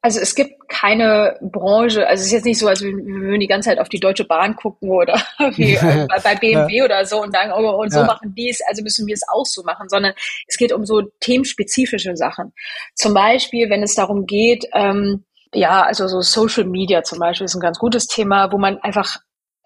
Also 0.07 0.21
es 0.21 0.35
gibt 0.35 0.69
keine 0.69 1.37
Branche, 1.41 2.07
also 2.07 2.21
es 2.21 2.27
ist 2.27 2.31
jetzt 2.31 2.45
nicht 2.45 2.59
so, 2.59 2.69
als 2.69 2.81
wir 2.81 2.93
würden 2.93 3.41
die 3.41 3.47
ganze 3.47 3.67
Zeit 3.67 3.77
auf 3.77 3.89
die 3.89 3.99
Deutsche 3.99 4.23
Bahn 4.23 4.55
gucken 4.55 4.89
oder 4.89 5.21
wie 5.57 5.73
äh, 5.73 6.07
bei 6.23 6.35
BMW 6.35 6.77
ja. 6.77 6.85
oder 6.85 7.05
so 7.05 7.21
und 7.21 7.33
sagen, 7.33 7.51
oh, 7.51 7.71
und 7.71 7.91
so 7.91 7.99
ja. 7.99 8.05
machen 8.05 8.33
die 8.33 8.49
es, 8.49 8.61
also 8.69 8.83
müssen 8.83 9.05
wir 9.05 9.15
es 9.15 9.23
auch 9.27 9.43
so 9.43 9.63
machen, 9.63 9.89
sondern 9.89 10.13
es 10.47 10.55
geht 10.55 10.71
um 10.71 10.85
so 10.85 11.01
themenspezifische 11.19 12.15
Sachen. 12.15 12.53
Zum 12.95 13.13
Beispiel, 13.13 13.69
wenn 13.69 13.83
es 13.83 13.95
darum 13.95 14.25
geht, 14.25 14.63
ähm, 14.73 15.25
ja, 15.53 15.83
also 15.83 16.07
so 16.07 16.21
Social 16.21 16.63
Media 16.63 17.03
zum 17.03 17.19
Beispiel 17.19 17.43
ist 17.43 17.55
ein 17.55 17.59
ganz 17.59 17.77
gutes 17.77 18.07
Thema, 18.07 18.49
wo 18.53 18.57
man 18.57 18.77
einfach 18.77 19.17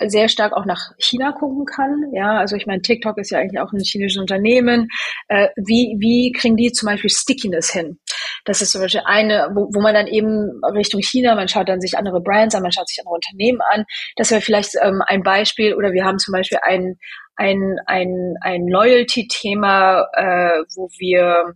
sehr 0.08 0.30
stark 0.30 0.54
auch 0.54 0.66
nach 0.66 0.92
China 0.98 1.32
gucken 1.32 1.66
kann. 1.66 2.12
Ja, 2.14 2.38
also 2.38 2.56
ich 2.56 2.66
meine, 2.66 2.82
TikTok 2.82 3.18
ist 3.18 3.32
ja 3.32 3.40
eigentlich 3.40 3.60
auch 3.60 3.72
ein 3.72 3.80
chinesisches 3.80 4.20
Unternehmen. 4.20 4.88
Äh, 5.28 5.50
wie, 5.56 5.96
wie 6.00 6.32
kriegen 6.32 6.58
die 6.58 6.72
zum 6.72 6.88
Beispiel 6.88 7.10
Stickiness 7.10 7.72
hin? 7.72 8.00
Das 8.46 8.62
ist 8.62 8.72
zum 8.72 8.82
Beispiel 8.82 9.02
eine, 9.06 9.50
wo, 9.54 9.70
wo 9.74 9.82
man 9.82 9.94
dann 9.94 10.08
eben 10.08 10.62
Richtung 10.74 11.02
China, 11.02 11.36
man 11.36 11.48
schaut 11.48 11.70
dann 11.70 11.82
sich 11.82 11.98
andere 11.98 12.22
Brands 12.22 12.56
an, 12.56 12.64
man 12.64 12.72
schaut 12.72 12.88
sich 12.88 13.00
andere 13.00 13.16
Unternehmen 13.16 13.60
an. 13.72 13.86
Das 14.16 14.32
wäre 14.32 14.42
vielleicht 14.42 14.76
ähm, 14.82 15.02
ein 15.08 15.24
Beispiel. 15.24 15.76
Oder 15.76 15.92
wir 15.92 16.06
haben 16.06 16.20
zum 16.20 16.32
Beispiel 16.34 16.60
ein, 16.64 16.98
ein, 17.36 17.78
ein, 17.86 18.36
ein 18.42 18.68
Loyalty-Thema, 18.68 20.08
äh, 20.14 20.64
wo 20.76 20.90
wir 20.98 21.56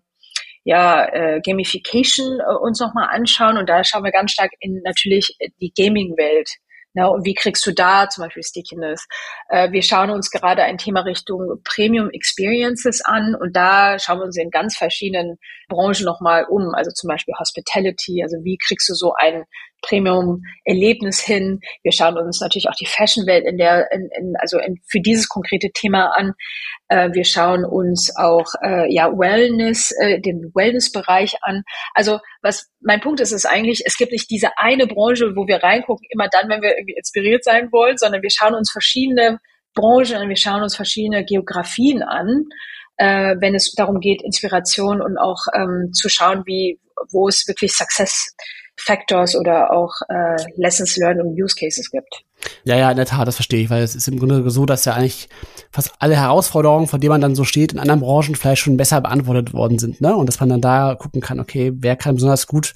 ja, 0.65 1.05
äh, 1.05 1.41
Gamification 1.45 2.39
äh, 2.39 2.55
uns 2.59 2.79
nochmal 2.79 3.09
anschauen 3.11 3.57
und 3.57 3.69
da 3.69 3.83
schauen 3.83 4.03
wir 4.03 4.11
ganz 4.11 4.31
stark 4.31 4.51
in 4.59 4.81
natürlich 4.83 5.37
die 5.61 5.71
Gaming-Welt. 5.75 6.49
Ja, 6.95 7.07
und 7.07 7.25
wie 7.25 7.33
kriegst 7.33 7.65
du 7.67 7.73
da 7.73 8.07
zum 8.09 8.23
Beispiel 8.23 8.43
Stickiness? 8.43 9.05
Äh, 9.49 9.71
wir 9.71 9.83
schauen 9.83 10.09
uns 10.09 10.31
gerade 10.31 10.63
ein 10.63 10.77
Thema 10.77 11.01
Richtung 11.01 11.61
Premium 11.65 12.09
Experiences 12.09 13.01
an 13.03 13.35
und 13.35 13.53
da 13.55 13.99
schauen 13.99 14.19
wir 14.19 14.25
uns 14.25 14.37
in 14.37 14.49
ganz 14.49 14.77
verschiedenen 14.77 15.37
Branchen 15.67 16.05
nochmal 16.05 16.45
um. 16.49 16.73
Also 16.73 16.91
zum 16.91 17.09
Beispiel 17.09 17.33
Hospitality. 17.37 18.23
Also 18.23 18.37
wie 18.43 18.57
kriegst 18.57 18.87
du 18.89 18.93
so 18.93 19.13
ein 19.13 19.43
Premium-Erlebnis 19.81 21.19
hin? 21.19 21.59
Wir 21.83 21.91
schauen 21.91 22.17
uns 22.17 22.41
natürlich 22.41 22.67
auch 22.69 22.75
die 22.75 22.85
Fashion-Welt 22.85 23.45
in 23.45 23.57
der, 23.57 23.91
in, 23.91 24.09
in, 24.17 24.33
also 24.39 24.57
in, 24.59 24.79
für 24.87 24.99
dieses 24.99 25.27
konkrete 25.27 25.69
Thema 25.73 26.11
an. 26.15 26.33
Äh, 26.87 27.09
wir 27.13 27.25
schauen 27.25 27.65
uns 27.65 28.15
auch 28.15 28.45
äh, 28.63 28.93
ja 28.93 29.11
Wellness, 29.11 29.91
äh, 29.99 30.19
den 30.19 30.51
Wellness-Bereich 30.53 31.35
an. 31.41 31.63
Also 31.93 32.19
was 32.41 32.69
mein 32.81 33.01
Punkt 33.01 33.19
ist, 33.19 33.31
ist 33.31 33.45
eigentlich, 33.45 33.83
es 33.85 33.97
gibt 33.97 34.11
nicht 34.11 34.29
diese 34.29 34.57
eine 34.57 34.87
Branche, 34.87 35.35
wo 35.35 35.47
wir 35.47 35.63
reingucken, 35.63 36.07
immer 36.09 36.27
dann, 36.29 36.49
wenn 36.49 36.61
wir 36.61 36.77
irgendwie 36.77 36.95
inspiriert 36.97 37.43
sein 37.43 37.71
wollen, 37.71 37.97
sondern 37.97 38.21
wir 38.21 38.31
schauen 38.31 38.55
uns 38.55 38.71
verschiedene 38.71 39.39
Branchen 39.73 40.21
und 40.21 40.29
wir 40.29 40.37
schauen 40.37 40.63
uns 40.63 40.75
verschiedene 40.75 41.25
Geografien 41.25 42.01
an, 42.01 42.45
äh, 42.97 43.35
wenn 43.39 43.55
es 43.55 43.73
darum 43.73 43.99
geht, 43.99 44.23
Inspiration 44.23 45.01
und 45.01 45.17
auch 45.17 45.45
ähm, 45.53 45.91
zu 45.93 46.09
schauen, 46.09 46.43
wie 46.45 46.79
wo 47.11 47.27
es 47.27 47.47
wirklich 47.47 47.73
Success 47.73 48.35
Factors 48.77 49.35
oder 49.35 49.71
auch 49.71 49.93
äh, 50.09 50.35
Lessons 50.55 50.97
Learned 50.97 51.21
und 51.21 51.41
Use 51.41 51.55
Cases 51.55 51.89
gibt. 51.89 52.23
Ja, 52.63 52.75
ja, 52.75 52.91
in 52.91 52.97
der 52.97 53.05
Tat, 53.05 53.27
das 53.27 53.35
verstehe 53.35 53.63
ich, 53.63 53.69
weil 53.69 53.83
es 53.83 53.95
ist 53.95 54.07
im 54.07 54.19
Grunde 54.19 54.47
so, 54.49 54.65
dass 54.65 54.85
ja 54.85 54.93
eigentlich 54.93 55.29
fast 55.71 55.93
alle 55.99 56.15
Herausforderungen, 56.15 56.87
vor 56.87 56.99
denen 56.99 57.09
man 57.09 57.21
dann 57.21 57.35
so 57.35 57.43
steht, 57.43 57.73
in 57.73 57.79
anderen 57.79 58.01
Branchen 58.01 58.35
vielleicht 58.35 58.61
schon 58.61 58.77
besser 58.77 59.01
beantwortet 59.01 59.53
worden 59.53 59.79
sind, 59.79 60.01
ne? 60.01 60.15
Und 60.15 60.27
dass 60.27 60.39
man 60.39 60.49
dann 60.49 60.61
da 60.61 60.95
gucken 60.95 61.21
kann, 61.21 61.39
okay, 61.39 61.71
wer 61.75 61.95
kann 61.95 62.15
besonders 62.15 62.47
gut 62.47 62.73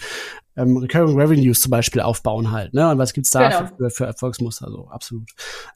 ähm, 0.58 0.78
Recurring 0.78 1.18
Revenues 1.18 1.62
zum 1.62 1.72
Beispiel 1.72 2.02
aufbauen 2.02 2.52
halt, 2.52 2.74
ne? 2.74 2.90
Und 2.90 2.98
was 2.98 3.14
gibt's 3.14 3.32
da 3.32 3.50
genau. 3.50 3.70
für, 3.78 3.90
für 3.90 4.06
Erfolgsmuster? 4.06 4.70
So, 4.72 4.88
absolut. 4.90 5.30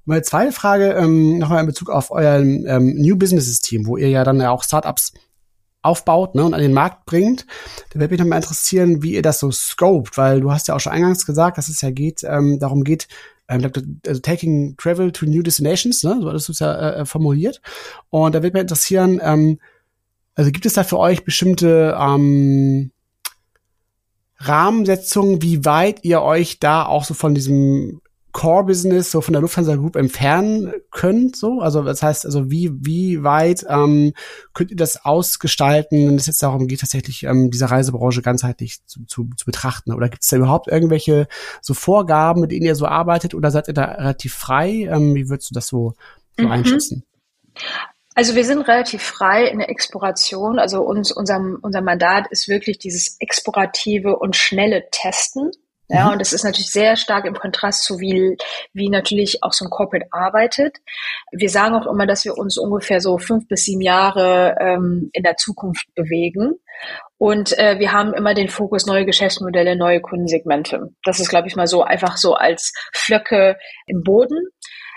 Meine 0.06 0.22
zweite 0.22 0.52
Frage 0.52 0.94
ähm, 0.94 1.38
nochmal 1.38 1.62
in 1.62 1.68
Bezug 1.68 1.90
auf 1.90 2.12
euer 2.12 2.40
ähm, 2.40 2.96
New 2.96 3.18
Businesses 3.18 3.60
Team, 3.62 3.86
wo 3.86 3.98
ihr 3.98 4.10
ja 4.10 4.24
dann 4.24 4.40
ja 4.40 4.52
auch 4.52 4.64
Startups 4.64 5.14
aufbaut 5.84 6.34
ne, 6.34 6.43
und 6.43 6.54
an 6.54 6.62
den 6.62 6.74
Markt 6.74 7.06
bringt. 7.06 7.46
Da 7.91 8.00
würde 8.00 8.13
mich 8.13 8.19
nochmal 8.19 8.39
interessieren, 8.39 9.04
wie 9.04 9.13
ihr 9.13 9.22
das 9.22 9.39
so 9.39 9.52
scoped, 9.52 10.17
weil 10.17 10.41
du 10.41 10.52
hast 10.52 10.67
ja 10.67 10.76
auch 10.76 10.80
schon 10.80 10.93
eingangs 10.93 11.26
gesagt, 11.26 11.58
dass 11.58 11.69
es 11.69 11.82
ja 11.82 11.91
geht, 11.91 12.24
ähm, 12.24 12.58
darum 12.60 12.84
geht, 12.84 13.08
ähm, 13.48 13.69
also 14.08 14.22
taking 14.22 14.76
travel 14.78 15.12
to 15.12 15.26
new 15.26 15.43
destinations, 15.43 16.04
ne, 16.04 16.17
so 16.22 16.30
hattest 16.30 16.48
du 16.48 16.54
es 16.54 16.60
ja 16.60 16.74
äh, 16.74 17.02
äh, 17.02 17.06
formuliert. 17.06 17.62
Und 18.10 18.34
da 18.34 18.41
würde 18.41 18.54
mich 18.54 18.62
interessieren, 18.62 19.19
ähm, 19.22 19.60
also 20.36 20.52
gibt 20.52 20.65
es 20.65 20.74
da 20.74 20.84
für 20.84 20.98
euch 20.98 21.24
bestimmte 21.24 21.96
ähm, 22.00 22.91
Rahmensetzungen, 24.38 25.41
wie 25.41 25.63
weit 25.63 26.04
ihr 26.04 26.22
euch 26.22 26.60
da 26.60 26.86
auch 26.86 27.04
so 27.04 27.13
von 27.13 27.36
diesem 27.36 28.02
Core-Business 28.34 29.12
so 29.12 29.22
von 29.22 29.34
der 29.34 29.41
Lufthansa 29.41 29.76
Group 29.76 29.96
entfernen 29.96 30.74
könnt, 30.91 31.36
so? 31.36 31.62
Also 31.62 31.84
das 31.84 32.04
heißt, 32.04 32.26
also 32.26 32.50
wie, 32.52 32.72
wie 32.74 33.24
weit 33.24 33.63
ähm, 33.69 34.13
könnt 34.54 34.72
ihr 34.72 34.78
das 34.78 35.06
ausgestalten, 35.06 36.08
wenn 36.08 36.15
es 36.15 36.26
jetzt 36.26 36.43
darum 36.43 36.67
geht, 36.67 36.82
tatsächlich 36.82 37.24
ähm, 37.24 37.52
diese 37.52 37.69
Reisebranche 37.69 38.22
ganzheitlich 38.22 38.84
zu, 38.86 39.06
zu, 39.06 39.30
zu 39.38 39.46
betrachten? 39.46 39.93
Oder 39.93 40.10
gibt 40.10 40.24
es 40.24 40.30
da 40.30 40.38
überhaupt 40.38 40.67
irgendwelche 40.67 41.28
so 41.62 41.74
Vorgaben, 41.74 42.41
mit 42.41 42.52
denen 42.52 42.65
ihr 42.65 42.76
so 42.76 42.88
arbeitet 42.88 43.36
oder 43.36 43.52
seid 43.52 43.67
ihr 43.67 43.74
da 43.76 43.86
relativ 43.86 44.34
frei? 44.34 44.89
Ähm, 44.91 45.15
wie 45.15 45.30
würdest 45.30 45.52
du 45.52 45.54
das 45.54 45.67
so, 45.67 45.93
so 46.38 46.46
mhm. 46.46 46.52
einschätzen? 46.52 47.04
Also 48.15 48.36
wir 48.36 48.46
sind 48.46 48.62
relativ 48.67 49.02
frei 49.02 49.46
in 49.48 49.60
der 49.60 49.69
Exploration. 49.69 50.60
Also 50.60 50.82
uns, 50.82 51.12
unser, 51.12 51.39
unser 51.62 51.82
Mandat 51.82 52.28
ist 52.30 52.48
wirklich 52.48 52.78
dieses 52.78 53.17
explorative 53.19 54.17
und 54.17 54.36
schnelle 54.36 54.88
Testen. 54.91 55.52
Ja, 55.94 56.08
mhm. 56.08 56.14
und 56.14 56.22
das 56.22 56.34
ist 56.34 56.44
natürlich 56.44 56.72
sehr 56.72 56.96
stark 56.96 57.26
im 57.26 57.36
Kontrast 57.36 57.84
zu 57.84 58.00
wie, 58.00 58.36
wie 58.74 58.90
natürlich 58.90 59.44
auch 59.44 59.54
so 59.54 59.66
ein 59.66 59.70
Corporate 59.70 60.08
arbeitet. 60.12 60.78
Wir 61.32 61.50
sagen 61.50 61.76
auch 61.76 61.86
immer, 61.86 62.08
dass 62.08 62.26
wir 62.26 62.36
uns 62.36 62.58
ungefähr 62.58 63.00
so 63.00 63.20
fünf 63.20 63.48
bis 63.48 63.66
sieben 63.66 63.82
Jahre 63.82 64.56
ähm, 64.60 65.12
in 65.14 65.22
der 65.22 65.38
Zukunft 65.38 65.86
bewegen. 65.94 66.56
Und 67.20 67.56
äh, 67.60 67.78
wir 67.78 67.92
haben 67.92 68.16
immer 68.16 68.34
den 68.34 68.50
Fokus 68.50 68.88
neue 68.88 69.06
Geschäftsmodelle, 69.06 69.76
neue 69.76 70.02
Kundensegmente. 70.02 70.90
Das 71.04 71.20
ist, 71.20 71.30
glaube 71.30 71.48
ich, 71.48 71.56
mal 71.56 71.68
so 71.68 71.84
einfach 71.84 72.18
so 72.18 72.34
als 72.34 72.74
Flöcke 72.92 73.58
im 73.86 74.02
Boden. 74.02 74.48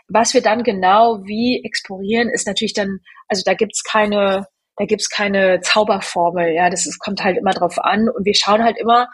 Was 0.09 0.33
wir 0.33 0.41
dann 0.41 0.63
genau 0.63 1.21
wie 1.27 1.63
explorieren, 1.63 2.31
ist 2.31 2.47
natürlich 2.47 2.73
dann, 2.73 3.01
also 3.29 3.43
da 3.45 3.53
gibt's 3.53 3.83
keine, 3.83 4.47
da 4.77 4.87
gibt's 4.87 5.11
keine 5.11 5.61
Zauberformel, 5.61 6.55
ja, 6.55 6.71
das 6.71 6.87
ist, 6.87 7.01
kommt 7.01 7.23
halt 7.23 7.37
immer 7.37 7.53
drauf 7.53 7.79
an 7.79 8.09
und 8.09 8.25
wir 8.25 8.35
schauen 8.35 8.63
halt 8.63 8.79
immer, 8.79 9.09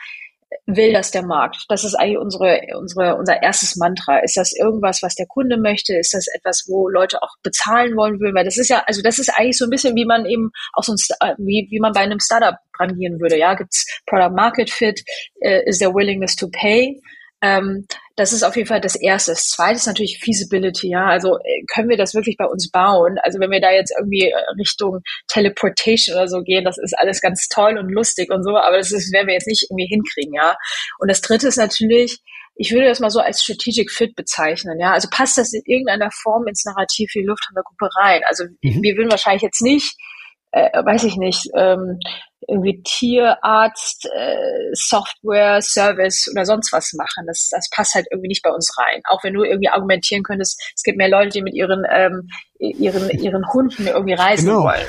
will 0.67 0.93
das 0.93 1.11
der 1.11 1.25
Markt? 1.25 1.65
Das 1.69 1.85
ist 1.85 1.95
eigentlich 1.95 2.19
unsere, 2.19 2.61
unsere, 2.79 3.17
unser 3.17 3.43
erstes 3.43 3.77
Mantra. 3.77 4.19
Ist 4.19 4.37
das 4.37 4.53
irgendwas, 4.53 5.03
was 5.03 5.15
der 5.15 5.27
Kunde 5.27 5.57
möchte? 5.57 5.97
Ist 5.97 6.15
das 6.15 6.27
etwas, 6.35 6.65
wo 6.69 6.89
Leute 6.89 7.23
auch 7.23 7.35
bezahlen 7.43 7.97
wollen 7.97 8.21
würden? 8.21 8.35
Weil 8.35 8.45
das 8.45 8.59
ist 8.59 8.69
ja, 8.69 8.83
also 8.87 9.03
das 9.03 9.19
ist 9.19 9.31
eigentlich 9.31 9.59
so 9.59 9.65
ein 9.65 9.71
bisschen, 9.71 9.97
wie 9.97 10.05
man 10.05 10.27
eben 10.27 10.51
auch 10.75 10.83
so 10.83 10.93
ein, 10.93 11.35
wie, 11.39 11.69
wie 11.71 11.81
man 11.81 11.93
bei 11.93 12.01
einem 12.01 12.21
Startup 12.21 12.57
rangieren 12.79 13.21
würde. 13.21 13.39
Ja, 13.39 13.55
gibt's 13.55 13.87
Product 14.07 14.35
Market 14.35 14.71
Fit? 14.71 15.03
Uh, 15.45 15.61
is 15.67 15.79
there 15.79 15.95
willingness 15.95 16.37
to 16.37 16.49
pay? 16.49 17.01
Ähm, 17.43 17.87
das 18.17 18.33
ist 18.33 18.45
auf 18.45 18.57
jeden 18.57 18.69
Fall 18.69 18.81
das 18.81 18.95
Erste. 18.95 19.33
Das 19.33 19.47
Zweite 19.47 19.77
ist 19.77 19.87
natürlich 19.87 20.21
Feasibility. 20.23 20.89
Ja, 20.91 21.07
also 21.07 21.39
äh, 21.39 21.65
können 21.73 21.89
wir 21.89 21.97
das 21.97 22.15
wirklich 22.15 22.37
bei 22.37 22.47
uns 22.47 22.71
bauen? 22.71 23.19
Also 23.23 23.41
wenn 23.41 23.51
wir 23.51 23.61
da 23.61 23.73
jetzt 23.73 23.93
irgendwie 23.99 24.31
äh, 24.31 24.35
Richtung 24.59 25.01
Teleportation 25.29 26.17
oder 26.17 26.29
so 26.29 26.43
gehen, 26.43 26.65
das 26.65 26.79
ist 26.79 26.97
alles 26.99 27.21
ganz 27.21 27.49
toll 27.49 27.79
und 27.79 27.91
lustig 27.91 28.31
und 28.31 28.45
so, 28.45 28.57
aber 28.57 28.77
das 28.77 28.93
ist, 28.93 29.13
werden 29.13 29.27
wir 29.27 29.35
jetzt 29.35 29.49
nicht 29.49 29.67
irgendwie 29.69 29.87
hinkriegen. 29.87 30.35
Ja. 30.35 30.57
Und 30.99 31.11
das 31.11 31.21
Dritte 31.21 31.49
ist 31.49 31.57
natürlich, 31.57 32.21
ich 32.55 32.71
würde 32.71 32.87
das 32.87 33.01
mal 33.01 33.11
so 33.11 33.21
als 33.21 33.43
Strategic 33.43 33.91
Fit 33.91 34.15
bezeichnen. 34.15 34.79
Ja, 34.79 34.93
also 34.93 35.09
passt 35.11 35.37
das 35.37 35.53
in 35.53 35.63
irgendeiner 35.67 36.11
Form 36.13 36.47
ins 36.47 36.65
Narrativ 36.65 37.11
für 37.11 37.21
die 37.21 37.27
Lufthansa-Gruppe 37.27 37.89
rein? 37.99 38.23
Also 38.29 38.45
mhm. 38.45 38.83
wir 38.83 38.97
würden 38.97 39.11
wahrscheinlich 39.11 39.43
jetzt 39.43 39.63
nicht 39.63 39.97
äh, 40.53 40.85
weiß 40.85 41.05
ich 41.05 41.17
nicht, 41.17 41.49
ähm, 41.57 41.99
irgendwie 42.49 42.83
Tierarzt, 42.83 44.09
äh, 44.15 44.71
Software, 44.73 45.61
Service 45.63 46.29
oder 46.33 46.45
sonst 46.45 46.73
was 46.73 46.93
machen. 46.95 47.27
Das, 47.27 47.49
das 47.51 47.69
passt 47.75 47.95
halt 47.95 48.07
irgendwie 48.11 48.29
nicht 48.29 48.43
bei 48.43 48.51
uns 48.51 48.71
rein. 48.79 49.01
Auch 49.09 49.23
wenn 49.25 49.35
du 49.35 49.45
irgendwie 49.45 49.69
argumentieren 49.69 50.23
könntest, 50.23 50.61
es 50.75 50.83
gibt 50.83 50.99
mehr 50.99 51.09
Leute, 51.09 51.31
die 51.31 51.43
mit 51.43 51.55
ihren 51.55 51.85
ähm, 51.91 52.29
ihren 52.59 53.11
ihren 53.11 53.45
Hunden 53.53 53.87
irgendwie 53.87 54.15
reisen 54.15 54.47
genau. 54.49 54.65
wollen. 54.65 54.87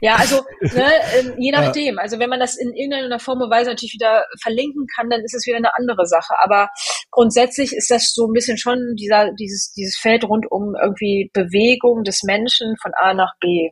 Ja, 0.00 0.16
also 0.16 0.42
ne, 0.60 0.90
ähm, 1.18 1.34
je 1.38 1.50
nachdem. 1.52 1.98
Also 1.98 2.18
wenn 2.18 2.30
man 2.30 2.40
das 2.40 2.56
in 2.56 2.72
irgendeiner 2.72 3.18
Form 3.18 3.40
und 3.40 3.50
Weise 3.50 3.70
natürlich 3.70 3.94
wieder 3.94 4.24
verlinken 4.40 4.86
kann, 4.96 5.10
dann 5.10 5.22
ist 5.22 5.34
es 5.34 5.46
wieder 5.46 5.56
eine 5.56 5.76
andere 5.76 6.06
Sache. 6.06 6.34
Aber 6.42 6.68
grundsätzlich 7.10 7.74
ist 7.74 7.90
das 7.90 8.12
so 8.14 8.26
ein 8.26 8.32
bisschen 8.32 8.58
schon 8.58 8.94
dieser 8.96 9.32
dieses 9.38 9.72
dieses 9.72 9.98
Feld 9.98 10.24
rund 10.24 10.46
um 10.50 10.74
irgendwie 10.80 11.30
Bewegung 11.32 12.04
des 12.04 12.22
Menschen 12.22 12.76
von 12.80 12.92
A 12.94 13.14
nach 13.14 13.32
B. 13.40 13.70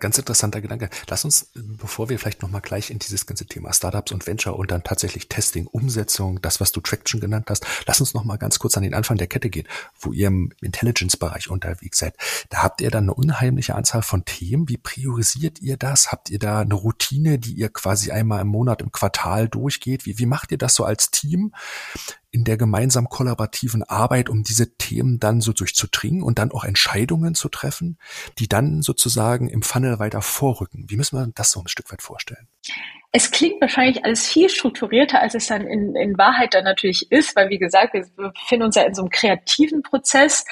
Ganz 0.00 0.18
interessanter 0.18 0.60
Gedanke. 0.60 0.88
Lass 1.08 1.24
uns, 1.24 1.50
bevor 1.54 2.08
wir 2.08 2.18
vielleicht 2.18 2.42
nochmal 2.42 2.62
gleich 2.62 2.90
in 2.90 2.98
dieses 2.98 3.26
ganze 3.26 3.46
Thema 3.46 3.72
Startups 3.72 4.12
und 4.12 4.26
Venture 4.26 4.56
und 4.56 4.70
dann 4.70 4.82
tatsächlich 4.82 5.28
Testing, 5.28 5.66
Umsetzung, 5.66 6.40
das, 6.40 6.60
was 6.60 6.72
du 6.72 6.80
Traction 6.80 7.20
genannt 7.20 7.46
hast, 7.50 7.66
lass 7.86 8.00
uns 8.00 8.14
nochmal 8.14 8.38
ganz 8.38 8.58
kurz 8.58 8.76
an 8.76 8.82
den 8.82 8.94
Anfang 8.94 9.18
der 9.18 9.26
Kette 9.26 9.50
gehen, 9.50 9.68
wo 10.00 10.12
ihr 10.12 10.28
im 10.28 10.52
Intelligence-Bereich 10.62 11.50
unterwegs 11.50 11.98
seid. 11.98 12.16
Da 12.48 12.62
habt 12.62 12.80
ihr 12.80 12.90
dann 12.90 13.04
eine 13.04 13.14
unheimliche 13.14 13.74
Anzahl 13.74 14.02
von 14.02 14.24
Themen. 14.24 14.68
Wie 14.68 14.78
priorisiert 14.78 15.60
ihr 15.60 15.76
das? 15.76 16.10
Habt 16.10 16.30
ihr 16.30 16.38
da 16.38 16.60
eine 16.60 16.74
Routine, 16.74 17.38
die 17.38 17.52
ihr 17.52 17.68
quasi 17.68 18.10
einmal 18.10 18.40
im 18.40 18.48
Monat, 18.48 18.80
im 18.80 18.92
Quartal 18.92 19.48
durchgeht? 19.48 20.06
Wie, 20.06 20.18
wie 20.18 20.26
macht 20.26 20.50
ihr 20.50 20.58
das 20.58 20.74
so 20.74 20.84
als 20.84 21.10
Team? 21.10 21.52
in 22.32 22.44
der 22.44 22.56
gemeinsam 22.56 23.08
kollaborativen 23.08 23.82
Arbeit, 23.82 24.28
um 24.28 24.42
diese 24.42 24.76
Themen 24.76 25.18
dann 25.18 25.40
so 25.40 25.52
durchzudringen 25.52 26.22
und 26.22 26.38
dann 26.38 26.52
auch 26.52 26.64
Entscheidungen 26.64 27.34
zu 27.34 27.48
treffen, 27.48 27.98
die 28.38 28.48
dann 28.48 28.82
sozusagen 28.82 29.48
im 29.48 29.62
Funnel 29.62 29.89
weiter 29.98 30.22
vorrücken. 30.22 30.86
Wie 30.88 30.96
müssen 30.96 31.18
wir 31.18 31.30
das 31.34 31.50
so 31.50 31.60
ein 31.60 31.68
Stück 31.68 31.90
weit 31.90 32.02
vorstellen? 32.02 32.48
Es 33.12 33.30
klingt 33.30 33.60
wahrscheinlich 33.60 34.04
alles 34.04 34.28
viel 34.28 34.48
strukturierter, 34.48 35.20
als 35.20 35.34
es 35.34 35.48
dann 35.48 35.66
in, 35.66 35.96
in 35.96 36.16
Wahrheit 36.16 36.54
dann 36.54 36.64
natürlich 36.64 37.10
ist, 37.10 37.34
weil 37.34 37.50
wie 37.50 37.58
gesagt, 37.58 37.92
wir 37.94 38.06
befinden 38.16 38.66
uns 38.66 38.76
ja 38.76 38.82
in 38.82 38.94
so 38.94 39.02
einem 39.02 39.10
kreativen 39.10 39.82
Prozess. 39.82 40.44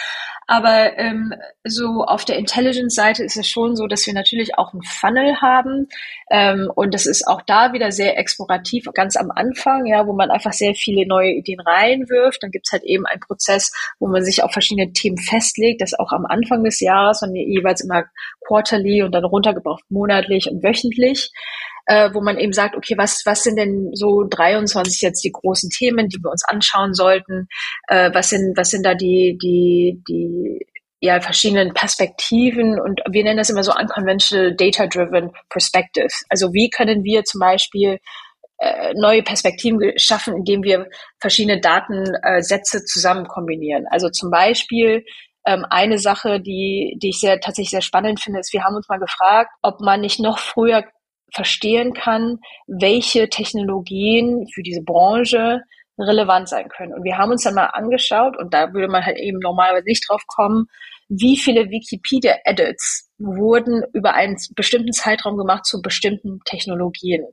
Aber 0.50 0.96
ähm, 0.96 1.34
so 1.62 2.04
auf 2.04 2.24
der 2.24 2.38
Intelligence-Seite 2.38 3.22
ist 3.22 3.36
es 3.36 3.46
schon 3.46 3.76
so, 3.76 3.86
dass 3.86 4.06
wir 4.06 4.14
natürlich 4.14 4.56
auch 4.56 4.72
einen 4.72 4.82
Funnel 4.82 5.42
haben. 5.42 5.88
Ähm, 6.30 6.72
und 6.74 6.94
das 6.94 7.04
ist 7.04 7.28
auch 7.28 7.42
da 7.42 7.74
wieder 7.74 7.92
sehr 7.92 8.18
explorativ, 8.18 8.86
ganz 8.94 9.16
am 9.16 9.30
Anfang, 9.30 9.84
ja, 9.84 10.06
wo 10.06 10.14
man 10.14 10.30
einfach 10.30 10.54
sehr 10.54 10.74
viele 10.74 11.06
neue 11.06 11.32
Ideen 11.32 11.60
reinwirft. 11.60 12.42
Dann 12.42 12.50
gibt's 12.50 12.72
halt 12.72 12.84
eben 12.84 13.04
einen 13.04 13.20
Prozess, 13.20 13.72
wo 13.98 14.08
man 14.08 14.24
sich 14.24 14.42
auf 14.42 14.50
verschiedene 14.50 14.90
Themen 14.94 15.18
festlegt, 15.18 15.82
das 15.82 15.92
auch 15.92 16.12
am 16.12 16.24
Anfang 16.24 16.64
des 16.64 16.80
Jahres 16.80 17.20
und 17.20 17.36
jeweils 17.36 17.82
immer 17.82 18.04
quarterly 18.46 19.02
und 19.02 19.12
dann 19.12 19.26
runtergebraucht 19.26 19.84
monatlich 19.90 20.50
und 20.50 20.62
wöchentlich 20.62 21.30
äh, 21.88 22.10
wo 22.12 22.20
man 22.20 22.38
eben 22.38 22.52
sagt, 22.52 22.76
okay, 22.76 22.94
was, 22.98 23.22
was 23.24 23.42
sind 23.42 23.56
denn 23.56 23.90
so 23.94 24.24
23 24.28 25.00
jetzt 25.00 25.24
die 25.24 25.32
großen 25.32 25.70
Themen, 25.70 26.08
die 26.08 26.18
wir 26.22 26.30
uns 26.30 26.44
anschauen 26.44 26.92
sollten? 26.92 27.48
Äh, 27.88 28.10
was 28.12 28.28
sind, 28.28 28.56
was 28.56 28.70
sind 28.70 28.84
da 28.84 28.94
die, 28.94 29.38
die, 29.42 30.02
die, 30.06 30.66
ja, 31.00 31.20
verschiedenen 31.20 31.72
Perspektiven 31.72 32.78
und 32.78 33.00
wir 33.10 33.24
nennen 33.24 33.38
das 33.38 33.50
immer 33.50 33.62
so 33.62 33.72
unconventional 33.72 34.54
data-driven 34.54 35.30
perspective. 35.48 36.12
Also 36.28 36.52
wie 36.52 36.68
können 36.68 37.04
wir 37.04 37.24
zum 37.24 37.40
Beispiel 37.40 38.00
äh, 38.58 38.92
neue 38.94 39.22
Perspektiven 39.22 39.80
schaffen, 39.96 40.36
indem 40.36 40.64
wir 40.64 40.88
verschiedene 41.20 41.60
Datensätze 41.60 42.84
zusammen 42.84 43.28
kombinieren. 43.28 43.86
Also 43.90 44.10
zum 44.10 44.30
Beispiel 44.30 45.04
ähm, 45.46 45.64
eine 45.70 45.98
Sache, 45.98 46.40
die, 46.40 46.98
die 47.00 47.10
ich 47.10 47.20
sehr 47.20 47.40
tatsächlich 47.40 47.70
sehr 47.70 47.80
spannend 47.80 48.20
finde, 48.20 48.40
ist, 48.40 48.52
wir 48.52 48.64
haben 48.64 48.74
uns 48.74 48.88
mal 48.88 48.98
gefragt, 48.98 49.50
ob 49.62 49.80
man 49.80 50.00
nicht 50.00 50.20
noch 50.20 50.38
früher 50.38 50.84
verstehen 51.34 51.92
kann, 51.92 52.38
welche 52.66 53.28
Technologien 53.28 54.46
für 54.52 54.62
diese 54.62 54.82
Branche 54.82 55.62
relevant 55.98 56.48
sein 56.48 56.68
können. 56.68 56.94
Und 56.94 57.04
wir 57.04 57.18
haben 57.18 57.32
uns 57.32 57.42
dann 57.42 57.54
mal 57.54 57.66
angeschaut, 57.66 58.36
und 58.38 58.54
da 58.54 58.72
würde 58.72 58.88
man 58.88 59.04
halt 59.04 59.18
eben 59.18 59.38
normalerweise 59.38 59.86
nicht 59.86 60.08
drauf 60.08 60.22
kommen, 60.28 60.66
wie 61.08 61.38
viele 61.38 61.70
Wikipedia-Edits 61.70 63.10
wurden 63.18 63.82
über 63.94 64.14
einen 64.14 64.36
bestimmten 64.54 64.92
Zeitraum 64.92 65.36
gemacht 65.36 65.64
zu 65.64 65.80
bestimmten 65.80 66.40
Technologien, 66.44 67.24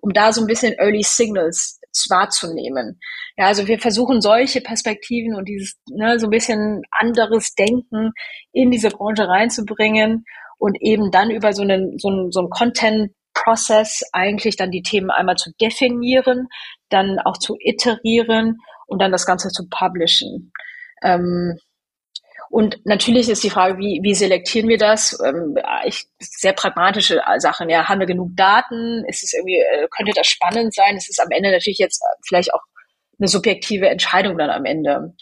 um 0.00 0.12
da 0.12 0.32
so 0.32 0.40
ein 0.40 0.46
bisschen 0.46 0.74
Early 0.78 1.02
Signals 1.02 1.80
wahrzunehmen. 2.08 3.00
Ja, 3.36 3.46
also 3.46 3.66
wir 3.66 3.78
versuchen 3.78 4.20
solche 4.20 4.60
Perspektiven 4.60 5.34
und 5.34 5.48
dieses 5.48 5.80
ne, 5.88 6.18
so 6.18 6.26
ein 6.26 6.30
bisschen 6.30 6.82
anderes 6.90 7.54
Denken 7.54 8.12
in 8.52 8.70
diese 8.70 8.90
Branche 8.90 9.28
reinzubringen 9.28 10.24
und 10.58 10.76
eben 10.80 11.10
dann 11.10 11.30
über 11.30 11.52
so 11.52 11.62
einen 11.62 11.98
so 11.98 12.08
einen, 12.08 12.32
so 12.32 12.40
einen 12.40 12.50
Content 12.50 13.12
Process 13.42 14.02
eigentlich 14.12 14.56
dann 14.56 14.70
die 14.70 14.82
Themen 14.82 15.10
einmal 15.10 15.36
zu 15.36 15.50
definieren, 15.60 16.48
dann 16.88 17.18
auch 17.20 17.38
zu 17.38 17.56
iterieren 17.60 18.58
und 18.86 19.00
dann 19.00 19.12
das 19.12 19.26
Ganze 19.26 19.48
zu 19.48 19.68
publishen. 19.68 20.52
Ähm, 21.02 21.58
und 22.50 22.84
natürlich 22.84 23.28
ist 23.28 23.44
die 23.44 23.50
Frage, 23.50 23.78
wie, 23.78 24.00
wie 24.02 24.14
selektieren 24.14 24.68
wir 24.68 24.78
das? 24.78 25.16
Ähm, 25.24 25.56
ich, 25.84 26.06
sehr 26.18 26.52
pragmatische 26.52 27.22
Sachen. 27.38 27.70
Ja, 27.70 27.88
haben 27.88 28.00
wir 28.00 28.08
genug 28.08 28.30
Daten? 28.34 29.04
Ist 29.06 29.22
es 29.22 29.32
irgendwie, 29.32 29.60
äh, 29.60 29.86
könnte 29.96 30.12
das 30.14 30.26
spannend 30.26 30.74
sein? 30.74 30.96
Es 30.96 31.08
ist 31.08 31.20
am 31.20 31.30
Ende 31.30 31.52
natürlich 31.52 31.78
jetzt 31.78 32.02
vielleicht 32.26 32.52
auch 32.52 32.62
eine 33.20 33.28
subjektive 33.28 33.88
Entscheidung 33.88 34.36
dann 34.36 34.50
am 34.50 34.64
Ende. 34.64 35.14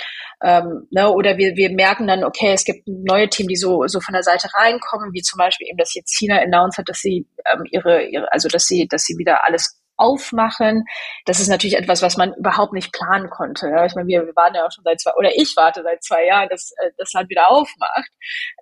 Ähm, 0.42 0.86
ne, 0.90 1.10
oder 1.10 1.36
wir, 1.36 1.56
wir 1.56 1.70
merken 1.70 2.06
dann, 2.06 2.22
okay, 2.24 2.52
es 2.52 2.64
gibt 2.64 2.86
neue 2.86 3.28
Themen, 3.28 3.48
die 3.48 3.56
so, 3.56 3.86
so 3.86 4.00
von 4.00 4.12
der 4.12 4.22
Seite 4.22 4.48
reinkommen, 4.54 5.12
wie 5.12 5.22
zum 5.22 5.38
Beispiel 5.38 5.66
eben, 5.68 5.78
dass 5.78 5.94
jetzt 5.94 6.16
China 6.16 6.38
announced 6.38 6.78
hat, 6.78 6.88
dass 6.88 6.98
sie 6.98 7.26
ähm, 7.52 7.64
ihre, 7.70 8.04
ihre, 8.04 8.32
also 8.32 8.48
dass 8.48 8.66
sie, 8.66 8.86
dass 8.86 9.02
sie 9.02 9.18
wieder 9.18 9.46
alles 9.46 9.80
aufmachen. 9.98 10.84
Das 11.26 11.40
ist 11.40 11.48
natürlich 11.48 11.76
etwas, 11.76 12.02
was 12.02 12.16
man 12.16 12.32
überhaupt 12.34 12.72
nicht 12.72 12.92
planen 12.92 13.28
konnte. 13.28 13.68
Ja. 13.68 13.84
Ich 13.84 13.94
meine, 13.94 14.06
wir, 14.06 14.24
wir 14.24 14.36
waren 14.36 14.54
ja 14.54 14.64
auch 14.64 14.72
schon 14.72 14.84
seit 14.84 15.00
zwei, 15.00 15.12
oder 15.18 15.30
ich 15.34 15.54
warte 15.56 15.82
seit 15.82 16.02
zwei 16.02 16.24
Jahren, 16.26 16.48
dass 16.48 16.70
äh, 16.78 16.90
das 16.96 17.12
Land 17.12 17.28
wieder 17.28 17.50
aufmacht. 17.50 18.10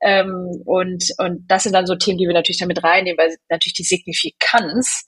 Ähm, 0.03 0.63
und, 0.65 1.05
und 1.19 1.45
das 1.47 1.65
sind 1.65 1.75
dann 1.75 1.87
so 1.87 1.95
Themen, 1.95 2.19
die 2.19 2.27
wir 2.27 2.35
natürlich 2.35 2.59
damit 2.59 2.83
reinnehmen, 2.83 3.19
weil 3.19 3.37
natürlich 3.51 3.75
die 3.75 3.85
Signifikanz 3.85 5.07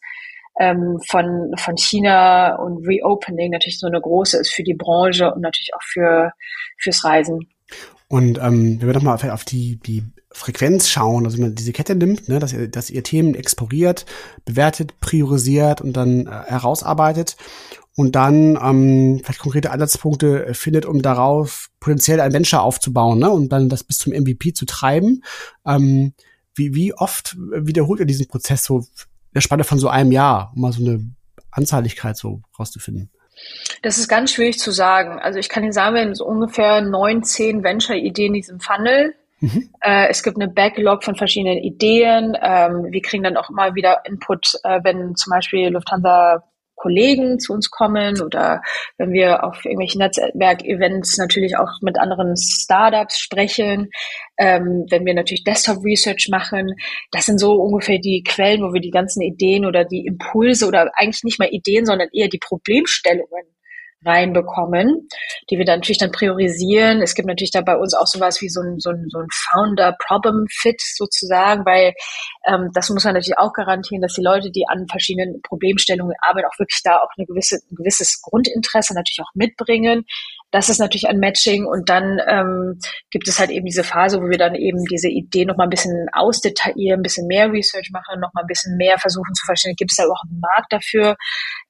ähm, 0.59 0.99
von, 1.09 1.53
von 1.57 1.77
China 1.77 2.57
und 2.57 2.87
Reopening 2.87 3.51
natürlich 3.51 3.79
so 3.79 3.87
eine 3.87 4.01
große 4.01 4.39
ist 4.39 4.53
für 4.53 4.63
die 4.63 4.75
Branche 4.75 5.33
und 5.33 5.41
natürlich 5.41 5.71
auch 5.75 5.83
für, 5.83 6.33
fürs 6.79 7.05
Reisen. 7.05 7.49
Und 8.09 8.39
ähm, 8.39 8.81
wenn 8.81 8.89
wir 8.89 8.95
nochmal 8.95 9.31
auf 9.31 9.45
die, 9.45 9.77
die 9.77 10.03
Frequenz 10.31 10.89
schauen, 10.89 11.25
also 11.25 11.37
wenn 11.37 11.47
man 11.47 11.55
diese 11.55 11.73
Kette 11.73 11.95
nimmt, 11.95 12.29
ne, 12.29 12.39
dass, 12.39 12.53
ihr, 12.53 12.69
dass 12.69 12.91
ihr 12.91 13.03
Themen 13.03 13.35
exploriert, 13.35 14.07
bewertet, 14.45 14.99
priorisiert 15.01 15.81
und 15.81 15.95
dann 15.95 16.27
äh, 16.27 16.31
herausarbeitet 16.47 17.37
und 17.97 18.15
dann 18.15 18.59
ähm, 18.63 19.21
vielleicht 19.23 19.41
konkrete 19.41 19.71
Ansatzpunkte 19.71 20.55
findet, 20.55 20.87
um 20.87 21.03
darauf 21.03 21.69
potenziell 21.81 22.21
ein 22.21 22.33
Venture 22.33 22.63
aufzubauen 22.63 23.19
ne, 23.19 23.31
und 23.31 23.51
dann 23.51 23.69
das 23.69 23.85
bis 23.85 23.99
zum 23.99 24.13
MVP 24.13 24.55
zu 24.55 24.65
treiben. 24.65 25.23
Ähm, 25.67 26.15
wie, 26.55 26.75
wie 26.75 26.95
oft 26.95 27.37
wiederholt 27.39 28.01
ihr 28.01 28.07
diesen 28.07 28.27
Prozess 28.27 28.65
so 28.65 28.85
der 29.35 29.41
Spanne 29.41 29.65
von 29.65 29.79
so 29.79 29.89
einem 29.89 30.13
Jahr, 30.13 30.53
um 30.55 30.63
mal 30.63 30.73
so 30.73 30.85
eine 30.85 31.01
Anzahligkeit 31.51 32.17
so 32.17 32.43
rauszufinden? 32.59 33.11
Das 33.83 33.99
ist 33.99 34.09
ganz 34.09 34.33
schwierig 34.33 34.59
zu 34.59 34.71
sagen. 34.71 35.19
Also 35.21 35.39
ich 35.39 35.49
kann 35.49 35.63
Ihnen 35.63 35.73
sagen, 35.73 35.95
wir 35.95 36.03
haben 36.03 36.15
so 36.15 36.27
ungefähr 36.27 36.81
neun, 36.81 37.23
zehn 37.23 37.63
Venture-Ideen 37.63 38.35
in 38.35 38.41
diesem 38.41 38.61
Funnel. 38.61 39.15
Mhm. 39.41 39.71
Äh, 39.81 40.09
es 40.09 40.23
gibt 40.23 40.37
eine 40.37 40.49
Backlog 40.53 41.05
von 41.05 41.15
verschiedenen 41.15 41.59
Ideen. 41.59 42.37
Ähm, 42.43 42.89
wir 42.91 43.03
kriegen 43.03 43.23
dann 43.23 43.37
auch 43.37 43.51
immer 43.51 43.75
wieder 43.75 44.05
Input, 44.05 44.55
äh, 44.65 44.81
wenn 44.83 45.15
zum 45.15 45.31
Beispiel 45.31 45.69
Lufthansa 45.69 46.43
Kollegen 46.79 47.39
zu 47.39 47.53
uns 47.53 47.71
kommen 47.71 48.21
oder 48.23 48.63
wenn 48.97 49.13
wir 49.13 49.45
auf 49.45 49.65
irgendwelchen 49.65 50.01
Netzwerkevents 50.01 51.19
natürlich 51.19 51.57
auch 51.57 51.71
mit 51.83 51.99
anderen 51.99 52.37
Startups 52.37 53.19
sprechen, 53.19 53.91
ähm, 54.39 54.87
wenn 54.91 55.05
wir 55.05 55.15
natürlich 55.15 55.45
Desktop 55.45 55.85
Research 55.85 56.29
machen. 56.31 56.75
Das 57.11 57.27
sind 57.27 57.39
so 57.39 57.55
ungefähr 57.55 57.99
die 57.99 58.23
Quellen, 58.23 58.63
wo 58.63 58.73
wir 58.73 58.81
die 58.81 58.91
ganzen 58.91 59.23
Ideen 59.23 59.67
oder 59.67 59.85
die 59.85 60.07
Impulse 60.07 60.67
oder 60.67 60.91
eigentlich 60.95 61.25
nicht 61.25 61.39
mal 61.39 61.49
Ideen, 61.51 61.85
sondern 61.85 62.09
eher 62.13 62.29
die 62.29 62.39
Problemstellungen 62.39 63.45
reinbekommen, 64.05 65.09
die 65.51 65.59
wir 65.59 65.65
dann 65.65 65.81
natürlich 65.81 65.99
dann 65.99 66.13
priorisieren. 66.13 67.03
Es 67.03 67.15
gibt 67.15 67.27
natürlich 67.27 67.51
da 67.51 67.63
bei 67.63 67.77
uns 67.77 67.95
auch 67.95 68.07
sowas 68.07 68.41
wie 68.41 68.49
so 68.49 68.61
ein, 68.61 68.79
so 68.79 68.91
ein, 68.91 69.07
so 69.09 69.19
ein 69.19 69.27
Founder-Problem-Fit 69.33 70.81
sozusagen, 70.81 71.65
weil 71.67 71.95
ähm, 72.47 72.71
das 72.75 72.89
muss 72.91 73.05
man 73.05 73.15
natürlich 73.15 73.39
auch 73.39 73.53
garantieren, 73.53 74.03
dass 74.03 74.15
die 74.15 74.23
Leute, 74.23 74.51
die 74.51 74.67
an 74.69 74.87
verschiedenen 74.89 75.43
Problemstellungen 75.43 76.15
arbeiten, 76.21 76.47
auch 76.47 76.59
wirklich 76.59 76.81
da 76.85 76.99
auch 76.99 77.11
eine 77.17 77.27
gewisse, 77.27 77.57
ein 77.71 77.77
gewisses 77.77 78.21
Grundinteresse 78.23 78.95
natürlich 78.95 79.21
auch 79.21 79.35
mitbringen. 79.35 80.05
Das 80.51 80.69
ist 80.69 80.79
natürlich 80.79 81.09
ein 81.09 81.19
Matching 81.19 81.67
und 81.67 81.91
dann 81.91 82.19
ähm, 82.27 82.79
gibt 83.11 83.29
es 83.29 83.39
halt 83.39 83.51
eben 83.51 83.67
diese 83.67 83.85
Phase, 83.85 84.21
wo 84.21 84.29
wir 84.29 84.39
dann 84.39 84.55
eben 84.55 84.83
diese 84.91 85.09
Idee 85.09 85.45
noch 85.45 85.57
mal 85.57 85.65
ein 85.65 85.71
bisschen 85.71 86.07
ausdetaillieren, 86.13 87.01
ein 87.01 87.03
bisschen 87.03 87.27
mehr 87.27 87.53
Research 87.53 87.91
machen, 87.93 88.21
noch 88.21 88.33
mal 88.33 88.43
ein 88.43 88.47
bisschen 88.47 88.77
mehr 88.77 88.99
versuchen 88.99 89.35
zu 89.35 89.45
verstehen, 89.45 89.75
gibt 89.77 89.91
es 89.91 89.97
da 89.97 90.05
überhaupt 90.05 90.31
einen 90.31 90.41
Markt 90.41 90.73
dafür? 90.73 91.17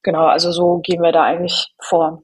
Genau, 0.03 0.27
also 0.27 0.51
so 0.51 0.79
gehen 0.79 1.01
wir 1.01 1.11
da 1.11 1.23
eigentlich 1.23 1.73
vor. 1.81 2.23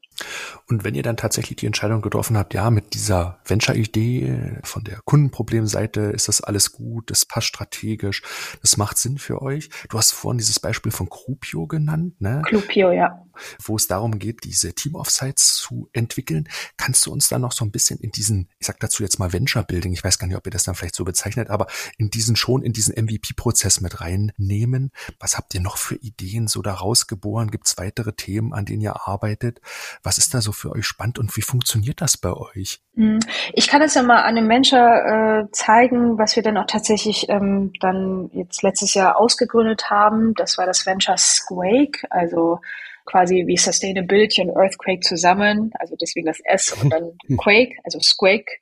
Und 0.68 0.84
wenn 0.84 0.96
ihr 0.96 1.04
dann 1.04 1.18
tatsächlich 1.18 1.58
die 1.58 1.66
Entscheidung 1.66 2.02
getroffen 2.02 2.38
habt, 2.38 2.54
ja, 2.54 2.70
mit 2.70 2.94
dieser 2.94 3.40
Venture-Idee 3.46 4.60
von 4.64 4.84
der 4.84 5.00
Kundenproblemseite 5.06 6.02
ist 6.02 6.28
das 6.28 6.42
alles 6.42 6.72
gut, 6.72 7.12
das 7.12 7.26
passt 7.26 7.48
strategisch, 7.48 8.24
das 8.62 8.78
macht 8.78 8.98
Sinn 8.98 9.18
für 9.18 9.42
euch. 9.42 9.70
Du 9.90 9.98
hast 9.98 10.12
vorhin 10.12 10.38
dieses 10.38 10.60
Beispiel 10.60 10.92
von 10.92 11.10
Krupio 11.10 11.68
genannt, 11.68 12.20
ne? 12.22 12.42
Krupio, 12.48 12.92
ja. 12.92 13.22
Wo 13.62 13.76
es 13.76 13.88
darum 13.88 14.18
geht, 14.18 14.46
diese 14.46 14.74
Team-Offsites 14.74 15.56
zu 15.56 15.90
entwickeln. 15.92 16.48
Kannst 16.78 17.06
du 17.06 17.12
uns 17.12 17.28
dann 17.28 17.42
noch 17.42 17.52
so 17.52 17.66
ein 17.66 17.72
bisschen 17.72 18.00
in 18.00 18.12
diesen, 18.12 18.50
ich 18.60 18.68
sag 18.68 18.80
dazu 18.80 19.04
jetzt 19.04 19.20
mal 19.20 19.34
Venture-Building, 19.34 19.92
ich 19.92 20.04
weiß 20.04 20.20
gar 20.20 20.28
nicht, 20.28 20.38
ob 20.38 20.48
ihr 20.48 20.52
das 20.52 20.64
dann 20.64 20.76
vielleicht 20.76 20.96
so 20.96 21.04
bezeichnet, 21.04 21.50
aber 21.50 21.68
in 21.98 22.10
diesen 22.10 22.36
schon, 22.36 22.64
in 22.64 22.72
diesen 22.72 22.96
MVP-Prozess 22.96 23.82
mit 23.82 24.00
reinnehmen? 24.00 24.92
Was 25.20 25.38
habt 25.38 25.54
ihr 25.54 25.62
noch 25.62 25.78
für 25.78 25.96
Ideen 25.96 26.48
so 26.48 26.62
daraus 26.62 27.08
geboren? 27.08 27.52
Gibt 27.52 27.68
es 27.68 27.78
weitere 27.78 28.14
Themen, 28.14 28.54
an 28.54 28.66
denen 28.66 28.82
ihr 28.82 29.08
arbeitet? 29.08 29.60
Was 30.06 30.18
ist 30.20 30.34
da 30.34 30.42
so 30.42 30.52
für 30.52 30.72
euch 30.72 30.86
spannend 30.86 31.18
und 31.18 31.36
wie 31.36 31.42
funktioniert 31.42 32.00
das 32.00 32.18
bei 32.18 32.32
euch? 32.32 32.80
Hm. 32.96 33.20
Ich 33.54 33.68
kann 33.68 33.82
es 33.82 33.96
ja 33.96 34.04
mal 34.04 34.22
an 34.22 34.38
einem 34.38 34.48
Menschen 34.48 34.78
äh, 34.78 35.46
zeigen, 35.52 36.18
was 36.20 36.36
wir 36.36 36.44
dann 36.44 36.58
auch 36.58 36.68
tatsächlich 36.68 37.28
ähm, 37.30 37.74
dann 37.80 38.30
jetzt 38.34 38.62
letztes 38.62 38.94
Jahr 38.94 39.20
ausgegründet 39.20 39.90
haben. 39.90 40.34
Das 40.36 40.58
war 40.58 40.66
das 40.66 40.86
Venture 40.86 41.18
Squake, 41.18 42.06
also 42.12 42.60
quasi 43.06 43.46
wie 43.48 43.58
Sustainability 43.58 44.42
und 44.42 44.56
Earthquake 44.56 45.02
zusammen, 45.02 45.72
also 45.80 45.96
deswegen 46.00 46.28
das 46.28 46.40
S 46.44 46.72
und 46.72 46.92
dann 46.92 47.12
Quake, 47.38 47.76
also 47.84 48.00
Squake. 48.00 48.60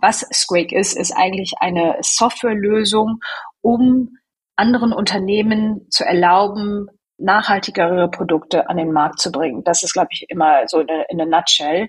Was 0.00 0.26
Squake 0.32 0.74
ist, 0.74 0.96
ist 0.96 1.12
eigentlich 1.12 1.54
eine 1.60 1.98
Softwarelösung, 2.00 3.20
um 3.60 4.16
anderen 4.56 4.92
Unternehmen 4.92 5.86
zu 5.90 6.04
erlauben, 6.04 6.88
nachhaltigere 7.20 8.10
Produkte 8.10 8.68
an 8.68 8.76
den 8.76 8.92
Markt 8.92 9.20
zu 9.20 9.30
bringen. 9.30 9.62
Das 9.64 9.82
ist, 9.82 9.92
glaube 9.92 10.08
ich, 10.12 10.26
immer 10.28 10.66
so 10.66 10.80
in 10.80 11.20
a, 11.20 11.26
nutshell. 11.26 11.88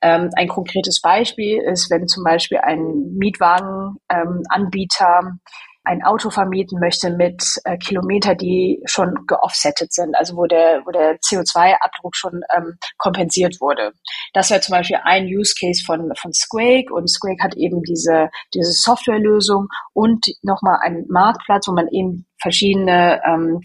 Ähm, 0.00 0.30
ein 0.36 0.48
konkretes 0.48 1.00
Beispiel 1.00 1.60
ist, 1.60 1.90
wenn 1.90 2.06
zum 2.06 2.22
Beispiel 2.24 2.58
ein 2.58 3.14
Mietwagenanbieter 3.16 5.20
ähm, 5.22 5.40
ein 5.88 6.04
Auto 6.04 6.28
vermieten 6.28 6.78
möchte 6.80 7.10
mit 7.10 7.42
äh, 7.64 7.78
Kilometer, 7.78 8.34
die 8.34 8.82
schon 8.84 9.14
geoffsettet 9.26 9.92
sind, 9.92 10.14
also 10.16 10.36
wo 10.36 10.44
der, 10.44 10.82
wo 10.84 10.90
der 10.90 11.18
CO2-Abdruck 11.20 12.14
schon 12.14 12.42
ähm, 12.54 12.76
kompensiert 12.98 13.58
wurde. 13.60 13.92
Das 14.34 14.50
wäre 14.50 14.60
zum 14.60 14.72
Beispiel 14.72 14.98
ein 15.02 15.24
Use 15.24 15.54
Case 15.58 15.82
von, 15.84 16.12
von 16.14 16.32
Squake 16.34 16.92
und 16.92 17.08
Squake 17.08 17.42
hat 17.42 17.56
eben 17.56 17.82
diese, 17.82 18.28
diese 18.52 18.72
Softwarelösung 18.72 19.68
und 19.94 20.26
nochmal 20.42 20.78
einen 20.82 21.06
Marktplatz, 21.08 21.66
wo 21.66 21.72
man 21.72 21.88
eben 21.88 22.26
verschiedene 22.40 23.22
ähm, 23.24 23.60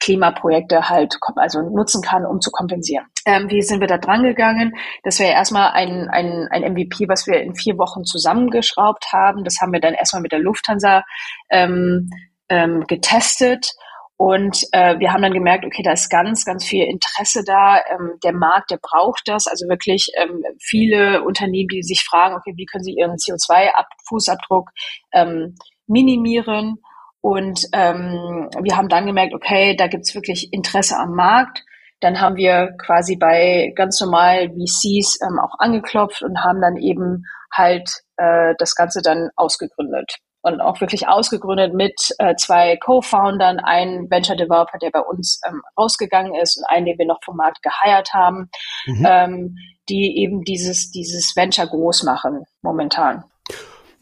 Klimaprojekte 0.00 0.88
halt 0.88 1.18
also 1.36 1.60
nutzen 1.60 2.02
kann, 2.02 2.24
um 2.24 2.40
zu 2.40 2.50
kompensieren. 2.52 3.06
Ähm, 3.26 3.50
wie 3.50 3.62
sind 3.62 3.80
wir 3.80 3.86
da 3.86 3.98
dran 3.98 4.22
gegangen? 4.22 4.74
Das 5.02 5.18
wäre 5.18 5.32
erstmal 5.32 5.72
ein, 5.72 6.08
ein, 6.08 6.48
ein 6.50 6.72
MVP, 6.72 7.08
was 7.08 7.26
wir 7.26 7.40
in 7.40 7.54
vier 7.54 7.78
Wochen 7.78 8.04
zusammengeschraubt 8.04 9.06
haben. 9.12 9.44
Das 9.44 9.56
haben 9.60 9.72
wir 9.72 9.80
dann 9.80 9.94
erstmal 9.94 10.22
mit 10.22 10.32
der 10.32 10.40
Lufthansa 10.40 11.04
ähm, 11.50 12.10
ähm, 12.48 12.84
getestet. 12.86 13.72
Und 14.16 14.62
äh, 14.72 14.98
wir 15.00 15.12
haben 15.12 15.22
dann 15.22 15.32
gemerkt, 15.32 15.64
okay, 15.64 15.82
da 15.82 15.92
ist 15.92 16.08
ganz, 16.08 16.44
ganz 16.44 16.64
viel 16.64 16.84
Interesse 16.84 17.42
da. 17.44 17.78
Ähm, 17.78 18.12
der 18.22 18.32
Markt, 18.32 18.70
der 18.70 18.78
braucht 18.80 19.22
das. 19.26 19.46
Also 19.48 19.68
wirklich 19.68 20.08
ähm, 20.16 20.42
viele 20.60 21.24
Unternehmen, 21.24 21.68
die 21.68 21.82
sich 21.82 22.04
fragen, 22.04 22.36
okay, 22.36 22.52
wie 22.56 22.66
können 22.66 22.84
sie 22.84 22.94
ihren 22.94 23.16
CO2-Fußabdruck 23.16 24.68
ähm, 25.12 25.56
minimieren? 25.86 26.76
Und 27.20 27.66
ähm, 27.72 28.50
wir 28.62 28.76
haben 28.76 28.88
dann 28.88 29.06
gemerkt, 29.06 29.34
okay, 29.34 29.74
da 29.76 29.88
gibt's 29.88 30.14
wirklich 30.14 30.52
Interesse 30.52 30.96
am 30.96 31.14
Markt. 31.14 31.64
Dann 32.00 32.20
haben 32.20 32.36
wir 32.36 32.74
quasi 32.84 33.16
bei 33.16 33.72
ganz 33.76 34.00
normal 34.00 34.50
VCs 34.50 35.18
ähm, 35.22 35.38
auch 35.38 35.58
angeklopft 35.58 36.22
und 36.22 36.42
haben 36.44 36.60
dann 36.60 36.76
eben 36.76 37.24
halt 37.52 37.88
äh, 38.16 38.54
das 38.58 38.74
Ganze 38.74 39.00
dann 39.02 39.30
ausgegründet. 39.36 40.16
Und 40.42 40.60
auch 40.60 40.78
wirklich 40.82 41.08
ausgegründet 41.08 41.72
mit 41.72 41.94
äh, 42.18 42.34
zwei 42.36 42.76
Co-Foundern, 42.76 43.60
ein 43.60 44.10
Venture 44.10 44.36
Developer, 44.36 44.76
der 44.76 44.90
bei 44.90 45.00
uns 45.00 45.40
ähm, 45.48 45.62
rausgegangen 45.78 46.34
ist 46.34 46.58
und 46.58 46.64
einen, 46.68 46.84
den 46.84 46.98
wir 46.98 47.06
noch 47.06 47.20
vom 47.24 47.36
Markt 47.36 47.62
geheiert 47.62 48.12
haben, 48.12 48.50
mhm. 48.84 49.06
ähm, 49.08 49.56
die 49.88 50.18
eben 50.18 50.42
dieses, 50.42 50.90
dieses 50.90 51.34
Venture 51.34 51.66
groß 51.66 52.02
machen 52.02 52.44
momentan. 52.60 53.24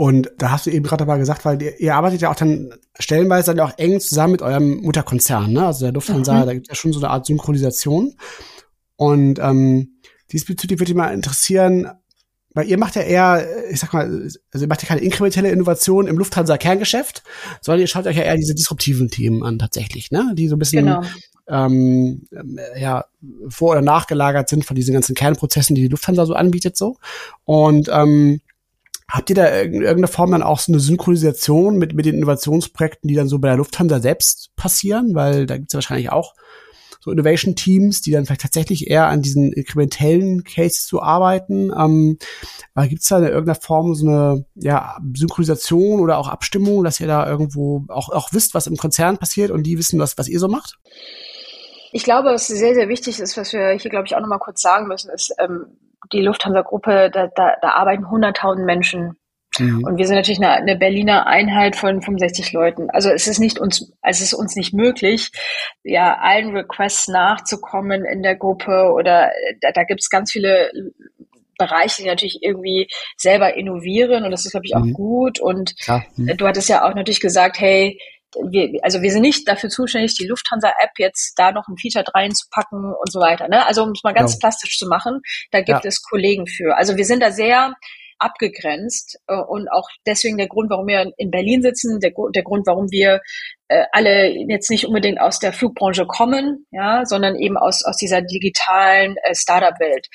Und 0.02 0.32
da 0.36 0.50
hast 0.50 0.66
du 0.66 0.70
eben 0.70 0.84
gerade 0.84 1.06
mal 1.06 1.16
gesagt, 1.16 1.44
weil 1.44 1.62
ihr, 1.62 1.78
ihr, 1.78 1.94
arbeitet 1.94 2.22
ja 2.22 2.30
auch 2.32 2.34
dann 2.34 2.74
stellenweise 2.98 3.54
dann 3.54 3.64
auch 3.64 3.78
eng 3.78 4.00
zusammen 4.00 4.32
mit 4.32 4.42
eurem 4.42 4.78
Mutterkonzern, 4.78 5.52
ne? 5.52 5.64
Also 5.64 5.84
der 5.84 5.92
Lufthansa, 5.92 6.42
mhm. 6.42 6.46
da 6.46 6.54
gibt 6.54 6.66
es 6.66 6.70
ja 6.70 6.74
schon 6.74 6.92
so 6.92 6.98
eine 6.98 7.10
Art 7.10 7.24
Synchronisation. 7.24 8.16
Und 8.96 9.38
ähm, 9.38 10.00
diesbezüglich 10.32 10.80
würde 10.80 10.90
mich 10.90 10.96
mal 10.96 11.14
interessieren, 11.14 11.88
weil 12.52 12.66
ihr 12.66 12.78
macht 12.78 12.96
ja 12.96 13.02
eher, 13.02 13.46
ich 13.70 13.78
sag 13.78 13.92
mal, 13.92 14.06
also 14.10 14.64
ihr 14.64 14.66
macht 14.66 14.82
ja 14.82 14.88
keine 14.88 15.02
inkrementelle 15.02 15.52
Innovation 15.52 16.08
im 16.08 16.18
Lufthansa-Kerngeschäft, 16.18 17.22
sondern 17.60 17.82
ihr 17.82 17.86
schaut 17.86 18.08
euch 18.08 18.16
ja 18.16 18.24
eher 18.24 18.36
diese 18.36 18.56
disruptiven 18.56 19.08
Themen 19.08 19.44
an 19.44 19.60
tatsächlich, 19.60 20.10
ne? 20.10 20.32
Die 20.34 20.48
so 20.48 20.56
ein 20.56 20.58
bisschen 20.58 20.86
genau. 20.86 21.02
ähm, 21.46 22.26
ja, 22.76 23.04
vor- 23.48 23.70
oder 23.70 23.82
nachgelagert 23.82 24.48
sind 24.48 24.64
von 24.64 24.74
diesen 24.74 24.94
ganzen 24.94 25.14
Kernprozessen, 25.14 25.76
die 25.76 25.82
die 25.82 25.88
Lufthansa 25.88 26.26
so 26.26 26.34
anbietet 26.34 26.76
so. 26.76 26.96
Und 27.44 27.88
ähm, 27.88 28.40
Habt 29.08 29.30
ihr 29.30 29.36
da 29.36 29.46
in 29.46 29.74
irgendeiner 29.74 30.08
Form 30.08 30.30
dann 30.30 30.42
auch 30.42 30.58
so 30.58 30.72
eine 30.72 30.80
Synchronisation 30.80 31.76
mit, 31.76 31.94
mit 31.94 32.06
den 32.06 32.16
Innovationsprojekten, 32.16 33.08
die 33.08 33.14
dann 33.14 33.28
so 33.28 33.38
bei 33.38 33.48
der 33.48 33.58
Lufthansa 33.58 34.00
selbst 34.00 34.50
passieren? 34.56 35.14
Weil 35.14 35.46
da 35.46 35.56
gibt 35.56 35.68
es 35.68 35.72
ja 35.72 35.78
wahrscheinlich 35.78 36.10
auch 36.10 36.34
so 37.02 37.10
Innovation-Teams, 37.10 38.00
die 38.00 38.12
dann 38.12 38.24
vielleicht 38.24 38.42
tatsächlich 38.42 38.88
eher 38.88 39.08
an 39.08 39.22
diesen 39.22 39.52
inkrementellen 39.52 40.44
Cases 40.44 40.86
zu 40.86 41.02
arbeiten. 41.02 41.72
Ähm, 41.76 42.18
aber 42.74 42.86
gibt 42.86 43.02
es 43.02 43.08
da 43.08 43.18
in 43.18 43.24
irgendeiner 43.24 43.60
Form 43.60 43.94
so 43.94 44.06
eine 44.06 44.44
ja, 44.54 44.98
Synchronisation 45.14 46.00
oder 46.00 46.18
auch 46.18 46.28
Abstimmung, 46.28 46.84
dass 46.84 47.00
ihr 47.00 47.08
da 47.08 47.28
irgendwo 47.28 47.84
auch, 47.88 48.08
auch 48.10 48.28
wisst, 48.32 48.54
was 48.54 48.68
im 48.68 48.76
Konzern 48.76 49.18
passiert 49.18 49.50
und 49.50 49.64
die 49.64 49.78
wissen, 49.78 49.98
was, 49.98 50.16
was 50.16 50.28
ihr 50.28 50.38
so 50.38 50.46
macht? 50.46 50.78
Ich 51.90 52.04
glaube, 52.04 52.28
was 52.28 52.46
sehr, 52.46 52.74
sehr 52.74 52.88
wichtig 52.88 53.18
ist, 53.18 53.36
was 53.36 53.52
wir 53.52 53.72
hier, 53.72 53.90
glaube 53.90 54.06
ich, 54.06 54.14
auch 54.14 54.20
nochmal 54.20 54.38
kurz 54.38 54.62
sagen 54.62 54.86
müssen, 54.86 55.10
ist, 55.10 55.34
ähm, 55.38 55.76
die 56.12 56.20
Lufthansa-Gruppe, 56.20 57.10
da, 57.12 57.28
da, 57.34 57.56
da 57.60 57.68
arbeiten 57.70 58.04
100.000 58.04 58.64
Menschen. 58.64 59.16
Mhm. 59.58 59.84
Und 59.84 59.98
wir 59.98 60.06
sind 60.06 60.16
natürlich 60.16 60.42
eine, 60.42 60.52
eine 60.52 60.76
Berliner 60.76 61.26
Einheit 61.26 61.76
von 61.76 62.00
65 62.00 62.52
Leuten. 62.52 62.88
Also 62.90 63.10
es 63.10 63.26
ist 63.26 63.38
nicht 63.38 63.58
uns, 63.58 63.92
also 64.00 64.22
es 64.22 64.32
ist 64.32 64.34
uns 64.34 64.56
nicht 64.56 64.72
möglich, 64.72 65.30
ja, 65.84 66.16
allen 66.18 66.56
Requests 66.56 67.08
nachzukommen 67.08 68.04
in 68.04 68.22
der 68.22 68.36
Gruppe 68.36 68.92
oder 68.94 69.30
da, 69.60 69.72
da 69.72 69.84
gibt 69.84 70.00
es 70.00 70.08
ganz 70.08 70.32
viele 70.32 70.70
Bereiche, 71.58 72.02
die 72.02 72.08
natürlich 72.08 72.42
irgendwie 72.42 72.88
selber 73.16 73.54
innovieren 73.54 74.24
und 74.24 74.30
das 74.30 74.44
ist, 74.44 74.52
glaube 74.52 74.66
ich, 74.66 74.74
auch 74.74 74.84
mhm. 74.84 74.94
gut. 74.94 75.40
Und 75.40 75.74
ja. 75.86 76.02
mhm. 76.16 76.36
du 76.36 76.46
hattest 76.46 76.68
ja 76.68 76.84
auch 76.84 76.94
natürlich 76.94 77.20
gesagt, 77.20 77.60
hey, 77.60 77.98
wir, 78.50 78.80
also 78.82 79.02
wir 79.02 79.10
sind 79.10 79.22
nicht 79.22 79.46
dafür 79.46 79.70
zuständig, 79.70 80.14
die 80.14 80.26
Lufthansa-App 80.26 80.92
jetzt 80.98 81.34
da 81.36 81.52
noch 81.52 81.68
ein 81.68 81.76
Feature 81.76 82.04
reinzupacken 82.14 82.94
und 82.94 83.12
so 83.12 83.20
weiter. 83.20 83.48
Ne? 83.48 83.66
Also 83.66 83.82
um 83.82 83.90
es 83.90 84.02
mal 84.02 84.14
ganz 84.14 84.32
ja. 84.34 84.38
plastisch 84.40 84.78
zu 84.78 84.86
machen, 84.86 85.20
da 85.50 85.58
gibt 85.60 85.84
ja. 85.84 85.88
es 85.88 86.02
Kollegen 86.02 86.46
für. 86.46 86.76
Also 86.76 86.96
wir 86.96 87.04
sind 87.04 87.22
da 87.22 87.30
sehr 87.30 87.74
abgegrenzt 88.22 89.18
äh, 89.26 89.34
und 89.34 89.68
auch 89.70 89.88
deswegen 90.06 90.38
der 90.38 90.48
Grund, 90.48 90.70
warum 90.70 90.86
wir 90.86 91.12
in 91.16 91.30
Berlin 91.30 91.62
sitzen, 91.62 92.00
der, 92.00 92.12
der 92.34 92.42
Grund, 92.42 92.66
warum 92.66 92.90
wir 92.90 93.20
äh, 93.68 93.84
alle 93.92 94.28
jetzt 94.48 94.70
nicht 94.70 94.86
unbedingt 94.86 95.20
aus 95.20 95.38
der 95.38 95.52
Flugbranche 95.52 96.06
kommen, 96.06 96.66
ja, 96.70 97.04
sondern 97.04 97.36
eben 97.36 97.56
aus, 97.56 97.84
aus 97.84 97.96
dieser 97.96 98.22
digitalen 98.22 99.16
äh, 99.24 99.34
Startup-Welt. 99.34 100.08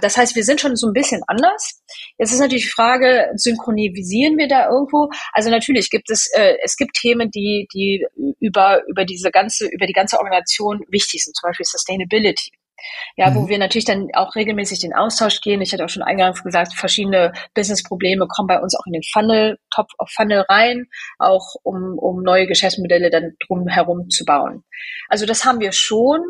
Das 0.00 0.16
heißt, 0.16 0.34
wir 0.36 0.44
sind 0.44 0.60
schon 0.60 0.76
so 0.76 0.88
ein 0.88 0.92
bisschen 0.92 1.22
anders. 1.26 1.80
Jetzt 2.18 2.32
ist 2.32 2.40
natürlich 2.40 2.64
die 2.64 2.70
Frage, 2.70 3.30
synchronisieren 3.34 4.36
wir 4.36 4.48
da 4.48 4.68
irgendwo? 4.68 5.08
Also 5.32 5.50
natürlich 5.50 5.90
gibt 5.90 6.10
es, 6.10 6.28
es 6.62 6.76
gibt 6.76 6.94
Themen, 6.94 7.30
die, 7.30 7.68
die 7.72 8.04
über, 8.40 8.82
über 8.88 9.04
diese 9.04 9.30
ganze, 9.30 9.66
über 9.68 9.86
die 9.86 9.92
ganze 9.92 10.18
Organisation 10.18 10.80
wichtig 10.88 11.22
sind, 11.22 11.36
zum 11.36 11.48
Beispiel 11.48 11.66
Sustainability. 11.66 12.50
Ja, 13.16 13.30
mhm. 13.30 13.34
wo 13.34 13.48
wir 13.48 13.58
natürlich 13.58 13.84
dann 13.84 14.08
auch 14.14 14.34
regelmäßig 14.34 14.80
den 14.80 14.94
Austausch 14.94 15.40
gehen. 15.40 15.60
Ich 15.60 15.72
hatte 15.72 15.84
auch 15.84 15.88
schon 15.88 16.02
eingangs 16.02 16.42
gesagt, 16.42 16.74
verschiedene 16.74 17.32
Business-Probleme 17.54 18.26
kommen 18.28 18.48
bei 18.48 18.60
uns 18.60 18.74
auch 18.74 18.86
in 18.86 18.92
den 18.92 19.02
Funnel, 19.02 19.58
Top 19.74 19.88
of 19.98 20.10
Funnel 20.10 20.44
rein, 20.48 20.86
auch 21.18 21.54
um, 21.62 21.98
um 21.98 22.22
neue 22.22 22.46
Geschäftsmodelle 22.46 23.10
dann 23.10 23.32
drum 23.46 23.68
herum 23.68 24.08
zu 24.10 24.24
bauen. 24.24 24.64
Also 25.08 25.26
das 25.26 25.44
haben 25.44 25.60
wir 25.60 25.72
schon, 25.72 26.20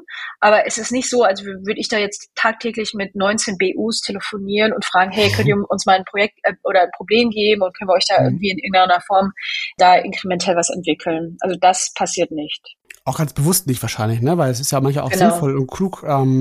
aber 0.40 0.66
es 0.66 0.78
ist 0.78 0.92
nicht 0.92 1.08
so, 1.08 1.22
als 1.22 1.44
würde 1.44 1.80
ich 1.80 1.88
da 1.88 1.98
jetzt 1.98 2.30
tagtäglich 2.34 2.92
mit 2.94 3.16
19 3.16 3.58
BUs 3.58 4.00
telefonieren 4.00 4.72
und 4.72 4.84
fragen, 4.84 5.10
hey, 5.10 5.30
könnt 5.30 5.48
ihr 5.48 5.56
uns 5.68 5.86
mal 5.86 5.96
ein 5.96 6.04
Projekt 6.04 6.38
äh, 6.42 6.54
oder 6.64 6.82
ein 6.82 6.90
Problem 6.96 7.30
geben 7.30 7.62
und 7.62 7.76
können 7.76 7.88
wir 7.88 7.94
euch 7.94 8.06
da 8.08 8.20
mhm. 8.20 8.26
irgendwie 8.26 8.50
in 8.50 8.58
irgendeiner 8.58 9.00
Form 9.00 9.32
da 9.78 9.96
inkrementell 9.96 10.56
was 10.56 10.70
entwickeln? 10.70 11.36
Also 11.40 11.56
das 11.60 11.92
passiert 11.94 12.30
nicht. 12.30 12.76
Auch 13.04 13.18
ganz 13.18 13.32
bewusst 13.32 13.68
nicht 13.68 13.80
wahrscheinlich, 13.82 14.20
ne? 14.20 14.36
Weil 14.36 14.50
es 14.50 14.58
ist 14.58 14.72
ja 14.72 14.80
manchmal 14.80 15.04
auch 15.04 15.10
genau. 15.10 15.30
sinnvoll 15.30 15.56
und 15.56 15.70
klug, 15.70 16.02
ähm, 16.04 16.35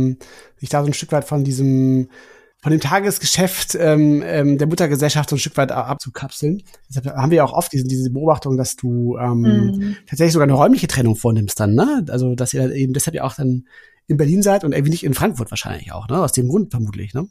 sich 0.57 0.69
da 0.69 0.81
so 0.81 0.87
ein 0.87 0.93
Stück 0.93 1.11
weit 1.11 1.25
von 1.25 1.43
diesem 1.43 2.09
von 2.65 2.71
dem 2.71 2.81
Tagesgeschäft 2.81 3.75
ähm, 3.79 4.23
ähm, 4.25 4.57
der 4.57 4.65
Muttergesellschaft 4.65 5.29
so 5.29 5.35
ein 5.35 5.39
Stück 5.39 5.55
weit 5.55 5.71
abzukapseln. 5.71 6.63
Deshalb 6.89 7.15
haben 7.15 7.29
wir 7.29 7.45
auch 7.45 7.53
oft 7.53 7.71
diese, 7.71 7.85
diese 7.85 8.09
Beobachtung, 8.09 8.57
dass 8.57 8.75
du 8.75 9.19
ähm, 9.19 9.41
mhm. 9.41 9.97
tatsächlich 10.09 10.33
sogar 10.33 10.47
eine 10.47 10.55
räumliche 10.55 10.87
Trennung 10.87 11.15
vornimmst 11.15 11.59
dann, 11.59 11.75
ne? 11.75 12.03
Also 12.09 12.33
dass 12.33 12.55
ihr 12.55 12.73
eben 12.73 12.93
deshalb 12.93 13.13
ja 13.13 13.23
auch 13.23 13.35
dann 13.35 13.65
in 14.07 14.17
Berlin 14.17 14.43
seid 14.43 14.63
und 14.63 14.71
irgendwie 14.71 14.91
nicht 14.91 15.03
in 15.03 15.15
Frankfurt 15.15 15.51
wahrscheinlich 15.51 15.91
auch, 15.91 16.07
ne? 16.07 16.21
Aus 16.21 16.31
dem 16.31 16.47
Grund 16.47 16.71
vermutlich, 16.71 17.13
ne? 17.13 17.27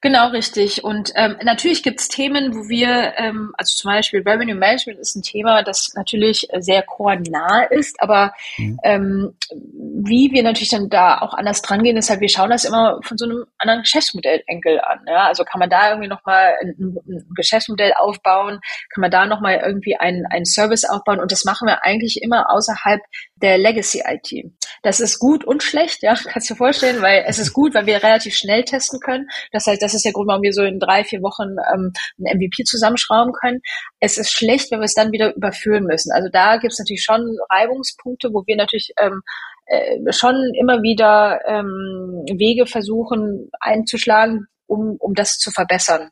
Genau, 0.00 0.28
richtig. 0.28 0.82
Und 0.82 1.12
ähm, 1.14 1.36
natürlich 1.44 1.82
gibt 1.82 2.00
es 2.00 2.08
Themen, 2.08 2.54
wo 2.54 2.68
wir, 2.68 3.14
ähm, 3.16 3.52
also 3.56 3.76
zum 3.76 3.90
Beispiel 3.90 4.22
Revenue 4.22 4.56
Management 4.56 4.98
ist 4.98 5.14
ein 5.14 5.22
Thema, 5.22 5.62
das 5.62 5.92
natürlich 5.94 6.48
sehr 6.58 6.82
core-nah 6.82 7.62
ist, 7.64 8.00
aber 8.00 8.32
mhm. 8.56 8.78
ähm, 8.82 9.34
wie 9.52 10.32
wir 10.32 10.42
natürlich 10.42 10.70
dann 10.70 10.88
da 10.88 11.20
auch 11.20 11.34
anders 11.34 11.62
dran 11.62 11.82
gehen, 11.84 11.96
ist 11.96 12.10
halt, 12.10 12.20
wir 12.20 12.28
schauen 12.28 12.50
das 12.50 12.64
immer 12.64 12.98
von 13.02 13.16
so 13.16 13.24
einem 13.24 13.44
anderen 13.58 13.82
Geschäftsmodellenkel 13.82 14.80
an. 14.80 15.00
Ja? 15.06 15.26
Also 15.26 15.44
kann 15.44 15.60
man 15.60 15.70
da 15.70 15.90
irgendwie 15.90 16.08
nochmal 16.08 16.54
ein, 16.60 16.74
ein 16.78 17.26
Geschäftsmodell 17.36 17.92
aufbauen, 17.96 18.60
kann 18.92 19.02
man 19.02 19.10
da 19.10 19.26
nochmal 19.26 19.60
irgendwie 19.64 19.96
einen, 19.96 20.26
einen 20.26 20.46
Service 20.46 20.84
aufbauen 20.84 21.20
und 21.20 21.30
das 21.30 21.44
machen 21.44 21.66
wir 21.66 21.84
eigentlich 21.84 22.22
immer 22.22 22.50
außerhalb 22.50 23.00
der 23.36 23.58
Legacy 23.58 24.02
IT. 24.06 24.50
Das 24.82 25.00
ist 25.00 25.18
gut 25.18 25.44
und 25.44 25.62
schlecht, 25.62 26.02
ja, 26.02 26.07
kannst 26.14 26.48
du 26.48 26.54
dir 26.54 26.58
vorstellen, 26.58 27.02
weil 27.02 27.24
es 27.26 27.38
ist 27.38 27.52
gut, 27.52 27.74
weil 27.74 27.86
wir 27.86 28.02
relativ 28.02 28.34
schnell 28.34 28.64
testen 28.64 29.00
können. 29.00 29.28
Das 29.52 29.66
heißt, 29.66 29.82
das 29.82 29.94
ist 29.94 30.04
der 30.04 30.12
Grund, 30.12 30.28
warum 30.28 30.42
wir 30.42 30.52
so 30.52 30.62
in 30.62 30.78
drei, 30.78 31.04
vier 31.04 31.22
Wochen 31.22 31.56
ähm, 31.72 31.92
ein 32.18 32.38
MVP 32.38 32.64
zusammenschrauben 32.64 33.32
können. 33.32 33.60
Es 34.00 34.18
ist 34.18 34.32
schlecht, 34.32 34.70
wenn 34.70 34.80
wir 34.80 34.84
es 34.84 34.94
dann 34.94 35.12
wieder 35.12 35.34
überführen 35.34 35.84
müssen. 35.84 36.12
Also 36.12 36.28
da 36.30 36.56
gibt 36.56 36.72
es 36.72 36.78
natürlich 36.78 37.04
schon 37.04 37.36
Reibungspunkte, 37.50 38.30
wo 38.32 38.44
wir 38.46 38.56
natürlich 38.56 38.92
ähm, 39.00 39.22
äh, 39.66 40.12
schon 40.12 40.52
immer 40.58 40.82
wieder 40.82 41.40
ähm, 41.46 42.24
Wege 42.38 42.66
versuchen 42.66 43.50
einzuschlagen, 43.60 44.46
um, 44.66 44.96
um 44.98 45.14
das 45.14 45.38
zu 45.38 45.50
verbessern 45.50 46.10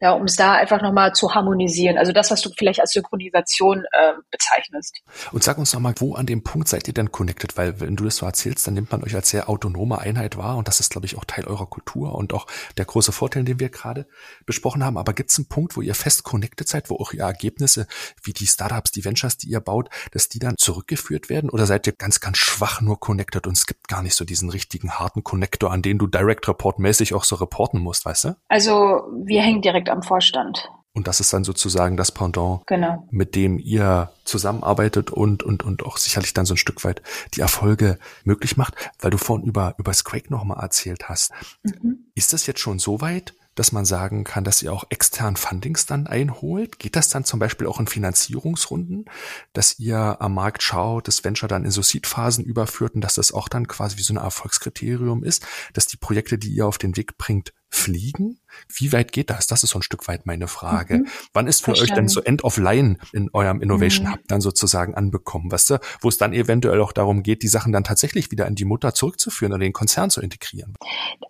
ja, 0.00 0.12
um 0.12 0.24
es 0.24 0.36
da 0.36 0.54
einfach 0.54 0.80
nochmal 0.80 1.12
zu 1.12 1.34
harmonisieren. 1.34 1.98
Also 1.98 2.12
das, 2.12 2.30
was 2.30 2.40
du 2.40 2.50
vielleicht 2.56 2.80
als 2.80 2.92
Synchronisation 2.92 3.84
äh, 3.84 4.12
bezeichnest. 4.30 5.02
Und 5.30 5.44
sag 5.44 5.58
uns 5.58 5.74
nochmal, 5.74 5.94
wo 5.98 6.14
an 6.14 6.24
dem 6.24 6.42
Punkt 6.42 6.68
seid 6.68 6.88
ihr 6.88 6.94
denn 6.94 7.12
connected? 7.12 7.56
Weil 7.58 7.80
wenn 7.80 7.96
du 7.96 8.04
das 8.04 8.16
so 8.16 8.26
erzählst, 8.26 8.66
dann 8.66 8.74
nimmt 8.74 8.90
man 8.90 9.04
euch 9.04 9.14
als 9.14 9.28
sehr 9.28 9.50
autonome 9.50 9.98
Einheit 9.98 10.38
wahr 10.38 10.56
und 10.56 10.68
das 10.68 10.80
ist, 10.80 10.90
glaube 10.90 11.06
ich, 11.06 11.18
auch 11.18 11.24
Teil 11.26 11.46
eurer 11.46 11.66
Kultur 11.66 12.14
und 12.14 12.32
auch 12.32 12.46
der 12.78 12.86
große 12.86 13.12
Vorteil, 13.12 13.44
den 13.44 13.60
wir 13.60 13.68
gerade 13.68 14.06
besprochen 14.46 14.82
haben. 14.84 14.96
Aber 14.96 15.12
gibt 15.12 15.30
es 15.30 15.38
einen 15.38 15.48
Punkt, 15.48 15.76
wo 15.76 15.82
ihr 15.82 15.94
fest 15.94 16.24
connected 16.24 16.66
seid, 16.66 16.88
wo 16.88 16.96
auch 16.96 17.12
ihr 17.12 17.24
Ergebnisse, 17.24 17.86
wie 18.22 18.32
die 18.32 18.46
Startups, 18.46 18.92
die 18.92 19.04
Ventures, 19.04 19.36
die 19.36 19.48
ihr 19.48 19.60
baut, 19.60 19.90
dass 20.12 20.30
die 20.30 20.38
dann 20.38 20.56
zurückgeführt 20.56 21.28
werden? 21.28 21.50
Oder 21.50 21.66
seid 21.66 21.86
ihr 21.86 21.92
ganz, 21.92 22.20
ganz 22.20 22.38
schwach 22.38 22.80
nur 22.80 22.98
connected 22.98 23.46
und 23.46 23.56
es 23.56 23.66
gibt 23.66 23.88
gar 23.88 24.02
nicht 24.02 24.14
so 24.14 24.24
diesen 24.24 24.48
richtigen 24.48 24.92
harten 24.92 25.22
Connector, 25.24 25.70
an 25.70 25.82
den 25.82 25.98
du 25.98 26.06
Direct 26.06 26.48
Report 26.48 26.78
mäßig 26.78 27.12
auch 27.12 27.24
so 27.24 27.36
reporten 27.36 27.80
musst, 27.80 28.06
weißt 28.06 28.24
du? 28.24 28.36
Also 28.48 29.02
wir 29.24 29.42
hängen 29.42 29.60
direkt 29.60 29.89
am 29.90 30.02
Vorstand. 30.02 30.70
Und 30.92 31.06
das 31.06 31.20
ist 31.20 31.32
dann 31.32 31.44
sozusagen 31.44 31.96
das 31.96 32.10
Pendant, 32.10 32.66
genau. 32.66 33.06
mit 33.10 33.36
dem 33.36 33.58
ihr 33.58 34.12
zusammenarbeitet 34.24 35.10
und, 35.10 35.44
und, 35.44 35.62
und 35.62 35.84
auch 35.84 35.96
sicherlich 35.96 36.34
dann 36.34 36.46
so 36.46 36.54
ein 36.54 36.58
Stück 36.58 36.82
weit 36.84 37.00
die 37.34 37.40
Erfolge 37.40 37.98
möglich 38.24 38.56
macht, 38.56 38.74
weil 38.98 39.12
du 39.12 39.18
vorhin 39.18 39.46
über, 39.46 39.74
über 39.78 39.94
Scrake 39.94 40.30
nochmal 40.30 40.60
erzählt 40.60 41.08
hast. 41.08 41.32
Mhm. 41.62 42.10
Ist 42.16 42.32
das 42.32 42.46
jetzt 42.46 42.58
schon 42.58 42.80
so 42.80 43.00
weit, 43.00 43.34
dass 43.54 43.70
man 43.70 43.84
sagen 43.84 44.24
kann, 44.24 44.42
dass 44.42 44.62
ihr 44.62 44.72
auch 44.72 44.84
extern 44.90 45.36
Fundings 45.36 45.86
dann 45.86 46.08
einholt? 46.08 46.80
Geht 46.80 46.96
das 46.96 47.08
dann 47.08 47.24
zum 47.24 47.38
Beispiel 47.38 47.68
auch 47.68 47.78
in 47.78 47.86
Finanzierungsrunden, 47.86 49.04
dass 49.52 49.78
ihr 49.78 50.16
am 50.20 50.34
Markt 50.34 50.62
schaut, 50.62 51.06
das 51.06 51.22
Venture 51.22 51.48
dann 51.48 51.64
in 51.64 51.70
so 51.70 51.82
Seed-Phasen 51.82 52.44
überführt 52.44 52.94
und 52.94 53.00
dass 53.00 53.14
das 53.14 53.32
auch 53.32 53.48
dann 53.48 53.68
quasi 53.68 53.96
wie 53.96 54.02
so 54.02 54.12
ein 54.12 54.16
Erfolgskriterium 54.16 55.22
ist, 55.22 55.46
dass 55.72 55.86
die 55.86 55.98
Projekte, 55.98 56.36
die 56.36 56.50
ihr 56.50 56.66
auf 56.66 56.78
den 56.78 56.96
Weg 56.96 57.16
bringt, 57.16 57.52
fliegen? 57.70 58.40
Wie 58.68 58.92
weit 58.92 59.12
geht 59.12 59.30
das? 59.30 59.46
Das 59.46 59.62
ist 59.62 59.70
so 59.70 59.78
ein 59.78 59.82
Stück 59.82 60.06
weit 60.08 60.26
meine 60.26 60.48
Frage. 60.48 60.98
Mhm. 60.98 61.08
Wann 61.32 61.46
ist 61.46 61.60
für 61.60 61.76
Verstanden. 61.76 61.92
euch 61.92 61.96
denn 61.96 62.08
so 62.08 62.20
End 62.20 62.44
of 62.44 62.58
Line 62.58 62.98
in 63.12 63.30
eurem 63.32 63.62
Innovation 63.62 64.06
mhm. 64.06 64.12
Hub 64.12 64.20
dann 64.26 64.40
sozusagen 64.40 64.94
anbekommen, 64.94 65.50
weißt 65.50 65.70
du, 65.70 65.78
wo 66.00 66.08
es 66.08 66.18
dann 66.18 66.32
eventuell 66.32 66.80
auch 66.80 66.92
darum 66.92 67.22
geht, 67.22 67.42
die 67.42 67.48
Sachen 67.48 67.72
dann 67.72 67.84
tatsächlich 67.84 68.30
wieder 68.30 68.46
in 68.46 68.56
die 68.56 68.64
Mutter 68.64 68.92
zurückzuführen 68.92 69.52
oder 69.52 69.60
den 69.60 69.72
Konzern 69.72 70.10
zu 70.10 70.20
integrieren? 70.20 70.74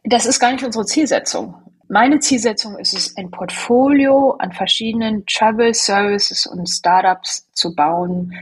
Das 0.05 0.26
ist 0.26 0.41
gar 0.41 0.53
nicht 0.53 0.64
unsere 0.64 0.86
Zielsetzung. 0.86 1.55
Meine 1.88 2.20
Zielsetzung 2.20 2.78
ist 2.78 2.95
es, 2.95 3.16
ein 3.16 3.30
Portfolio 3.30 4.36
an 4.38 4.53
verschiedenen 4.53 5.26
Travel 5.26 5.74
Services 5.74 6.47
und 6.47 6.68
Startups 6.68 7.51
zu 7.53 7.74
bauen, 7.74 8.32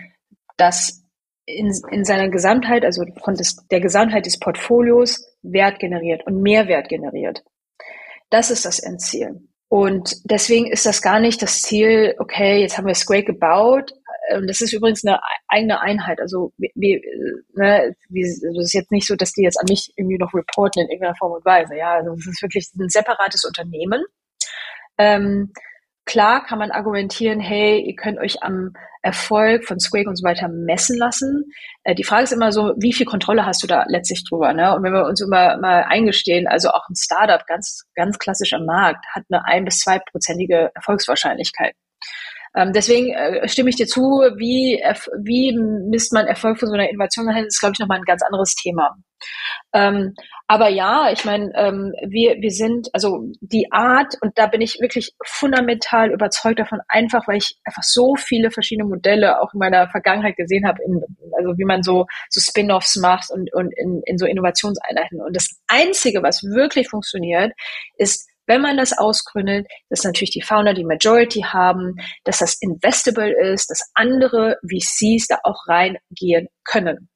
das 0.57 1.03
in, 1.47 1.73
in 1.91 2.05
seiner 2.05 2.29
Gesamtheit, 2.29 2.85
also 2.85 3.05
von 3.25 3.35
des, 3.35 3.57
der 3.71 3.81
Gesamtheit 3.81 4.27
des 4.27 4.39
Portfolios 4.39 5.25
Wert 5.43 5.79
generiert 5.79 6.27
und 6.27 6.43
Mehrwert 6.43 6.89
generiert. 6.89 7.43
Das 8.31 8.51
ist 8.51 8.65
das 8.65 8.79
Endziel. 8.79 9.41
Und 9.69 10.17
deswegen 10.25 10.67
ist 10.67 10.87
das 10.87 11.03
gar 11.03 11.21
nicht 11.21 11.43
das 11.43 11.61
Ziel, 11.61 12.15
okay, 12.19 12.61
jetzt 12.61 12.79
haben 12.79 12.87
wir 12.87 12.95
Square 12.95 13.25
gebaut. 13.25 13.93
Das 14.47 14.61
ist 14.61 14.73
übrigens 14.73 15.05
eine 15.05 15.21
eigene 15.49 15.81
Einheit. 15.81 16.21
Also, 16.21 16.53
wir, 16.57 17.01
ne, 17.55 17.95
also 18.11 18.61
es 18.61 18.67
ist 18.67 18.75
jetzt 18.75 18.93
nicht 18.93 19.07
so, 19.07 19.17
dass 19.17 19.33
die 19.33 19.43
jetzt 19.43 19.59
an 19.59 19.67
mich 19.69 19.93
irgendwie 19.97 20.19
noch 20.19 20.33
reporten 20.35 20.83
in 20.83 20.89
irgendeiner 20.89 21.17
Form 21.17 21.33
und 21.33 21.45
Weise. 21.45 21.77
Ja, 21.77 21.95
also 21.95 22.13
es 22.13 22.27
ist 22.27 22.43
wirklich 22.43 22.71
ein 22.79 22.89
separates 22.89 23.45
Unternehmen. 23.45 24.05
Ähm, 24.99 25.53
Klar 26.05 26.43
kann 26.47 26.59
man 26.59 26.71
argumentieren, 26.71 27.39
hey, 27.39 27.81
ihr 27.81 27.95
könnt 27.95 28.19
euch 28.19 28.43
am 28.43 28.73
Erfolg 29.09 29.65
von 29.65 29.81
Squake 29.81 30.07
und 30.07 30.17
so 30.17 30.23
weiter 30.23 30.49
messen 30.49 30.99
lassen. 30.99 31.45
Äh, 31.85 31.95
die 31.95 32.05
Frage 32.05 32.25
ist 32.25 32.33
immer 32.33 32.53
so, 32.53 32.75
wie 32.77 32.93
viel 32.93 33.07
Kontrolle 33.07 33.47
hast 33.47 33.63
du 33.63 33.67
da 33.67 33.85
letztlich 33.89 34.23
drüber? 34.29 34.53
Ne? 34.53 34.75
Und 34.75 34.83
wenn 34.83 34.93
wir 34.93 35.07
uns 35.07 35.23
immer 35.23 35.57
mal 35.57 35.85
eingestehen, 35.89 36.47
also 36.47 36.69
auch 36.69 36.87
ein 36.91 36.95
Startup, 36.95 37.41
ganz, 37.47 37.85
ganz 37.95 38.19
klassisch 38.19 38.53
am 38.53 38.67
Markt, 38.67 39.07
hat 39.15 39.25
eine 39.31 39.45
ein- 39.47 39.65
bis 39.65 39.79
zweiprozentige 39.81 40.71
Erfolgswahrscheinlichkeit. 40.75 41.75
Ähm, 42.59 42.73
deswegen 42.73 43.15
äh, 43.15 43.49
stimme 43.49 43.71
ich 43.71 43.77
dir 43.77 43.87
zu, 43.87 44.01
wie, 44.37 44.83
wie 45.23 45.57
misst 45.89 46.13
man 46.13 46.27
Erfolg 46.27 46.59
von 46.59 46.69
so 46.69 46.75
einer 46.75 46.91
Innovation? 46.91 47.27
Das 47.27 47.47
ist, 47.47 47.61
glaube 47.61 47.75
ich, 47.75 47.79
nochmal 47.79 47.99
ein 47.99 48.05
ganz 48.05 48.21
anderes 48.23 48.57
Thema. 48.57 48.97
Ähm, 49.73 50.15
aber 50.49 50.69
ja, 50.69 51.11
ich 51.13 51.25
meine, 51.25 51.53
ähm, 51.55 51.93
wir, 52.09 52.37
wir 52.41 52.51
sind, 52.51 52.89
also 52.95 53.27
die 53.41 53.71
Art, 53.71 54.15
und 54.23 54.33
da 54.37 54.49
bin 54.49 54.61
ich 54.61 54.81
wirklich 54.81 55.13
fundamental 55.25 56.11
überzeugt 56.11 56.59
davon, 56.59 56.81
einfach 56.89 57.29
weil 57.29 57.37
ich 57.37 57.57
einfach 57.65 57.85
so 57.85 58.17
viele 58.17 58.51
verschiedene 58.51 58.89
Modelle 58.89 59.41
auch 59.41 59.55
in 59.55 59.61
meiner 59.61 59.89
Vergangenheit 59.91 60.37
gesehen 60.37 60.67
habe, 60.67 60.83
in, 60.85 61.01
also 61.37 61.57
wie 61.59 61.65
man 61.65 61.85
so, 61.85 62.07
so 62.29 62.41
Spin-offs 62.41 62.97
macht 62.97 63.31
und, 63.31 63.55
und 63.55 63.73
in, 63.77 64.03
in 64.05 64.19
so 64.19 64.27
Innovationseinheiten. 64.27 65.21
Und 65.21 65.37
das 65.37 65.49
Einzige, 65.69 66.25
was 66.25 66.43
wirklich 66.43 66.89
funktioniert, 66.89 67.53
ist 67.99 68.29
wenn 68.49 68.63
man 68.63 68.77
das 68.77 68.97
ausgründet, 68.97 69.67
dass 69.91 70.05
natürlich 70.05 70.31
die 70.31 70.43
Founder 70.43 70.75
die 70.75 70.85
Majority 70.85 71.43
haben, 71.43 71.97
dass 72.25 72.39
das 72.39 72.57
investable 72.61 73.33
ist, 73.53 73.71
dass 73.71 73.91
andere 73.95 74.57
VCs 74.69 75.29
da 75.29 75.39
auch 75.45 75.69
reingehen 75.69 76.49
können. 76.65 77.09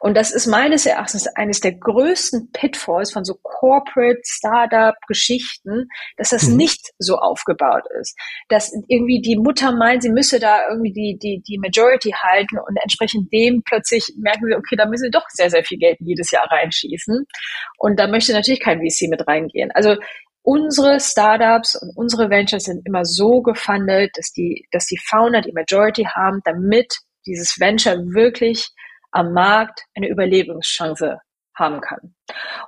Und 0.00 0.16
das 0.16 0.30
ist 0.30 0.46
meines 0.46 0.86
Erachtens 0.86 1.26
eines 1.26 1.60
der 1.60 1.72
größten 1.72 2.50
Pitfalls 2.52 3.12
von 3.12 3.24
so 3.24 3.34
Corporate 3.42 4.20
Startup 4.24 4.94
Geschichten, 5.06 5.86
dass 6.16 6.30
das 6.30 6.48
mhm. 6.48 6.56
nicht 6.56 6.92
so 6.98 7.16
aufgebaut 7.16 7.84
ist. 8.00 8.16
Dass 8.48 8.72
irgendwie 8.88 9.20
die 9.20 9.36
Mutter 9.36 9.72
meint, 9.72 10.02
sie 10.02 10.10
müsse 10.10 10.40
da 10.40 10.66
irgendwie 10.68 10.92
die, 10.92 11.18
die, 11.22 11.42
die 11.46 11.58
Majority 11.58 12.12
halten 12.12 12.58
und 12.58 12.78
entsprechend 12.82 13.30
dem 13.32 13.62
plötzlich 13.62 14.06
merken 14.16 14.46
sie, 14.48 14.56
okay, 14.56 14.76
da 14.76 14.86
müssen 14.86 15.04
sie 15.04 15.10
doch 15.10 15.28
sehr, 15.28 15.50
sehr 15.50 15.64
viel 15.64 15.78
Geld 15.78 15.98
jedes 16.00 16.30
Jahr 16.30 16.50
reinschießen. 16.50 17.26
Und 17.76 18.00
da 18.00 18.06
möchte 18.06 18.32
natürlich 18.32 18.60
kein 18.60 18.78
VC 18.78 19.08
mit 19.08 19.26
reingehen. 19.26 19.70
Also 19.74 19.96
unsere 20.42 21.00
Startups 21.00 21.74
und 21.74 21.96
unsere 21.96 22.30
Ventures 22.30 22.64
sind 22.64 22.86
immer 22.86 23.04
so 23.04 23.42
gefundet, 23.42 24.10
dass 24.16 24.32
die, 24.32 24.66
dass 24.72 24.86
die 24.86 24.98
Founder 24.98 25.40
die 25.40 25.52
Majority 25.52 26.04
haben, 26.04 26.40
damit 26.44 26.94
dieses 27.26 27.58
Venture 27.60 27.98
wirklich 28.14 28.68
am 29.12 29.32
Markt 29.32 29.84
eine 29.94 30.08
Überlebenschance 30.08 31.20
haben 31.60 31.80
kann. 31.80 32.14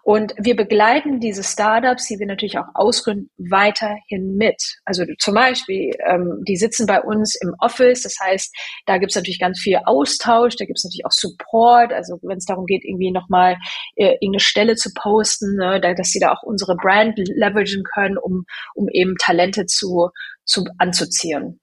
Und 0.05 0.35
wir 0.39 0.55
begleiten 0.55 1.19
diese 1.19 1.43
Startups, 1.43 2.07
die 2.07 2.19
wir 2.19 2.27
natürlich 2.27 2.59
auch 2.59 2.69
ausgründen, 2.75 3.31
weiterhin 3.39 4.37
mit. 4.37 4.63
Also 4.85 5.05
zum 5.19 5.35
Beispiel, 5.35 5.93
ähm, 6.07 6.43
die 6.47 6.57
sitzen 6.57 6.87
bei 6.87 7.01
uns 7.01 7.37
im 7.41 7.55
Office, 7.59 8.03
das 8.03 8.17
heißt, 8.21 8.55
da 8.87 8.99
gibt 8.99 9.11
es 9.11 9.17
natürlich 9.17 9.41
ganz 9.41 9.59
viel 9.59 9.79
Austausch, 9.85 10.57
da 10.57 10.65
gibt 10.65 10.79
es 10.79 10.85
natürlich 10.85 11.07
auch 11.07 11.13
Support, 11.13 11.93
also 11.93 12.19
wenn 12.23 12.39
es 12.39 12.45
darum 12.45 12.67
geht, 12.67 12.85
irgendwie 12.85 13.11
nochmal 13.11 13.57
äh, 13.97 14.15
irgendeine 14.21 14.41
Stelle 14.41 14.77
zu 14.77 14.91
posten, 14.95 15.57
ne, 15.57 15.81
da, 15.81 15.95
dass 15.95 16.09
sie 16.09 16.21
da 16.21 16.33
auch 16.33 16.43
unsere 16.43 16.77
Brand 16.77 17.19
leveragen 17.19 17.85
können, 17.95 18.19
um, 18.19 18.45
um 18.75 18.89
eben 18.89 19.17
Talente 19.17 19.67
zu, 19.67 20.11
zu 20.45 20.65
anzuziehen. 20.79 21.61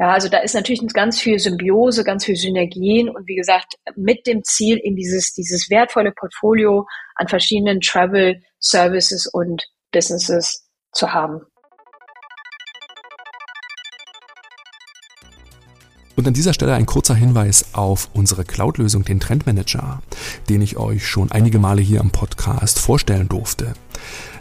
Ja, 0.00 0.12
also 0.12 0.30
da 0.30 0.38
ist 0.38 0.54
natürlich 0.54 0.80
ganz 0.94 1.20
viel 1.20 1.38
Symbiose, 1.38 2.04
ganz 2.04 2.24
viel 2.24 2.34
Synergien 2.34 3.10
und 3.10 3.28
wie 3.28 3.34
gesagt, 3.34 3.74
mit 3.96 4.26
dem 4.26 4.42
Ziel, 4.44 4.80
eben 4.82 4.96
dieses, 4.96 5.34
dieses 5.34 5.68
wertvolle 5.68 6.10
Portfolio 6.12 6.86
an 7.16 7.28
verschiedenen 7.28 7.80
Travel 7.82 8.40
Services 8.58 9.26
und 9.26 9.62
Businesses 9.92 10.66
zu 10.92 11.12
haben. 11.12 11.42
Und 16.16 16.26
an 16.26 16.32
dieser 16.32 16.54
Stelle 16.54 16.72
ein 16.72 16.86
kurzer 16.86 17.14
Hinweis 17.14 17.74
auf 17.74 18.08
unsere 18.14 18.46
Cloud-Lösung, 18.46 19.04
den 19.04 19.20
Trendmanager, 19.20 20.02
den 20.48 20.62
ich 20.62 20.78
euch 20.78 21.06
schon 21.06 21.30
einige 21.30 21.58
Male 21.58 21.82
hier 21.82 22.00
im 22.00 22.10
Podcast 22.10 22.78
vorstellen 22.78 23.28
durfte. 23.28 23.74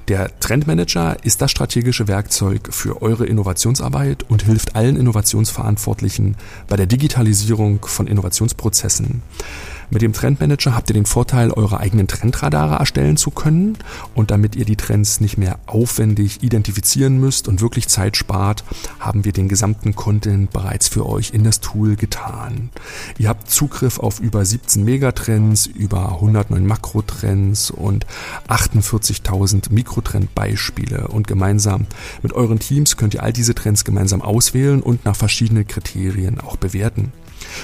Der 0.07 0.39
Trendmanager 0.39 1.17
ist 1.23 1.41
das 1.41 1.51
strategische 1.51 2.07
Werkzeug 2.07 2.69
für 2.71 3.01
eure 3.01 3.25
Innovationsarbeit 3.25 4.25
und 4.27 4.43
hilft 4.43 4.75
allen 4.75 4.95
Innovationsverantwortlichen 4.95 6.35
bei 6.67 6.75
der 6.75 6.87
Digitalisierung 6.87 7.85
von 7.85 8.07
Innovationsprozessen. 8.07 9.21
Mit 9.91 10.03
dem 10.03 10.13
Trendmanager 10.13 10.75
habt 10.75 10.91
ihr 10.91 10.93
den 10.93 11.07
Vorteil, 11.07 11.49
eure 11.51 11.79
eigenen 11.79 12.07
Trendradare 12.07 12.75
erstellen 12.75 13.17
zu 13.17 13.31
können 13.31 13.75
und 14.13 14.29
damit 14.29 14.55
ihr 14.55 14.65
die 14.65 14.75
Trends 14.75 15.19
nicht 15.19 15.39
mehr 15.39 15.57
aufwendig 15.65 16.43
identifizieren 16.43 17.19
müsst 17.19 17.47
und 17.47 17.61
wirklich 17.61 17.87
Zeit 17.87 18.15
spart, 18.15 18.63
haben 18.99 19.25
wir 19.25 19.31
den 19.31 19.49
gesamten 19.49 19.95
Content 19.95 20.51
bereits 20.51 20.87
für 20.87 21.07
euch 21.07 21.31
in 21.33 21.43
das 21.43 21.59
Tool 21.59 21.95
getan. 21.95 22.69
Ihr 23.17 23.29
habt 23.29 23.49
Zugriff 23.49 23.99
auf 23.99 24.19
über 24.19 24.45
17 24.45 24.83
Megatrends, 24.83 25.65
über 25.65 26.13
109 26.13 26.67
Makrotrends 26.67 27.71
und 27.71 28.05
48.000 28.47 29.71
Mikrotrendbeispiele 29.71 31.07
und 31.07 31.25
gemeinsam 31.27 31.87
mit 32.21 32.33
euren 32.33 32.59
Teams 32.59 32.95
könnt 32.95 33.15
ihr 33.15 33.23
all 33.23 33.33
diese 33.33 33.55
Trends 33.55 33.83
gemeinsam 33.85 34.21
auswählen 34.21 34.83
und 34.83 35.05
nach 35.05 35.15
verschiedenen 35.15 35.65
Kriterien 35.65 36.39
auch 36.39 36.57
bewerten. 36.57 37.11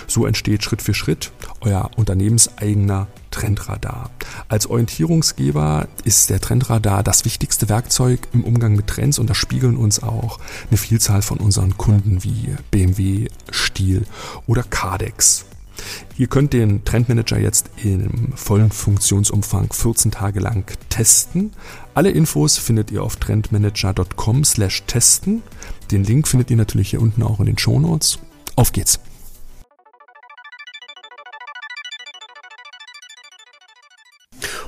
So 0.07 0.25
entsteht 0.25 0.63
Schritt 0.63 0.81
für 0.81 0.93
Schritt 0.93 1.31
euer 1.61 1.89
unternehmenseigener 1.95 3.07
Trendradar. 3.31 4.11
Als 4.47 4.67
Orientierungsgeber 4.67 5.87
ist 6.03 6.29
der 6.29 6.39
Trendradar 6.39 7.03
das 7.03 7.25
wichtigste 7.25 7.67
Werkzeug 7.67 8.27
im 8.33 8.43
Umgang 8.43 8.75
mit 8.75 8.87
Trends 8.87 9.19
und 9.19 9.29
das 9.29 9.37
spiegeln 9.37 9.75
uns 9.75 10.01
auch 10.01 10.39
eine 10.69 10.77
Vielzahl 10.77 11.21
von 11.21 11.39
unseren 11.39 11.77
Kunden 11.77 12.23
wie 12.23 12.55
BMW, 12.71 13.27
Stiel 13.51 14.05
oder 14.47 14.63
Cardex. 14.63 15.45
Ihr 16.17 16.27
könnt 16.27 16.53
den 16.53 16.85
Trendmanager 16.85 17.39
jetzt 17.39 17.69
im 17.83 18.31
vollen 18.35 18.71
Funktionsumfang 18.71 19.73
14 19.73 20.11
Tage 20.11 20.39
lang 20.39 20.71
testen. 20.89 21.51
Alle 21.93 22.11
Infos 22.11 22.57
findet 22.57 22.91
ihr 22.91 23.03
auf 23.03 23.17
trendmanager.com 23.17 24.45
slash 24.45 24.83
testen. 24.87 25.43
Den 25.91 26.03
Link 26.03 26.27
findet 26.27 26.49
ihr 26.51 26.57
natürlich 26.57 26.91
hier 26.91 27.01
unten 27.01 27.23
auch 27.23 27.39
in 27.39 27.47
den 27.47 27.57
Show 27.57 27.79
Notes. 27.79 28.19
Auf 28.55 28.71
geht's! 28.71 28.99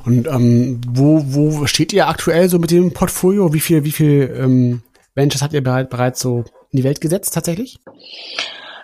Und 0.07 0.25
ähm, 0.27 0.79
wo, 0.87 1.21
wo 1.25 1.65
steht 1.65 1.91
ihr 1.91 2.07
aktuell 2.07 2.47
so 2.47 2.59
mit 2.59 2.71
dem 2.71 2.93
Portfolio? 2.93 3.53
Wie 3.53 3.59
viel, 3.59 3.83
wie 3.83 3.91
viel 3.91 4.33
ähm, 4.39 4.81
Ventures 5.15 5.41
habt 5.41 5.53
ihr 5.53 5.61
bereit, 5.63 5.89
bereits 5.89 6.21
so 6.21 6.45
in 6.71 6.77
die 6.77 6.83
Welt 6.85 7.01
gesetzt 7.01 7.33
tatsächlich? 7.33 7.79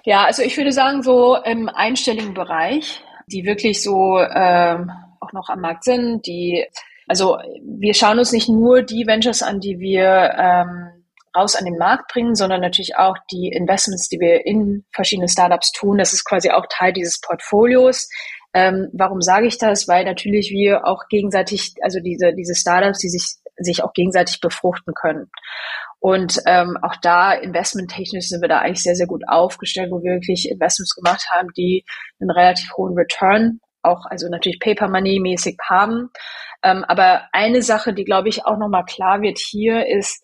Ja, 0.04 0.26
also 0.26 0.44
ich 0.44 0.58
würde 0.58 0.74
sagen, 0.74 1.02
so 1.02 1.38
im 1.38 1.70
einstelligen 1.70 2.34
Bereich, 2.34 3.02
die 3.28 3.46
wirklich 3.46 3.82
so 3.82 4.20
ähm, 4.20 4.92
auch 5.22 5.32
noch 5.32 5.48
am 5.48 5.62
Markt 5.62 5.86
sind, 5.86 6.28
die 6.28 6.66
also 7.08 7.38
wir 7.62 7.94
schauen 7.94 8.20
uns 8.20 8.32
nicht 8.32 8.50
nur 8.50 8.82
die 8.82 9.06
Ventures 9.08 9.44
an, 9.44 9.60
die 9.60 9.80
wir 9.80 10.34
ähm, 10.38 11.04
raus 11.36 11.56
an 11.56 11.66
den 11.66 11.78
Markt 11.78 12.12
bringen, 12.12 12.36
sondern 12.36 12.62
natürlich 12.62 12.98
auch 12.98 13.18
die 13.32 13.48
Investments, 13.48 14.10
die 14.10 14.20
wir 14.20 14.46
in 14.46 14.86
verschiedene 14.92 15.28
Startups 15.28 15.72
tun. 15.72 15.98
Das 15.98 16.14
ist 16.14 16.26
quasi 16.26 16.52
auch 16.52 16.66
Teil 16.70 16.94
dieses 16.94 17.20
Portfolios. 17.20 18.10
Ähm, 18.54 18.90
warum 18.94 19.22
sage 19.22 19.48
ich 19.48 19.58
das? 19.58 19.88
Weil 19.88 20.06
natürlich 20.06 20.52
wir 20.52 20.86
auch 20.86 21.08
gegenseitig, 21.10 21.76
also 21.82 22.00
diese, 22.00 22.34
diese 22.34 22.56
Startups, 22.56 23.00
die 23.00 23.10
sich, 23.10 23.36
sich 23.58 23.84
auch 23.84 23.94
gegenseitig 23.94 24.40
befruchten 24.40 24.94
können. 24.94 25.30
Und 26.00 26.40
ähm, 26.48 26.78
auch 26.82 26.96
da 27.02 27.32
investmenttechnisch 27.32 28.28
sind 28.28 28.42
wir 28.42 28.50
da 28.50 28.60
eigentlich 28.60 28.84
sehr, 28.84 28.96
sehr 28.96 29.08
gut 29.08 29.24
aufgestellt, 29.28 29.90
wo 29.92 30.04
wir 30.04 30.16
wirklich 30.16 30.50
Investments 30.50 30.96
gemacht 30.96 31.26
haben, 31.32 31.48
die 31.56 31.86
einen 32.20 32.30
relativ 32.30 32.70
hohen 32.76 32.94
Return, 32.96 33.62
auch 33.82 34.06
also 34.06 34.28
natürlich 34.30 34.60
Paper 34.60 34.90
Money 34.90 35.20
mäßig 35.20 35.58
haben. 35.64 36.10
Ähm, 36.62 36.84
aber 36.86 37.30
eine 37.32 37.62
Sache, 37.62 37.94
die 37.94 38.04
glaube 38.04 38.30
ich 38.30 38.46
auch 38.46 38.58
nochmal 38.58 38.86
klar 38.86 39.22
wird 39.22 39.40
hier, 39.40 39.88
ist, 39.88 40.24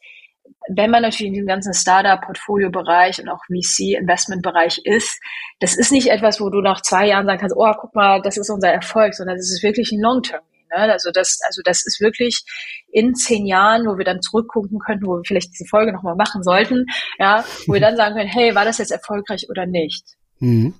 wenn 0.69 0.91
man 0.91 1.01
natürlich 1.01 1.27
in 1.27 1.33
diesem 1.33 1.47
ganzen 1.47 1.73
Startup-Portfolio-Bereich 1.73 3.21
und 3.21 3.29
auch 3.29 3.39
VC-Investment-Bereich 3.45 4.81
ist, 4.83 5.19
das 5.59 5.75
ist 5.75 5.91
nicht 5.91 6.09
etwas, 6.09 6.39
wo 6.39 6.49
du 6.49 6.61
nach 6.61 6.81
zwei 6.81 7.07
Jahren 7.07 7.25
sagen 7.25 7.39
kannst, 7.39 7.55
oh, 7.57 7.73
guck 7.79 7.95
mal, 7.95 8.21
das 8.21 8.37
ist 8.37 8.49
unser 8.49 8.69
Erfolg, 8.69 9.13
sondern 9.15 9.37
das 9.37 9.49
ist 9.49 9.63
wirklich 9.63 9.91
ein 9.91 10.01
Long-Term. 10.01 10.41
Ne? 10.71 10.91
Also 10.91 11.11
das, 11.11 11.39
also 11.47 11.61
das 11.63 11.85
ist 11.85 11.99
wirklich 11.99 12.43
in 12.91 13.15
zehn 13.15 13.45
Jahren, 13.45 13.87
wo 13.87 13.97
wir 13.97 14.05
dann 14.05 14.21
zurückgucken 14.21 14.79
könnten, 14.79 15.07
wo 15.07 15.17
wir 15.17 15.23
vielleicht 15.25 15.53
diese 15.53 15.65
Folge 15.65 15.91
nochmal 15.91 16.15
machen 16.15 16.43
sollten, 16.43 16.85
ja, 17.17 17.43
wo 17.65 17.73
wir 17.73 17.81
dann 17.81 17.97
sagen 17.97 18.15
können, 18.15 18.29
hey, 18.29 18.53
war 18.55 18.65
das 18.65 18.77
jetzt 18.77 18.91
erfolgreich 18.91 19.47
oder 19.49 19.65
nicht? 19.65 20.05
Mhm. 20.39 20.73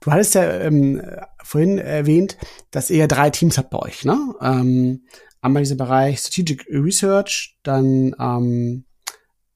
Du 0.00 0.12
hattest 0.12 0.34
ja 0.34 0.60
ähm, 0.60 1.02
vorhin 1.42 1.78
erwähnt, 1.78 2.36
dass 2.70 2.90
ihr 2.90 3.08
drei 3.08 3.30
Teams 3.30 3.58
habt 3.58 3.70
bei 3.70 3.78
euch, 3.78 4.04
ne? 4.04 4.16
Ähm, 4.40 5.04
einmal 5.40 5.62
dieser 5.62 5.76
Bereich 5.76 6.20
Strategic 6.20 6.66
Research, 6.70 7.56
dann 7.62 8.14
ähm, 8.20 8.84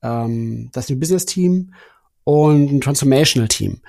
ähm, 0.05 0.69
das 0.73 0.89
New 0.89 0.97
Business 0.97 1.27
Team 1.27 1.73
und 2.25 2.71
ein 2.71 2.81
Transformational 2.81 3.49
Team. 3.49 3.81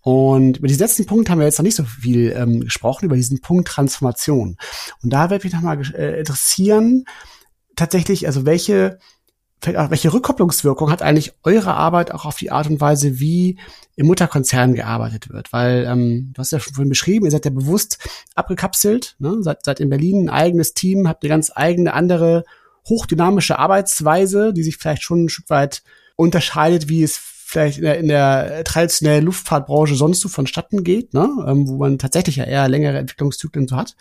Und 0.00 0.58
über 0.58 0.68
diesen 0.68 0.82
letzten 0.82 1.06
Punkt 1.06 1.30
haben 1.30 1.38
wir 1.38 1.46
jetzt 1.46 1.58
noch 1.58 1.64
nicht 1.64 1.76
so 1.76 1.84
viel 1.84 2.32
ähm, 2.36 2.60
gesprochen, 2.60 3.06
über 3.06 3.16
diesen 3.16 3.40
Punkt 3.40 3.68
Transformation. 3.68 4.56
Und 5.02 5.12
da 5.12 5.30
würde 5.30 5.44
mich 5.44 5.54
nochmal 5.54 5.80
äh, 5.94 6.18
interessieren, 6.18 7.04
tatsächlich, 7.74 8.26
also 8.26 8.44
welche, 8.44 8.98
welche 9.62 10.12
Rückkopplungswirkung 10.12 10.90
hat 10.90 11.00
eigentlich 11.00 11.32
eure 11.42 11.74
Arbeit 11.74 12.12
auch 12.12 12.26
auf 12.26 12.36
die 12.36 12.50
Art 12.50 12.68
und 12.68 12.80
Weise, 12.80 13.18
wie 13.18 13.58
im 13.96 14.06
Mutterkonzern 14.06 14.74
gearbeitet 14.74 15.30
wird? 15.30 15.52
Weil, 15.54 15.86
ähm, 15.88 16.32
du 16.34 16.38
hast 16.38 16.52
ja 16.52 16.60
schon 16.60 16.74
vorhin 16.74 16.90
beschrieben, 16.90 17.24
ihr 17.24 17.30
seid 17.30 17.46
ja 17.46 17.50
bewusst 17.50 17.98
abgekapselt, 18.34 19.16
ne? 19.20 19.38
seid, 19.40 19.64
seid 19.64 19.80
in 19.80 19.88
Berlin 19.88 20.26
ein 20.26 20.30
eigenes 20.30 20.74
Team, 20.74 21.08
habt 21.08 21.22
eine 21.22 21.30
ganz 21.30 21.50
eigene 21.54 21.94
andere 21.94 22.44
hochdynamische 22.88 23.58
Arbeitsweise, 23.58 24.52
die 24.52 24.62
sich 24.62 24.76
vielleicht 24.76 25.02
schon 25.02 25.24
ein 25.24 25.28
Stück 25.28 25.50
weit 25.50 25.82
unterscheidet, 26.16 26.88
wie 26.88 27.02
es 27.02 27.18
vielleicht 27.44 27.78
in 27.78 27.84
der, 27.84 27.98
in 27.98 28.08
der 28.08 28.64
traditionellen 28.64 29.24
Luftfahrtbranche 29.24 29.94
sonst 29.94 30.20
so 30.20 30.28
vonstatten 30.28 30.82
geht, 30.82 31.14
ne? 31.14 31.28
Ähm, 31.46 31.68
wo 31.68 31.76
man 31.76 31.98
tatsächlich 31.98 32.36
ja 32.36 32.44
eher 32.44 32.68
längere 32.68 32.98
Entwicklungszyklen 32.98 33.68
so 33.68 33.76
hat. 33.76 33.94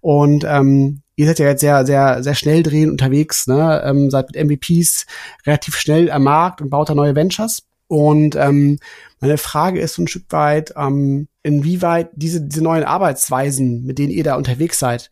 Und 0.00 0.44
ähm, 0.44 1.02
ihr 1.16 1.26
seid 1.26 1.38
ja 1.38 1.46
jetzt 1.46 1.60
sehr, 1.60 1.84
sehr, 1.86 2.22
sehr 2.22 2.34
schnell 2.34 2.62
drehen 2.62 2.90
unterwegs, 2.90 3.46
ne? 3.46 3.82
Ähm, 3.84 4.10
seid 4.10 4.30
mit 4.32 4.42
MVPs 4.42 5.06
relativ 5.46 5.76
schnell 5.76 6.10
am 6.10 6.24
Markt 6.24 6.60
und 6.62 6.70
baut 6.70 6.88
da 6.88 6.94
neue 6.94 7.14
Ventures. 7.14 7.64
Und 7.88 8.36
ähm, 8.36 8.78
meine 9.20 9.38
Frage 9.38 9.80
ist 9.80 9.94
so 9.94 10.02
ein 10.02 10.08
Stück 10.08 10.24
weit, 10.30 10.72
ähm, 10.76 11.28
inwieweit 11.42 12.10
diese, 12.14 12.40
diese 12.40 12.62
neuen 12.62 12.84
Arbeitsweisen, 12.84 13.84
mit 13.84 13.98
denen 13.98 14.10
ihr 14.10 14.24
da 14.24 14.36
unterwegs 14.36 14.78
seid, 14.78 15.10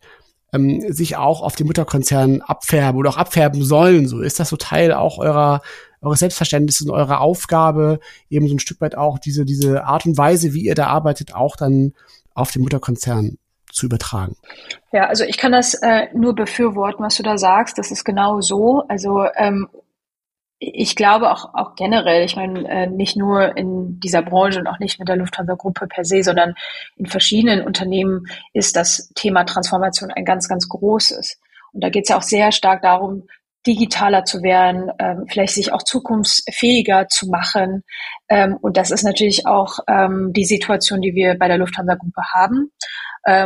ähm, 0.53 0.81
sich 0.93 1.17
auch 1.17 1.41
auf 1.41 1.55
den 1.55 1.67
Mutterkonzern 1.67 2.41
abfärben 2.41 2.99
oder 2.99 3.09
auch 3.09 3.17
abfärben 3.17 3.63
sollen. 3.63 4.07
So 4.07 4.21
ist 4.21 4.39
das 4.39 4.49
so 4.49 4.57
Teil 4.57 4.93
auch 4.93 5.17
eurer 5.17 5.61
eures 6.03 6.19
Selbstverständnisses 6.19 6.85
und 6.87 6.93
eurer 6.93 7.21
Aufgabe, 7.21 7.99
eben 8.29 8.47
so 8.47 8.55
ein 8.55 8.59
Stück 8.59 8.81
weit 8.81 8.95
auch 8.95 9.19
diese, 9.19 9.45
diese 9.45 9.85
Art 9.85 10.05
und 10.05 10.17
Weise, 10.17 10.53
wie 10.53 10.65
ihr 10.65 10.75
da 10.75 10.87
arbeitet, 10.87 11.33
auch 11.33 11.55
dann 11.55 11.93
auf 12.33 12.51
den 12.51 12.61
Mutterkonzern 12.61 13.37
zu 13.71 13.85
übertragen. 13.87 14.35
Ja, 14.91 15.07
also 15.07 15.23
ich 15.23 15.37
kann 15.37 15.51
das 15.51 15.73
äh, 15.75 16.07
nur 16.13 16.35
befürworten, 16.35 17.03
was 17.03 17.15
du 17.15 17.23
da 17.23 17.37
sagst. 17.37 17.77
Das 17.77 17.91
ist 17.91 18.03
genau 18.03 18.41
so. 18.41 18.83
Also 18.87 19.25
ähm, 19.35 19.67
ich 20.73 20.95
glaube 20.95 21.31
auch, 21.31 21.53
auch 21.53 21.75
generell, 21.75 22.23
ich 22.23 22.35
meine, 22.35 22.67
äh, 22.69 22.87
nicht 22.87 23.17
nur 23.17 23.57
in 23.57 23.99
dieser 23.99 24.21
Branche 24.21 24.59
und 24.59 24.67
auch 24.67 24.79
nicht 24.79 24.99
mit 24.99 25.09
der 25.09 25.17
Lufthansa-Gruppe 25.17 25.87
per 25.87 26.05
se, 26.05 26.23
sondern 26.23 26.55
in 26.95 27.05
verschiedenen 27.05 27.65
Unternehmen 27.65 28.25
ist 28.53 28.75
das 28.75 29.11
Thema 29.15 29.43
Transformation 29.43 30.11
ein 30.11 30.25
ganz, 30.25 30.47
ganz 30.47 30.69
großes. 30.69 31.39
Und 31.73 31.83
da 31.83 31.89
geht 31.89 32.03
es 32.03 32.09
ja 32.09 32.17
auch 32.17 32.23
sehr 32.23 32.51
stark 32.51 32.81
darum, 32.81 33.27
digitaler 33.65 34.25
zu 34.25 34.41
werden, 34.43 34.91
ähm, 34.99 35.25
vielleicht 35.29 35.53
sich 35.53 35.71
auch 35.71 35.83
zukunftsfähiger 35.83 37.07
zu 37.07 37.27
machen. 37.27 37.83
Ähm, 38.29 38.57
und 38.61 38.77
das 38.77 38.91
ist 38.91 39.03
natürlich 39.03 39.47
auch 39.47 39.79
ähm, 39.87 40.31
die 40.33 40.45
Situation, 40.45 41.01
die 41.01 41.15
wir 41.15 41.37
bei 41.37 41.47
der 41.47 41.57
Lufthansa-Gruppe 41.57 42.21
haben. 42.33 42.71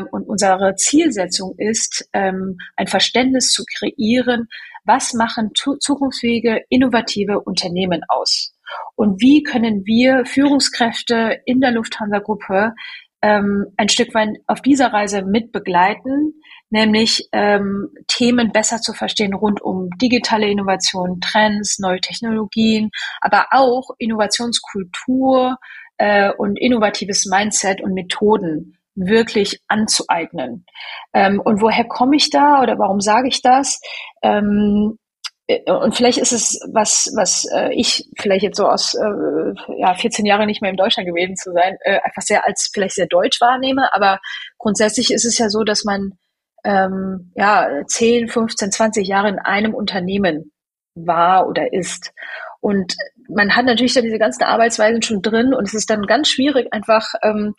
Und 0.09 0.27
unsere 0.27 0.73
Zielsetzung 0.73 1.53
ist, 1.59 2.09
ein 2.11 2.57
Verständnis 2.87 3.51
zu 3.51 3.63
kreieren, 3.77 4.47
was 4.87 5.13
machen 5.13 5.51
zukunftsfähige, 5.53 6.63
innovative 6.69 7.41
Unternehmen 7.41 8.01
aus? 8.07 8.53
Und 8.95 9.21
wie 9.21 9.43
können 9.43 9.85
wir 9.85 10.25
Führungskräfte 10.25 11.39
in 11.45 11.61
der 11.61 11.71
Lufthansa-Gruppe 11.71 12.73
ähm, 13.21 13.67
ein 13.77 13.89
Stück 13.89 14.13
weit 14.13 14.37
auf 14.47 14.61
dieser 14.61 14.93
Reise 14.93 15.23
mit 15.23 15.51
begleiten, 15.51 16.33
nämlich 16.69 17.27
ähm, 17.31 17.89
Themen 18.07 18.51
besser 18.51 18.79
zu 18.79 18.93
verstehen 18.93 19.33
rund 19.33 19.61
um 19.61 19.89
digitale 20.01 20.49
Innovation, 20.49 21.19
Trends, 21.21 21.79
neue 21.79 22.01
Technologien, 22.01 22.91
aber 23.21 23.47
auch 23.51 23.89
Innovationskultur 23.97 25.57
äh, 25.97 26.31
und 26.37 26.57
innovatives 26.59 27.25
Mindset 27.25 27.81
und 27.81 27.93
Methoden 27.93 28.76
wirklich 28.97 29.61
anzueignen. 29.67 30.65
Ähm, 31.13 31.39
und 31.39 31.61
woher 31.61 31.85
komme 31.85 32.15
ich 32.15 32.29
da 32.29 32.61
oder 32.61 32.77
warum 32.79 32.99
sage 32.99 33.27
ich 33.27 33.41
das? 33.41 33.79
Ähm, 34.23 34.97
äh, 35.47 35.71
und 35.71 35.95
vielleicht 35.95 36.17
ist 36.17 36.33
es 36.33 36.59
was, 36.73 37.11
was 37.15 37.45
äh, 37.53 37.73
ich 37.73 38.09
vielleicht 38.17 38.43
jetzt 38.43 38.57
so 38.57 38.67
aus 38.67 38.95
äh, 38.95 39.79
ja 39.79 39.93
14 39.93 40.25
Jahre 40.25 40.45
nicht 40.45 40.61
mehr 40.61 40.71
in 40.71 40.77
Deutschland 40.77 41.07
gewesen 41.07 41.35
zu 41.35 41.51
sein, 41.53 41.77
äh, 41.81 41.99
einfach 42.03 42.21
sehr 42.21 42.45
als 42.45 42.69
vielleicht 42.73 42.95
sehr 42.95 43.07
deutsch 43.07 43.39
wahrnehme. 43.39 43.93
Aber 43.93 44.19
grundsätzlich 44.57 45.11
ist 45.11 45.25
es 45.25 45.37
ja 45.37 45.49
so, 45.49 45.63
dass 45.63 45.83
man 45.83 46.13
ähm, 46.65 47.31
ja 47.35 47.69
10, 47.85 48.27
15, 48.29 48.71
20 48.71 49.07
Jahre 49.07 49.29
in 49.29 49.39
einem 49.39 49.73
Unternehmen 49.73 50.51
war 50.95 51.47
oder 51.47 51.71
ist. 51.71 52.11
Und 52.59 52.95
man 53.29 53.55
hat 53.55 53.65
natürlich 53.65 53.93
dann 53.93 54.03
diese 54.03 54.17
ganzen 54.17 54.43
Arbeitsweisen 54.43 55.01
schon 55.01 55.21
drin 55.21 55.53
und 55.53 55.67
es 55.67 55.73
ist 55.73 55.89
dann 55.89 56.01
ganz 56.07 56.29
schwierig, 56.29 56.73
einfach 56.73 57.13
ähm, 57.23 57.53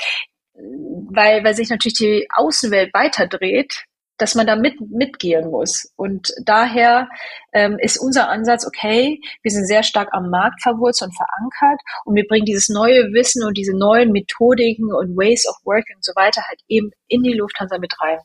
weil, 1.11 1.45
weil 1.45 1.55
sich 1.55 1.71
natürlich 1.71 1.99
die 1.99 2.29
Außenwelt 2.35 2.93
weiterdreht, 2.95 3.85
dass 4.19 4.35
man 4.35 4.47
da 4.47 4.57
mit, 4.57 4.75
mitgehen 4.91 5.51
muss. 5.51 5.93
Und 5.97 6.33
daher 6.45 7.09
ähm, 7.53 7.79
ist 7.81 7.99
unser 7.99 8.29
Ansatz, 8.29 8.67
okay, 8.67 9.21
wir 9.43 9.51
sind 9.51 9.67
sehr 9.67 9.83
stark 9.83 10.09
am 10.13 10.29
Markt 10.31 10.61
verwurzelt 10.63 11.11
und 11.11 11.17
verankert 11.17 11.81
und 12.05 12.15
wir 12.15 12.27
bringen 12.27 12.45
dieses 12.45 12.69
neue 12.69 13.13
Wissen 13.13 13.45
und 13.45 13.57
diese 13.57 13.77
neuen 13.77 14.13
Methodiken 14.13 14.93
und 14.93 15.17
Ways 15.17 15.47
of 15.49 15.57
Working 15.65 15.97
und 15.97 16.05
so 16.05 16.13
weiter 16.15 16.43
halt 16.47 16.61
eben 16.69 16.91
in 17.07 17.23
die 17.23 17.33
Lufthansa 17.33 17.79
mit 17.79 17.95
rein. 18.01 18.19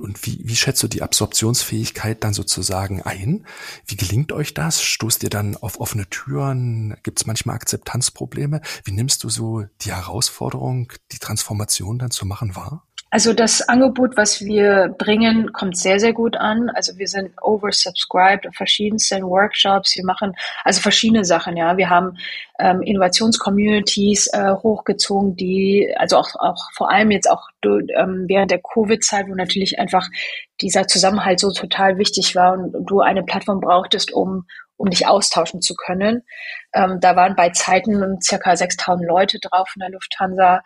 Und 0.00 0.24
wie, 0.26 0.40
wie 0.42 0.56
schätzt 0.56 0.82
du 0.82 0.88
die 0.88 1.02
Absorptionsfähigkeit 1.02 2.24
dann 2.24 2.32
sozusagen 2.32 3.02
ein? 3.02 3.46
Wie 3.86 3.96
gelingt 3.96 4.32
euch 4.32 4.54
das? 4.54 4.82
Stoßt 4.82 5.22
ihr 5.22 5.30
dann 5.30 5.56
auf 5.56 5.80
offene 5.80 6.08
Türen? 6.08 6.96
Gibt 7.02 7.20
es 7.20 7.26
manchmal 7.26 7.56
Akzeptanzprobleme? 7.56 8.60
Wie 8.84 8.92
nimmst 8.92 9.22
du 9.24 9.28
so 9.28 9.64
die 9.82 9.92
Herausforderung, 9.92 10.92
die 11.12 11.18
Transformation 11.18 11.98
dann 11.98 12.10
zu 12.10 12.26
machen 12.26 12.56
wahr? 12.56 12.86
Also 13.14 13.32
das 13.32 13.62
Angebot, 13.68 14.16
was 14.16 14.40
wir 14.40 14.92
bringen, 14.98 15.52
kommt 15.52 15.76
sehr, 15.76 16.00
sehr 16.00 16.12
gut 16.12 16.36
an. 16.36 16.68
Also 16.70 16.98
wir 16.98 17.06
sind 17.06 17.30
oversubscribed 17.40 18.48
auf 18.48 18.56
verschiedensten 18.56 19.22
Workshops. 19.22 19.94
Wir 19.94 20.04
machen 20.04 20.34
also 20.64 20.80
verschiedene 20.80 21.24
Sachen, 21.24 21.56
ja. 21.56 21.76
Wir 21.76 21.90
haben 21.90 22.18
ähm, 22.58 22.82
Innovationscommunities 22.82 24.26
äh, 24.32 24.54
hochgezogen, 24.54 25.36
die, 25.36 25.94
also 25.96 26.16
auch, 26.16 26.34
auch 26.40 26.72
vor 26.72 26.90
allem 26.90 27.12
jetzt 27.12 27.30
auch 27.30 27.46
ähm, 27.64 28.24
während 28.26 28.50
der 28.50 28.60
Covid-Zeit, 28.60 29.28
wo 29.28 29.36
natürlich 29.36 29.78
einfach 29.78 30.08
dieser 30.60 30.88
Zusammenhalt 30.88 31.38
so 31.38 31.52
total 31.52 31.98
wichtig 31.98 32.34
war 32.34 32.54
und 32.54 32.72
du 32.90 32.98
eine 32.98 33.22
Plattform 33.22 33.60
brauchtest, 33.60 34.12
um 34.12 34.44
um 34.76 34.90
dich 34.90 35.06
austauschen 35.06 35.62
zu 35.62 35.74
können. 35.76 36.24
Ähm, 36.72 36.98
da 37.00 37.14
waren 37.16 37.36
bei 37.36 37.50
Zeiten 37.50 38.20
circa 38.20 38.56
6000 38.56 39.06
Leute 39.08 39.38
drauf 39.38 39.70
in 39.76 39.80
der 39.80 39.90
Lufthansa. 39.90 40.62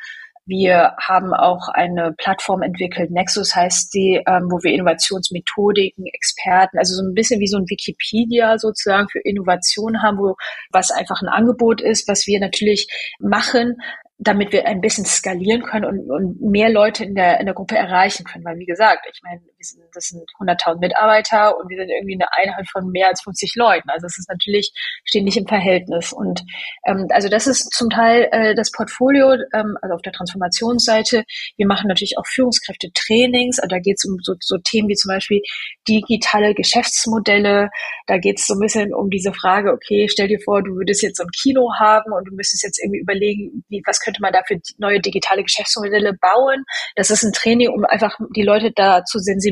Wir 0.49 0.95
haben 0.99 1.35
auch 1.35 1.69
eine 1.69 2.15
Plattform 2.17 2.63
entwickelt, 2.63 3.11
Nexus 3.11 3.55
heißt 3.55 3.93
die, 3.93 4.23
ähm, 4.27 4.49
wo 4.51 4.63
wir 4.63 4.73
Innovationsmethodiken, 4.73 6.07
Experten, 6.07 6.79
also 6.79 6.95
so 6.95 7.03
ein 7.03 7.13
bisschen 7.13 7.39
wie 7.39 7.47
so 7.47 7.59
ein 7.59 7.69
Wikipedia 7.69 8.57
sozusagen 8.57 9.11
für 9.11 9.21
Innovation 9.21 10.03
haben, 10.03 10.17
wo 10.17 10.37
was 10.73 10.91
einfach 10.91 11.21
ein 11.21 11.29
Angebot 11.29 11.83
ist, 11.83 12.09
was 12.09 12.27
wir 12.27 12.41
natürlich 12.41 12.89
machen, 13.21 13.77
damit 14.17 14.51
wir 14.53 14.67
ein 14.67 14.81
bisschen 14.81 15.05
skalieren 15.05 15.63
können 15.63 15.85
und, 15.85 16.11
und 16.11 16.41
mehr 16.41 16.71
Leute 16.71 17.05
in 17.05 17.15
der, 17.15 17.41
in 17.41 17.47
der 17.47 17.55
Gruppe 17.55 17.77
erreichen 17.77 18.25
können. 18.25 18.47
Weil 18.47 18.59
wie 18.59 18.65
gesagt, 18.65 19.07
ich 19.13 19.21
meine, 19.23 19.43
sind, 19.59 19.83
das 19.93 20.09
sind 20.09 20.23
100.000 20.41 20.79
Mitarbeiter 20.79 21.57
und 21.59 21.69
wir 21.69 21.79
sind 21.79 21.91
irgendwie 21.91 22.15
eine 22.15 22.33
Einheit 22.33 22.69
von 22.71 22.91
mehr 22.91 23.09
als 23.09 23.23
50 23.23 23.55
Leuten. 23.57 23.89
Also 23.91 24.07
es 24.07 24.19
ist 24.19 24.29
natürlich, 24.29 24.73
stehen 25.05 25.25
nicht 25.25 25.37
im 25.37 25.47
Verhältnis. 25.47 26.13
Und 26.13 26.43
ähm, 26.87 27.07
also 27.11 27.29
das 27.29 27.47
ist 27.47 27.73
zum 27.73 27.91
Teil 27.91 28.29
äh, 28.33 28.55
das 28.55 28.71
Portfolio, 28.71 29.33
ähm, 29.55 29.77
also 29.83 29.95
auf 29.95 30.03
der 30.03 30.13
Transformationsseite. 30.13 31.25
Wir 31.57 31.67
machen 31.67 31.89
natürlich 31.89 32.17
auch 32.19 32.27
Führungskräfte-Trainings. 32.27 33.59
Also 33.59 33.69
da 33.69 33.79
geht 33.79 33.97
es 33.99 34.05
um 34.05 34.19
so, 34.23 34.35
so 34.41 34.59
Themen 34.59 34.89
wie 34.89 34.95
zum 34.95 35.11
Beispiel 35.11 35.41
digitale 35.89 36.55
Geschäftsmodelle. 36.55 37.71
Da 38.07 38.19
geht 38.19 38.39
es 38.39 38.47
so 38.47 38.55
ein 38.55 38.61
bisschen 38.61 38.95
um 38.95 39.11
diese 39.11 39.33
Frage, 39.33 39.73
okay, 39.73 40.09
stell 40.09 40.29
dir 40.29 40.41
vor, 40.45 40.63
du 40.63 40.77
würdest 40.77 41.03
jetzt 41.03 41.19
so 41.19 41.25
ein 41.25 41.31
Kino 41.31 41.73
haben 41.79 42.13
und 42.13 42.29
du 42.29 42.35
müsstest 42.35 42.65
jetzt 42.65 42.83
irgendwie 42.83 43.01
überlegen, 43.01 43.65
wie, 43.69 43.83
was 43.87 44.01
könnte 44.01 44.21
man 44.21 44.33
da 44.33 44.43
für 44.47 44.59
neue 44.79 45.01
digitale 45.01 45.43
Geschäftsmodelle 45.43 46.15
bauen. 46.15 46.65
Das 46.97 47.11
ist 47.11 47.23
ein 47.23 47.33
Training, 47.33 47.69
um 47.69 47.85
einfach 47.85 48.17
die 48.35 48.43
Leute 48.43 48.73
da 48.73 49.05
zu 49.05 49.19
sensibilisieren, 49.19 49.48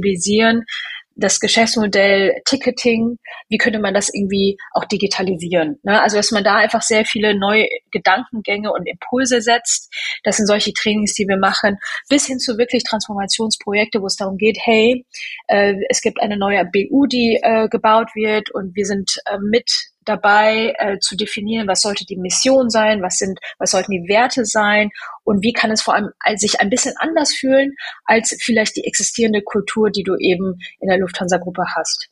das 1.17 1.41
Geschäftsmodell 1.41 2.43
Ticketing, 2.45 3.17
wie 3.49 3.57
könnte 3.57 3.79
man 3.79 3.95
das 3.95 4.13
irgendwie 4.13 4.59
auch 4.73 4.85
digitalisieren? 4.85 5.79
Ne? 5.83 6.01
Also 6.01 6.19
dass 6.19 6.31
man 6.31 6.45
da 6.45 6.57
einfach 6.57 6.83
sehr 6.83 7.05
viele 7.07 7.37
neue 7.37 7.67
Gedankengänge 7.91 8.71
und 8.71 8.87
Impulse 8.87 9.41
setzt. 9.41 9.93
Das 10.25 10.37
sind 10.37 10.47
solche 10.47 10.75
Trainings, 10.75 11.15
die 11.15 11.27
wir 11.27 11.39
machen, 11.39 11.79
bis 12.11 12.27
hin 12.27 12.39
zu 12.39 12.59
wirklich 12.59 12.85
Transformationsprojekte, 12.85 14.03
wo 14.03 14.07
es 14.07 14.17
darum 14.17 14.37
geht, 14.37 14.59
hey, 14.61 15.07
äh, 15.49 15.75
es 15.89 16.03
gibt 16.03 16.21
eine 16.21 16.37
neue 16.37 16.65
BU, 16.67 17.07
die 17.07 17.41
äh, 17.43 17.69
gebaut 17.69 18.11
wird 18.15 18.51
und 18.51 18.77
wir 18.77 18.85
sind 18.85 19.17
äh, 19.25 19.39
mit 19.39 19.71
dabei 20.07 20.75
äh, 20.79 20.99
zu 20.99 21.17
definieren, 21.17 21.69
was 21.69 21.83
sollte 21.83 22.07
die 22.07 22.17
Mission 22.17 22.71
sein, 22.71 23.03
was 23.03 23.19
sind, 23.19 23.39
was 23.59 23.73
sollten 23.73 23.93
die 23.93 24.09
Werte 24.09 24.45
sein 24.45 24.91
und 25.25 25.43
wie 25.43 25.53
kann 25.53 25.71
es 25.71 25.83
vor 25.83 25.95
allem 25.95 26.11
sich 26.37 26.61
ein 26.61 26.71
bisschen 26.71 26.95
anders 26.99 27.35
fühlen 27.35 27.75
als 28.05 28.37
vielleicht 28.41 28.77
die 28.77 28.85
existierende 28.85 29.43
Kultur, 29.43 29.91
die 29.91 30.03
du 30.03 30.17
eben 30.17 30.59
in 30.81 30.89
der 30.89 30.99
Lufthansa-Gruppe 30.99 31.65
hast. 31.75 32.09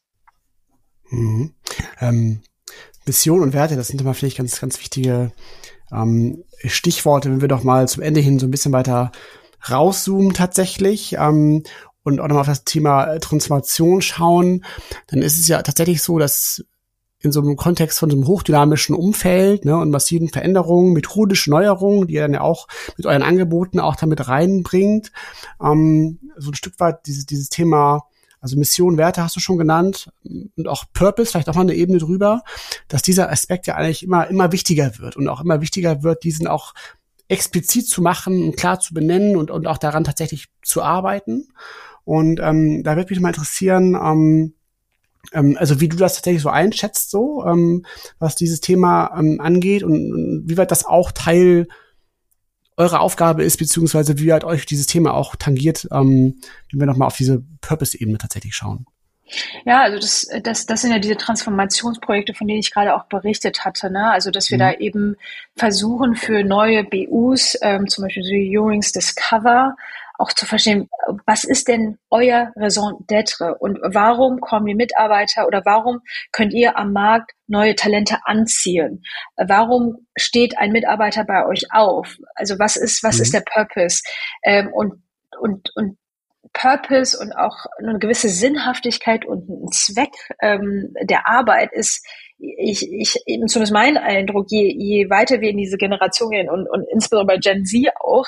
Mhm. 1.10 1.54
Ähm, 2.00 2.42
Mission 3.06 3.42
und 3.42 3.52
Werte, 3.52 3.76
das 3.76 3.88
sind 3.88 4.00
immer 4.00 4.14
vielleicht 4.14 4.38
ganz, 4.38 4.60
ganz 4.60 4.78
wichtige 4.78 5.32
ähm, 5.92 6.44
Stichworte, 6.64 7.30
wenn 7.30 7.40
wir 7.40 7.48
doch 7.48 7.62
mal 7.62 7.88
zum 7.88 8.02
Ende 8.02 8.20
hin 8.20 8.38
so 8.38 8.46
ein 8.46 8.50
bisschen 8.50 8.72
weiter 8.72 9.12
rauszoomen 9.70 10.34
tatsächlich 10.34 11.14
ähm, 11.14 11.62
und 12.02 12.20
auch 12.20 12.28
nochmal 12.28 12.42
auf 12.42 12.46
das 12.46 12.64
Thema 12.64 13.18
Transformation 13.18 14.02
schauen, 14.02 14.64
dann 15.06 15.22
ist 15.22 15.38
es 15.38 15.48
ja 15.48 15.62
tatsächlich 15.62 16.02
so, 16.02 16.18
dass 16.18 16.64
in 17.24 17.32
so 17.32 17.40
einem 17.40 17.56
Kontext 17.56 17.98
von 17.98 18.10
so 18.10 18.16
einem 18.16 18.26
hochdynamischen 18.26 18.94
Umfeld 18.94 19.64
ne, 19.64 19.76
und 19.76 19.90
massiven 19.90 20.28
Veränderungen, 20.28 20.92
methodische 20.92 21.50
Neuerungen, 21.50 22.06
die 22.06 22.14
ihr 22.14 22.22
dann 22.22 22.34
ja 22.34 22.40
auch 22.40 22.68
mit 22.96 23.06
euren 23.06 23.22
Angeboten 23.22 23.80
auch 23.80 23.96
damit 23.96 24.28
reinbringt. 24.28 25.12
Ähm, 25.62 26.18
so 26.36 26.50
ein 26.50 26.54
Stück 26.54 26.78
weit 26.80 27.06
dieses, 27.06 27.26
dieses 27.26 27.48
Thema, 27.48 28.02
also 28.40 28.58
Mission, 28.58 28.98
Werte 28.98 29.22
hast 29.22 29.36
du 29.36 29.40
schon 29.40 29.56
genannt 29.56 30.10
und 30.22 30.68
auch 30.68 30.84
Purpose, 30.92 31.30
vielleicht 31.30 31.48
auch 31.48 31.54
mal 31.54 31.62
eine 31.62 31.74
Ebene 31.74 31.98
drüber, 31.98 32.42
dass 32.88 33.02
dieser 33.02 33.30
Aspekt 33.30 33.66
ja 33.66 33.74
eigentlich 33.74 34.02
immer, 34.02 34.28
immer 34.28 34.52
wichtiger 34.52 34.98
wird 34.98 35.16
und 35.16 35.28
auch 35.28 35.40
immer 35.40 35.60
wichtiger 35.62 36.02
wird, 36.02 36.24
diesen 36.24 36.46
auch 36.46 36.74
explizit 37.28 37.88
zu 37.88 38.02
machen 38.02 38.44
und 38.44 38.56
klar 38.56 38.80
zu 38.80 38.92
benennen 38.92 39.36
und, 39.36 39.50
und 39.50 39.66
auch 39.66 39.78
daran 39.78 40.04
tatsächlich 40.04 40.48
zu 40.62 40.82
arbeiten. 40.82 41.48
Und 42.04 42.38
ähm, 42.42 42.82
da 42.84 42.96
würde 42.96 43.10
mich 43.10 43.20
mal 43.20 43.30
interessieren, 43.30 43.94
ähm, 43.94 44.54
also 45.32 45.80
wie 45.80 45.88
du 45.88 45.96
das 45.96 46.14
tatsächlich 46.14 46.42
so 46.42 46.48
einschätzt, 46.48 47.10
so 47.10 47.44
ähm, 47.46 47.84
was 48.18 48.36
dieses 48.36 48.60
Thema 48.60 49.16
ähm, 49.18 49.40
angeht 49.40 49.82
und, 49.82 50.12
und 50.12 50.44
wie 50.46 50.56
weit 50.56 50.70
das 50.70 50.84
auch 50.84 51.12
Teil 51.12 51.66
eurer 52.76 53.00
Aufgabe 53.00 53.44
ist, 53.44 53.56
beziehungsweise 53.56 54.18
wie 54.18 54.28
weit 54.28 54.44
euch 54.44 54.66
dieses 54.66 54.86
Thema 54.86 55.14
auch 55.14 55.36
tangiert, 55.36 55.86
ähm, 55.92 56.40
wenn 56.70 56.80
wir 56.80 56.86
nochmal 56.86 57.06
auf 57.06 57.16
diese 57.16 57.44
Purpose-Ebene 57.60 58.18
tatsächlich 58.18 58.54
schauen. 58.54 58.86
Ja, 59.64 59.82
also 59.82 59.98
das, 59.98 60.28
das, 60.42 60.66
das 60.66 60.82
sind 60.82 60.92
ja 60.92 60.98
diese 60.98 61.16
Transformationsprojekte, 61.16 62.34
von 62.34 62.46
denen 62.46 62.60
ich 62.60 62.72
gerade 62.72 62.94
auch 62.94 63.04
berichtet 63.04 63.64
hatte. 63.64 63.90
Ne? 63.90 64.10
Also 64.10 64.30
dass 64.30 64.50
wir 64.50 64.58
mhm. 64.58 64.60
da 64.60 64.72
eben 64.72 65.16
versuchen 65.56 66.14
für 66.14 66.44
neue 66.44 66.84
BUs, 66.84 67.56
ähm, 67.62 67.88
zum 67.88 68.04
Beispiel 68.04 68.22
so 68.22 68.32
Eurings 68.34 68.92
Discover, 68.92 69.76
auch 70.18 70.32
zu 70.32 70.46
verstehen, 70.46 70.88
was 71.26 71.44
ist 71.44 71.68
denn 71.68 71.98
euer 72.10 72.52
Raison 72.56 73.04
d'être 73.08 73.52
und 73.58 73.78
warum 73.82 74.40
kommen 74.40 74.66
die 74.66 74.74
Mitarbeiter 74.74 75.46
oder 75.46 75.62
warum 75.64 76.00
könnt 76.32 76.52
ihr 76.52 76.78
am 76.78 76.92
Markt 76.92 77.32
neue 77.46 77.74
Talente 77.74 78.18
anziehen? 78.24 79.02
Warum 79.36 80.06
steht 80.16 80.56
ein 80.58 80.72
Mitarbeiter 80.72 81.24
bei 81.24 81.46
euch 81.46 81.64
auf? 81.72 82.16
Also 82.34 82.58
was 82.58 82.76
ist, 82.76 83.02
was 83.02 83.16
mhm. 83.16 83.22
ist 83.22 83.34
der 83.34 83.44
Purpose? 83.44 84.02
Ähm, 84.44 84.72
und, 84.72 85.02
und, 85.40 85.70
und 85.74 85.98
Purpose 86.52 87.18
und 87.18 87.32
auch 87.32 87.66
eine 87.78 87.98
gewisse 87.98 88.28
Sinnhaftigkeit 88.28 89.26
und 89.26 89.48
ein 89.48 89.72
Zweck 89.72 90.12
ähm, 90.40 90.94
der 91.02 91.28
Arbeit 91.28 91.72
ist, 91.72 92.06
ich, 92.38 92.90
ich, 92.92 93.12
zumindest 93.46 93.72
mein 93.72 93.96
Eindruck, 93.96 94.46
je, 94.48 94.72
je 94.76 95.10
weiter 95.10 95.40
wir 95.40 95.50
in 95.50 95.56
diese 95.56 95.76
Generation 95.76 96.30
gehen 96.30 96.50
und, 96.50 96.68
und 96.68 96.86
insbesondere 96.92 97.36
bei 97.36 97.38
Gen 97.38 97.64
Z 97.64 97.88
auch, 98.00 98.26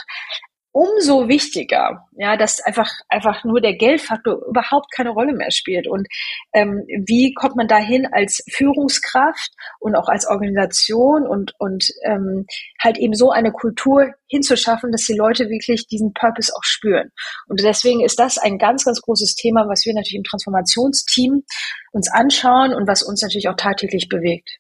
umso 0.77 1.27
wichtiger, 1.27 2.07
ja, 2.19 2.37
dass 2.37 2.61
einfach 2.61 2.91
einfach 3.09 3.45
nur 3.45 3.63
der 3.63 3.77
Geldfaktor 3.77 4.47
überhaupt 4.47 4.93
keine 4.95 5.09
Rolle 5.09 5.33
mehr 5.33 5.51
spielt. 5.51 5.89
Und 5.89 6.07
ähm, 6.53 6.85
wie 7.07 7.33
kommt 7.33 7.57
man 7.57 7.67
dahin 7.67 8.07
als 8.13 8.45
Führungskraft 8.53 9.53
und 9.81 9.97
auch 9.97 10.09
als 10.09 10.29
Organisation 10.29 11.27
und 11.27 11.55
und 11.59 11.89
ähm, 12.05 12.45
halt 12.79 12.99
eben 12.99 13.15
so 13.15 13.31
eine 13.31 13.53
Kultur 13.53 14.13
hinzuschaffen, 14.27 14.93
dass 14.93 15.05
die 15.05 15.17
Leute 15.17 15.49
wirklich 15.49 15.87
diesen 15.87 16.13
Purpose 16.13 16.53
auch 16.55 16.65
spüren. 16.65 17.11
Und 17.49 17.63
deswegen 17.63 18.05
ist 18.05 18.19
das 18.19 18.37
ein 18.37 18.59
ganz 18.59 18.85
ganz 18.85 19.01
großes 19.01 19.35
Thema, 19.35 19.67
was 19.69 19.87
wir 19.87 19.95
natürlich 19.95 20.17
im 20.17 20.25
Transformationsteam 20.25 21.43
uns 21.93 22.13
anschauen 22.13 22.75
und 22.75 22.87
was 22.87 23.03
uns 23.03 23.23
natürlich 23.23 23.49
auch 23.49 23.57
tagtäglich 23.57 24.11
bewegt. 24.11 24.59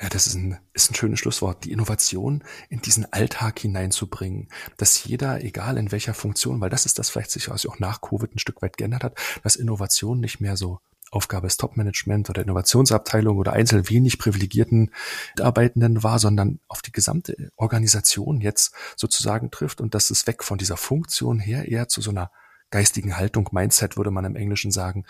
Ja, 0.00 0.10
das 0.10 0.26
ist 0.26 0.34
ein, 0.34 0.58
ist 0.74 0.90
ein 0.90 0.94
schönes 0.94 1.20
Schlusswort. 1.20 1.64
Die 1.64 1.72
Innovation 1.72 2.44
in 2.68 2.82
diesen 2.82 3.10
Alltag 3.12 3.58
hineinzubringen, 3.58 4.48
dass 4.76 5.04
jeder, 5.04 5.42
egal 5.42 5.78
in 5.78 5.90
welcher 5.90 6.12
Funktion, 6.12 6.60
weil 6.60 6.68
das 6.68 6.84
ist 6.84 6.98
das 6.98 7.08
vielleicht 7.08 7.30
sich 7.30 7.48
auch 7.50 7.78
nach 7.78 8.02
Covid 8.02 8.34
ein 8.34 8.38
Stück 8.38 8.60
weit 8.60 8.76
geändert 8.76 9.04
hat, 9.04 9.18
dass 9.42 9.56
Innovation 9.56 10.20
nicht 10.20 10.40
mehr 10.40 10.56
so 10.56 10.80
Aufgabe 11.10 11.46
des 11.46 11.56
Top-Management 11.56 12.28
oder 12.28 12.42
Innovationsabteilung 12.42 13.38
oder 13.38 13.52
einzeln 13.52 13.88
wenig 13.88 14.18
privilegierten 14.18 14.90
Mitarbeitenden 15.36 16.02
war, 16.02 16.18
sondern 16.18 16.60
auf 16.68 16.82
die 16.82 16.92
gesamte 16.92 17.50
Organisation 17.56 18.40
jetzt 18.40 18.74
sozusagen 18.96 19.50
trifft 19.50 19.80
und 19.80 19.94
dass 19.94 20.10
es 20.10 20.26
weg 20.26 20.42
von 20.42 20.58
dieser 20.58 20.76
Funktion 20.76 21.38
her 21.38 21.68
eher 21.68 21.88
zu 21.88 22.02
so 22.02 22.10
einer 22.10 22.30
geistigen 22.70 23.16
Haltung, 23.16 23.48
Mindset 23.52 23.96
würde 23.96 24.10
man 24.10 24.24
im 24.24 24.36
Englischen 24.36 24.70
sagen, 24.70 25.04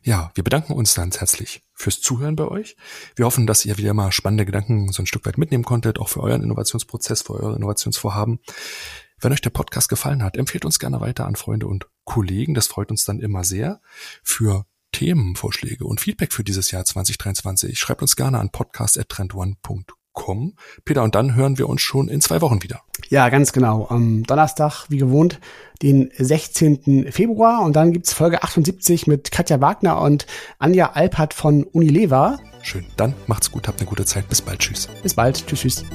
Ja, 0.04 0.30
wir 0.36 0.44
bedanken 0.44 0.74
uns 0.74 0.94
ganz 0.94 1.20
herzlich 1.20 1.64
fürs 1.74 2.00
Zuhören 2.00 2.36
bei 2.36 2.48
euch. 2.48 2.78
Wir 3.16 3.26
hoffen, 3.26 3.48
dass 3.48 3.66
ihr 3.66 3.80
wieder 3.80 3.96
mal 3.96 4.12
spannende 4.12 4.46
Gedanken 4.46 4.92
so 4.92 5.02
ein 5.02 5.08
Stück 5.08 5.26
weit 5.26 5.40
mitnehmen 5.40 5.64
konntet, 5.64 5.98
auch 5.98 6.10
für 6.10 6.22
euren 6.22 6.44
Innovationsprozess, 6.44 7.24
für 7.24 7.34
eure 7.34 7.56
Innovationsvorhaben. 7.56 8.40
Wenn 9.20 9.34
euch 9.34 9.42
der 9.42 9.50
Podcast 9.50 9.90
gefallen 9.90 10.22
hat, 10.22 10.38
empfehlt 10.38 10.64
uns 10.64 10.78
gerne 10.78 11.02
weiter 11.02 11.26
an 11.26 11.36
Freunde 11.36 11.66
und 11.66 11.88
Kollegen. 12.04 12.54
Das 12.54 12.68
freut 12.68 12.92
uns 12.92 13.04
dann 13.04 13.20
immer 13.20 13.44
sehr. 13.44 13.82
Für 14.22 14.68
Themenvorschläge 14.92 15.86
und 15.86 16.02
Feedback 16.02 16.34
für 16.34 16.44
dieses 16.44 16.70
Jahr 16.70 16.86
2023 16.86 17.80
schreibt 17.80 18.04
uns 18.04 18.16
gerne 18.16 18.38
an 18.38 18.52
podcast.trendone.com. 18.52 20.56
Peter, 20.86 21.02
und 21.02 21.16
dann 21.16 21.34
hören 21.34 21.58
wir 21.58 21.68
uns 21.68 21.82
schon 21.82 22.10
in 22.10 22.22
zwei 22.22 22.42
Wochen 22.42 22.62
wieder. 22.62 22.84
Ja, 23.12 23.28
ganz 23.28 23.52
genau. 23.52 23.88
Am 23.90 24.24
Donnerstag, 24.24 24.86
wie 24.88 24.98
gewohnt, 24.98 25.42
den 25.82 26.12
16. 26.18 27.12
Februar. 27.12 27.62
Und 27.62 27.76
dann 27.76 27.92
gibt's 27.92 28.14
Folge 28.14 28.42
78 28.42 29.06
mit 29.06 29.32
Katja 29.32 29.60
Wagner 29.60 30.00
und 30.00 30.26
Anja 30.60 30.92
Alpert 30.94 31.34
von 31.34 31.66
Unilever. 31.66 32.40
Schön. 32.62 32.86
Dann 32.96 33.14
macht's 33.28 33.52
gut, 33.52 33.68
habt 33.68 33.82
eine 33.82 33.90
gute 33.90 34.06
Zeit. 34.06 34.30
Bis 34.30 34.42
bald. 34.42 34.60
Tschüss. 34.60 34.88
Bis 35.04 35.14
bald. 35.14 35.46
Tschüss, 35.46 35.60
tschüss. 35.60 35.86